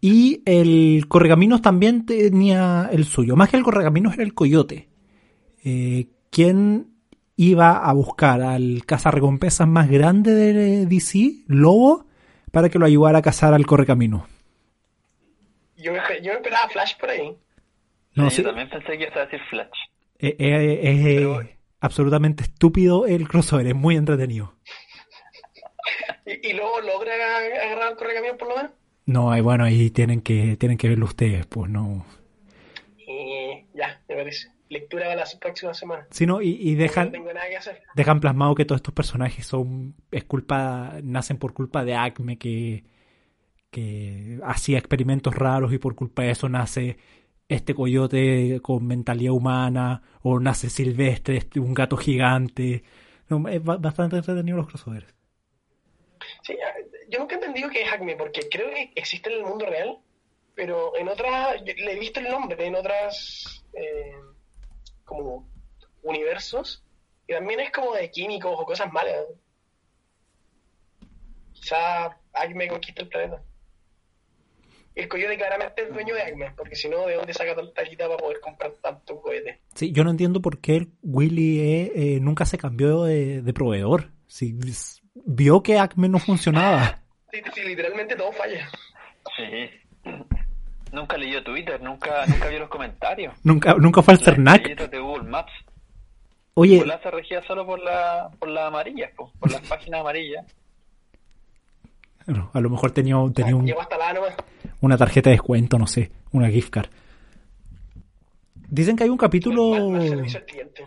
Y 0.00 0.42
el 0.46 1.06
Correcaminos 1.08 1.62
también 1.62 2.06
tenía 2.06 2.88
el 2.92 3.04
suyo. 3.04 3.36
Más 3.36 3.50
que 3.50 3.56
el 3.56 3.62
Correcaminos 3.62 4.14
era 4.14 4.22
el 4.22 4.34
Coyote. 4.34 4.88
Eh, 5.64 6.06
quien 6.30 6.92
iba 7.36 7.78
a 7.78 7.92
buscar 7.92 8.40
al 8.40 8.84
cazarrecompensas 8.86 9.68
más 9.68 9.90
grande 9.90 10.34
de 10.34 10.86
DC, 10.86 11.44
Lobo, 11.48 12.06
para 12.52 12.68
que 12.68 12.78
lo 12.78 12.86
ayudara 12.86 13.18
a 13.18 13.22
cazar 13.22 13.52
al 13.52 13.66
Correcamino. 13.66 14.26
Yo 15.76 15.92
yo 16.22 16.32
esperaba 16.32 16.68
Flash 16.70 16.96
por 16.98 17.10
ahí. 17.10 17.36
No, 18.16 18.30
Sí, 18.30 18.36
sí, 18.36 18.42
yo 18.42 18.48
también 18.48 18.68
pensé 18.68 18.98
que 18.98 19.04
ibas 19.04 19.16
a 19.16 19.20
decir 19.20 19.40
Flash. 19.50 19.78
eh, 20.18 20.36
eh, 20.38 20.80
es 20.82 21.06
eh, 21.06 21.58
absolutamente 21.80 22.42
estúpido 22.44 23.06
el 23.06 23.28
crossover, 23.28 23.66
es 23.66 23.74
muy 23.74 23.96
entretenido. 23.96 24.54
Y, 26.26 26.48
y 26.48 26.52
luego 26.54 26.80
logra 26.80 27.14
agarrar 27.14 27.92
el 27.92 27.96
correcaminos 27.96 28.36
por 28.36 28.48
lo 28.48 28.56
menos. 28.56 28.72
No, 29.06 29.42
bueno, 29.42 29.62
ahí 29.64 29.90
tienen 29.90 30.20
que, 30.20 30.56
tienen 30.56 30.76
que 30.76 30.88
verlo 30.88 31.04
ustedes, 31.06 31.46
pues 31.46 31.70
no. 31.70 32.04
Y 32.98 33.64
ya, 33.74 34.00
me 34.08 34.16
parece. 34.16 34.48
Lectura 34.68 35.04
para 35.04 35.20
la 35.20 35.26
próxima 35.40 35.72
semana. 35.74 36.08
Sí, 36.10 36.26
no, 36.26 36.42
y, 36.42 36.48
y 36.60 36.72
No 36.72 36.78
dejan, 36.82 37.12
tengo 37.12 37.32
nada 37.32 37.48
que 37.48 37.56
hacer. 37.56 37.82
dejan 37.94 38.18
plasmado 38.18 38.56
que 38.56 38.64
todos 38.64 38.80
estos 38.80 38.94
personajes 38.94 39.46
son 39.46 39.94
es 40.10 40.24
culpa 40.24 40.94
nacen 41.04 41.38
por 41.38 41.54
culpa 41.54 41.84
de 41.84 41.94
Acme 41.94 42.36
que 42.36 42.82
que 43.70 44.40
hacía 44.42 44.78
experimentos 44.78 45.34
raros 45.36 45.72
y 45.72 45.78
por 45.78 45.94
culpa 45.94 46.22
de 46.22 46.30
eso 46.30 46.48
nace 46.48 46.96
este 47.48 47.74
coyote 47.74 48.60
con 48.62 48.86
mentalidad 48.86 49.32
humana 49.32 50.02
o 50.22 50.40
nace 50.40 50.68
silvestre 50.70 51.36
este, 51.38 51.60
un 51.60 51.74
gato 51.74 51.96
gigante 51.96 52.84
es 53.50 53.64
ba- 53.64 53.76
bastante 53.78 54.16
entretenido 54.16 54.56
los 54.58 54.68
crossovers 54.68 55.14
Sí, 56.42 56.56
yo 57.10 57.18
nunca 57.18 57.34
he 57.34 57.38
entendido 57.38 57.70
qué 57.70 57.82
es 57.82 57.92
Acme, 57.92 58.16
porque 58.16 58.48
creo 58.48 58.70
que 58.70 58.92
existe 58.94 59.30
en 59.30 59.36
el 59.38 59.44
mundo 59.44 59.66
real, 59.66 59.98
pero 60.54 60.96
en 60.96 61.08
otras, 61.08 61.60
le 61.62 61.92
he 61.92 61.98
visto 61.98 62.20
el 62.20 62.28
nombre 62.28 62.66
en 62.66 62.74
otras 62.74 63.64
eh, 63.74 64.14
como 65.04 65.48
universos, 66.02 66.84
y 67.26 67.32
también 67.34 67.60
es 67.60 67.70
como 67.72 67.94
de 67.94 68.10
químicos 68.10 68.54
o 68.58 68.64
cosas 68.64 68.92
malas. 68.92 69.26
Quizá 71.54 72.16
Acme 72.32 72.68
conquista 72.68 73.02
el 73.02 73.08
planeta. 73.08 73.42
El 74.96 75.08
coyote 75.08 75.36
claramente 75.36 75.82
es 75.82 75.92
dueño 75.92 76.14
de 76.14 76.22
Acme, 76.22 76.52
porque 76.56 76.74
si 76.74 76.88
no, 76.88 77.06
¿de 77.06 77.16
dónde 77.16 77.34
saca 77.34 77.54
tanta 77.54 77.82
guita 77.82 78.08
para 78.08 78.16
poder 78.16 78.40
comprar 78.40 78.72
tanto 78.82 79.20
cohete? 79.20 79.60
sí 79.74 79.92
yo 79.92 80.02
no 80.04 80.10
entiendo 80.10 80.40
por 80.40 80.58
qué 80.58 80.76
el 80.76 80.88
Willy 81.02 81.60
E, 81.60 81.92
eh, 81.94 82.20
nunca 82.20 82.46
se 82.46 82.56
cambió 82.56 83.04
de, 83.04 83.42
de 83.42 83.52
proveedor 83.52 84.10
si 84.26 84.58
vio 85.14 85.62
que 85.62 85.78
Acme 85.78 86.08
no 86.08 86.18
funcionaba 86.18 87.02
Sí, 87.30 87.42
sí, 87.54 87.62
literalmente 87.64 88.16
todo 88.16 88.32
falla. 88.32 88.68
Sí. 89.36 89.70
Nunca 90.92 91.16
leyó 91.18 91.42
Twitter, 91.42 91.82
nunca, 91.82 92.24
nunca 92.26 92.48
vio 92.48 92.60
los 92.60 92.68
comentarios. 92.68 93.34
nunca 93.42 93.74
nunca 93.74 94.02
fue 94.02 94.14
al 94.14 94.20
Cernac 94.20 94.64
de 94.64 94.98
Google 94.98 95.28
Maps. 95.28 95.52
oye 96.54 96.78
Google 96.78 96.98
se 97.02 97.10
regía 97.10 97.42
solo 97.42 97.66
por 97.66 97.80
la, 97.80 98.30
por 98.38 98.48
las 98.48 98.68
amarillas, 98.68 99.10
po, 99.14 99.32
por 99.38 99.50
las 99.50 99.60
páginas 99.62 100.00
amarillas. 100.00 100.46
a 102.52 102.60
lo 102.60 102.70
mejor 102.70 102.92
tenía, 102.92 103.16
tenía 103.34 103.56
un, 103.56 103.66
Llegó 103.66 103.82
hasta 103.82 103.98
la 103.98 104.12
nomás. 104.14 104.34
Una 104.80 104.96
tarjeta 104.96 105.30
de 105.30 105.36
descuento, 105.36 105.78
no 105.78 105.86
sé, 105.86 106.10
una 106.32 106.48
gift 106.50 106.70
card. 106.70 106.90
Dicen 108.68 108.96
que 108.96 109.04
hay 109.04 109.10
un 109.10 109.16
capítulo. 109.16 109.90
Mal. 109.90 110.26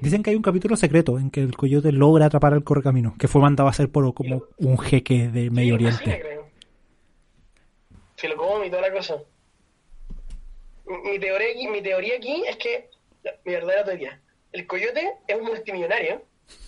Dicen 0.02 0.22
que 0.22 0.32
hay 0.32 0.36
un 0.36 0.42
capítulo 0.42 0.76
secreto 0.76 1.18
en 1.18 1.32
que 1.32 1.42
el 1.42 1.56
coyote 1.56 1.92
logra 1.92 2.26
atrapar 2.26 2.54
al 2.54 2.64
correcamino, 2.64 3.16
que 3.18 3.28
fue 3.28 3.42
mandado 3.42 3.68
a 3.68 3.72
hacer 3.72 3.90
por 3.90 4.14
como 4.14 4.44
un 4.58 4.78
jeque 4.78 5.30
de 5.30 5.50
Medio 5.50 5.78
Sí, 5.78 5.86
Oriente. 5.86 6.40
Se 8.16 8.28
lo 8.28 8.36
come 8.36 8.68
y 8.68 8.70
toda 8.70 8.82
la 8.82 8.92
cosa. 8.92 9.16
Mi, 10.86 11.12
mi 11.12 11.20
teoría 11.20 11.52
aquí, 11.52 11.68
mi 11.68 11.82
teoría 11.82 12.18
aquí 12.18 12.44
es 12.48 12.58
que, 12.58 12.90
mi 13.46 13.54
verdadera 13.54 13.86
teoría, 13.86 14.20
el 14.52 14.68
coyote 14.68 15.14
es 15.28 15.38
un 15.38 15.46
multimillonario 15.46 16.24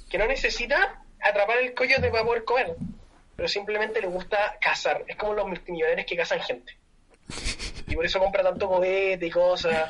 que 0.10 0.18
no 0.18 0.28
necesita 0.28 1.04
atrapar 1.20 1.58
el 1.58 1.74
coyote 1.74 2.10
para 2.10 2.24
poder 2.24 2.46
comer, 2.46 2.76
pero 3.36 3.50
simplemente 3.50 4.00
le 4.00 4.08
gusta 4.08 4.58
cazar. 4.62 5.04
Es 5.08 5.18
como 5.18 5.34
los 5.34 5.48
multimillonarios 5.48 6.06
que 6.06 6.16
cazan 6.16 6.40
gente. 6.40 6.78
Y 7.88 7.96
por 7.96 8.06
eso 8.06 8.20
compra 8.20 8.44
tanto 8.44 8.68
cohete 8.70 9.26
y 9.26 9.30
cosas. 9.32 9.90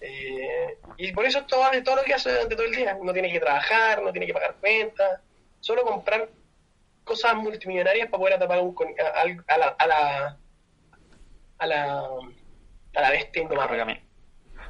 Eh, 0.00 0.78
y 0.96 1.12
por 1.12 1.24
eso 1.24 1.44
todo, 1.44 1.64
hace 1.64 1.82
todo 1.82 1.96
lo 1.96 2.02
que 2.02 2.14
hace 2.14 2.30
durante 2.30 2.54
todo 2.56 2.66
el 2.66 2.74
día. 2.74 2.96
No 3.02 3.12
tiene 3.12 3.32
que 3.32 3.40
trabajar, 3.40 4.02
no 4.02 4.10
tiene 4.12 4.26
que 4.26 4.34
pagar 4.34 4.56
cuentas, 4.60 5.20
solo 5.60 5.82
comprar 5.84 6.28
cosas 7.04 7.34
multimillonarias 7.36 8.08
para 8.08 8.18
poder 8.20 8.34
atrapar 8.34 8.58
a, 8.58 8.62
un, 8.62 8.76
a, 9.00 9.52
a 9.54 9.58
la, 9.58 9.68
a 9.68 9.86
la 9.86 10.38
a 11.58 11.66
la 11.66 12.00
a 12.94 13.00
la 13.00 13.10
bestia 13.10 13.42
indomable. 13.42 14.02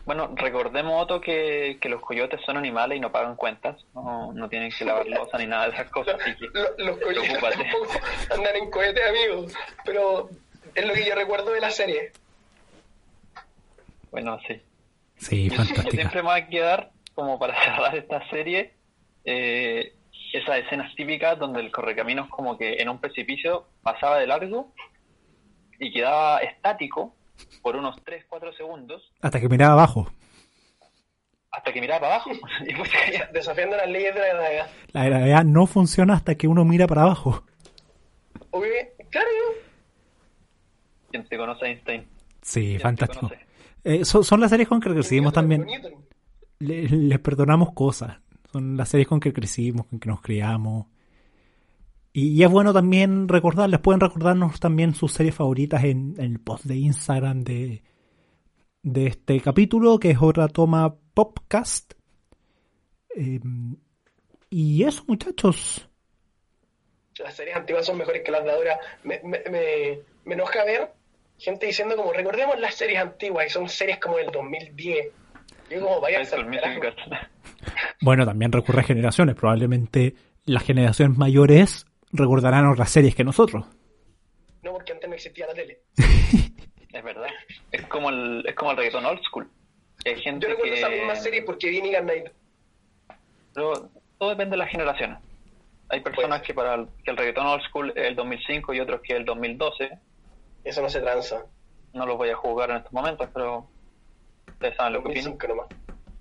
Bueno, 0.05 0.33
recordemos, 0.35 1.01
Otto, 1.01 1.21
que, 1.21 1.79
que 1.81 1.89
los 1.89 2.01
coyotes 2.03 2.41
son 2.45 2.57
animales 2.57 2.99
y 2.99 3.01
no 3.01 3.13
pagan 3.13 3.37
cuentas. 3.37 3.77
No, 3.95 4.33
no 4.33 4.49
tienen 4.49 4.73
que 4.77 4.85
lavar 4.85 5.07
losa 5.07 5.39
ni 5.39 5.47
nada 5.47 5.67
de 5.69 5.75
esas 5.75 5.91
cosas. 5.91 6.17
Así 6.21 6.35
que 6.37 6.47
Lo- 6.53 6.77
los 6.79 6.99
coyotes 6.99 7.33
tampoco 7.41 7.87
andan 8.35 8.57
en 8.57 8.71
cohete, 8.71 9.03
amigos, 9.05 9.53
pero 9.85 10.29
es 10.75 10.87
lo 10.87 10.95
que 10.95 11.05
yo 11.07 11.15
recuerdo 11.15 11.53
de 11.53 11.61
la 11.61 11.71
serie. 11.71 12.13
Bueno, 14.11 14.39
sí. 14.47 14.61
Sí, 15.17 15.51
fantástica. 15.51 15.91
siempre 15.91 16.23
me 16.23 16.29
va 16.29 16.35
a 16.37 16.47
quedar, 16.49 16.91
como 17.15 17.39
para 17.39 17.55
cerrar 17.65 17.97
esta 17.97 18.29
serie, 18.31 18.75
eh, 19.25 19.95
esas 20.33 20.59
escenas 20.59 20.95
típicas 20.97 21.39
donde 21.39 21.61
el 21.61 21.71
correcaminos 21.71 22.29
como 22.29 22.59
que 22.59 22.75
en 22.75 22.89
un 22.89 22.99
precipicio 23.01 23.67
pasaba 23.83 24.19
de 24.19 24.27
largo 24.27 24.73
y 25.79 25.93
quedaba 25.93 26.39
estático 26.39 27.15
por 27.63 27.77
unos 27.77 27.97
3-4 28.05 28.57
segundos 28.57 29.13
Hasta 29.21 29.41
que 29.41 29.49
miraba 29.49 29.73
abajo. 29.75 30.11
hasta 31.51 31.73
que 31.73 31.81
miraba 31.81 32.01
para 32.01 32.15
abajo. 32.17 32.31
y 32.67 32.75
pues. 32.75 32.91
Desafiando 33.33 33.77
las 33.77 33.89
leyes 33.89 34.15
de 34.15 34.21
la 34.21 34.29
gravedad. 34.29 34.67
La 34.93 35.05
gravedad 35.05 35.45
no 35.45 35.67
funciona 35.67 36.15
hasta 36.15 36.35
que 36.35 36.49
uno 36.49 36.65
mira 36.65 36.87
para 36.87 37.03
abajo. 37.03 37.45
Obvio- 38.51 38.89
claro, 39.11 39.29
¿Quién 41.13 41.25
te 41.29 41.37
conoce 41.37 41.65
a 41.65 41.69
Einstein? 41.69 42.05
Sí, 42.43 42.61
¿Quién 42.63 42.77
te 42.77 42.83
fantástico. 42.83 43.31
Eh, 43.85 44.05
son, 44.05 44.25
son 44.25 44.41
las 44.41 44.51
series 44.51 44.69
con 44.69 44.81
que 44.81 44.91
crecimos 44.91 45.33
también. 45.33 45.65
Le- 46.59 46.89
les 46.89 47.19
perdonamos 47.21 47.73
cosas. 47.73 48.19
Son 48.51 48.77
las 48.77 48.89
series 48.89 49.07
con 49.07 49.21
que 49.21 49.33
crecimos, 49.33 49.87
con 49.87 50.01
que 50.01 50.09
nos 50.09 50.21
criamos. 50.21 50.87
Y, 52.13 52.29
y 52.29 52.43
es 52.43 52.51
bueno 52.51 52.73
también 52.73 53.29
recordarles, 53.29 53.81
pueden 53.81 54.01
recordarnos 54.01 54.61
también 54.61 54.95
sus 54.95 55.13
series 55.13 55.35
favoritas 55.35 55.83
en, 55.85 56.15
en 56.19 56.25
el 56.33 56.41
post 56.41 56.65
de 56.65 56.77
Instagram 56.77 57.43
de, 57.43 57.83
de 58.83 59.07
este 59.07 59.41
capítulo, 59.41 59.99
que 59.99 60.11
es 60.11 60.19
otra 60.21 60.49
toma 60.49 60.95
podcast. 61.15 61.95
Eh, 63.17 63.41
y 64.51 64.83
eso, 64.85 65.05
muchachos. 65.09 65.89
Las 67.19 67.35
series 67.35 67.57
antiguas 67.57 67.87
son 67.87 67.99
mejores 67.99 68.23
que 68.25 68.31
las 68.31 68.45
de 68.45 68.51
ahora. 68.53 68.79
Me, 69.05 69.21
me, 69.25 69.41
me, 69.51 69.99
me 70.25 70.35
enoja 70.35 70.65
ver 70.65 70.93
gente 71.43 71.67
diciendo 71.67 71.97
como 71.97 72.13
recordemos 72.13 72.59
las 72.61 72.75
series 72.75 73.01
antiguas 73.01 73.47
y 73.47 73.51
son 73.51 73.69
series 73.69 73.99
como 73.99 74.17
del 74.17 74.31
2010. 74.31 75.09
Yo 75.71 75.81
como 75.81 76.01
vaya. 76.01 76.23
Bueno, 78.01 78.27
también 78.27 78.51
recurre 78.51 78.81
a 78.81 78.85
generaciones. 78.85 79.37
Probablemente 79.37 80.15
las 80.45 80.65
generaciones 80.65 81.17
mayores 81.17 81.87
recordarán 82.13 82.67
otras 82.67 82.91
series 82.91 83.15
que 83.15 83.23
nosotros. 83.23 83.65
No, 84.63 84.73
porque 84.73 84.93
antes 84.93 85.09
no 85.09 85.15
existía 85.15 85.47
la 85.47 85.55
tele. 85.55 85.81
Es 86.93 87.03
verdad. 87.03 87.29
Es 87.71 87.87
como 87.87 88.11
el, 88.11 88.45
es 88.47 88.55
como 88.55 88.73
el 88.73 88.77
reggaetón 88.77 89.07
old 89.07 89.23
school. 89.23 89.51
Hay 90.05 90.21
gente 90.21 90.47
Yo 90.47 90.53
recuerdo 90.53 90.75
que... 90.75 90.79
esa 90.79 90.91
misma 90.91 91.17
serie 91.17 91.43
porque 91.43 91.71
vi 91.71 91.81
Night. 91.81 92.27
Pero 93.55 93.89
todo 94.19 94.29
depende 94.29 94.51
de 94.51 94.59
las 94.59 94.69
generaciones. 94.69 95.19
Hay 95.89 96.01
personas 96.01 96.43
que 96.43 96.53
para 96.53 96.75
el, 96.75 96.89
que 97.03 97.13
el 97.13 97.17
reggaetón 97.17 97.47
old 97.47 97.63
school 97.63 97.93
es 97.97 98.09
el 98.09 98.15
2005 98.15 98.75
y 98.75 98.81
otros 98.81 99.01
que 99.01 99.17
el 99.17 99.25
2012. 99.25 99.91
Eso 100.65 100.83
no 100.83 100.89
se 100.89 101.01
tranza. 101.01 101.45
No 101.93 102.07
los 102.07 102.17
voy 102.17 102.31
a 102.31 102.37
jugar 102.37 102.71
en 102.71 102.77
estos 102.77 102.93
momentos, 102.93 103.29
pero 103.33 103.67
ustedes 104.49 104.77
saben 104.77 104.95
lo 104.95 105.03
que 105.03 105.11
opino. 105.11 105.31
2005 105.31 105.49
nomás. 105.49 105.67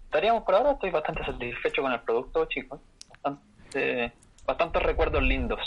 Estaríamos 0.05 0.43
por 0.43 0.55
ahora, 0.55 0.71
estoy 0.71 0.91
bastante 0.91 1.23
satisfecho 1.23 1.81
con 1.81 1.93
el 1.93 2.01
producto, 2.01 2.45
chicos. 2.45 2.79
Bastante, 3.09 4.11
bastantes 4.45 4.83
recuerdos 4.83 5.23
lindos. 5.23 5.59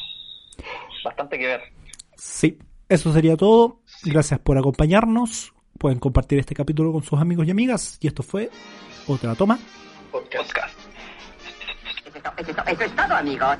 Bastante 1.05 1.39
que 1.39 1.47
ver. 1.47 1.63
Sí, 2.17 2.59
eso 2.89 3.13
sería 3.13 3.37
todo. 3.37 3.81
Gracias 4.05 4.39
por 4.41 4.59
acompañarnos. 4.59 5.55
Pueden 5.79 5.99
compartir 5.99 6.39
este 6.39 6.55
capítulo 6.55 6.93
con 6.93 7.03
sus 7.03 7.19
amigos 7.21 7.47
y 7.47 7.51
amigas. 7.51 7.99
Y 8.01 8.07
esto 8.07 8.23
fue 8.23 8.51
otra 9.07 9.35
toma. 9.35 9.59
Podcast. 10.13 10.47
Podcast. 10.47 10.79
Eso 12.69 12.85
es 12.85 12.97
todo, 12.97 13.15
amigos. 13.15 13.59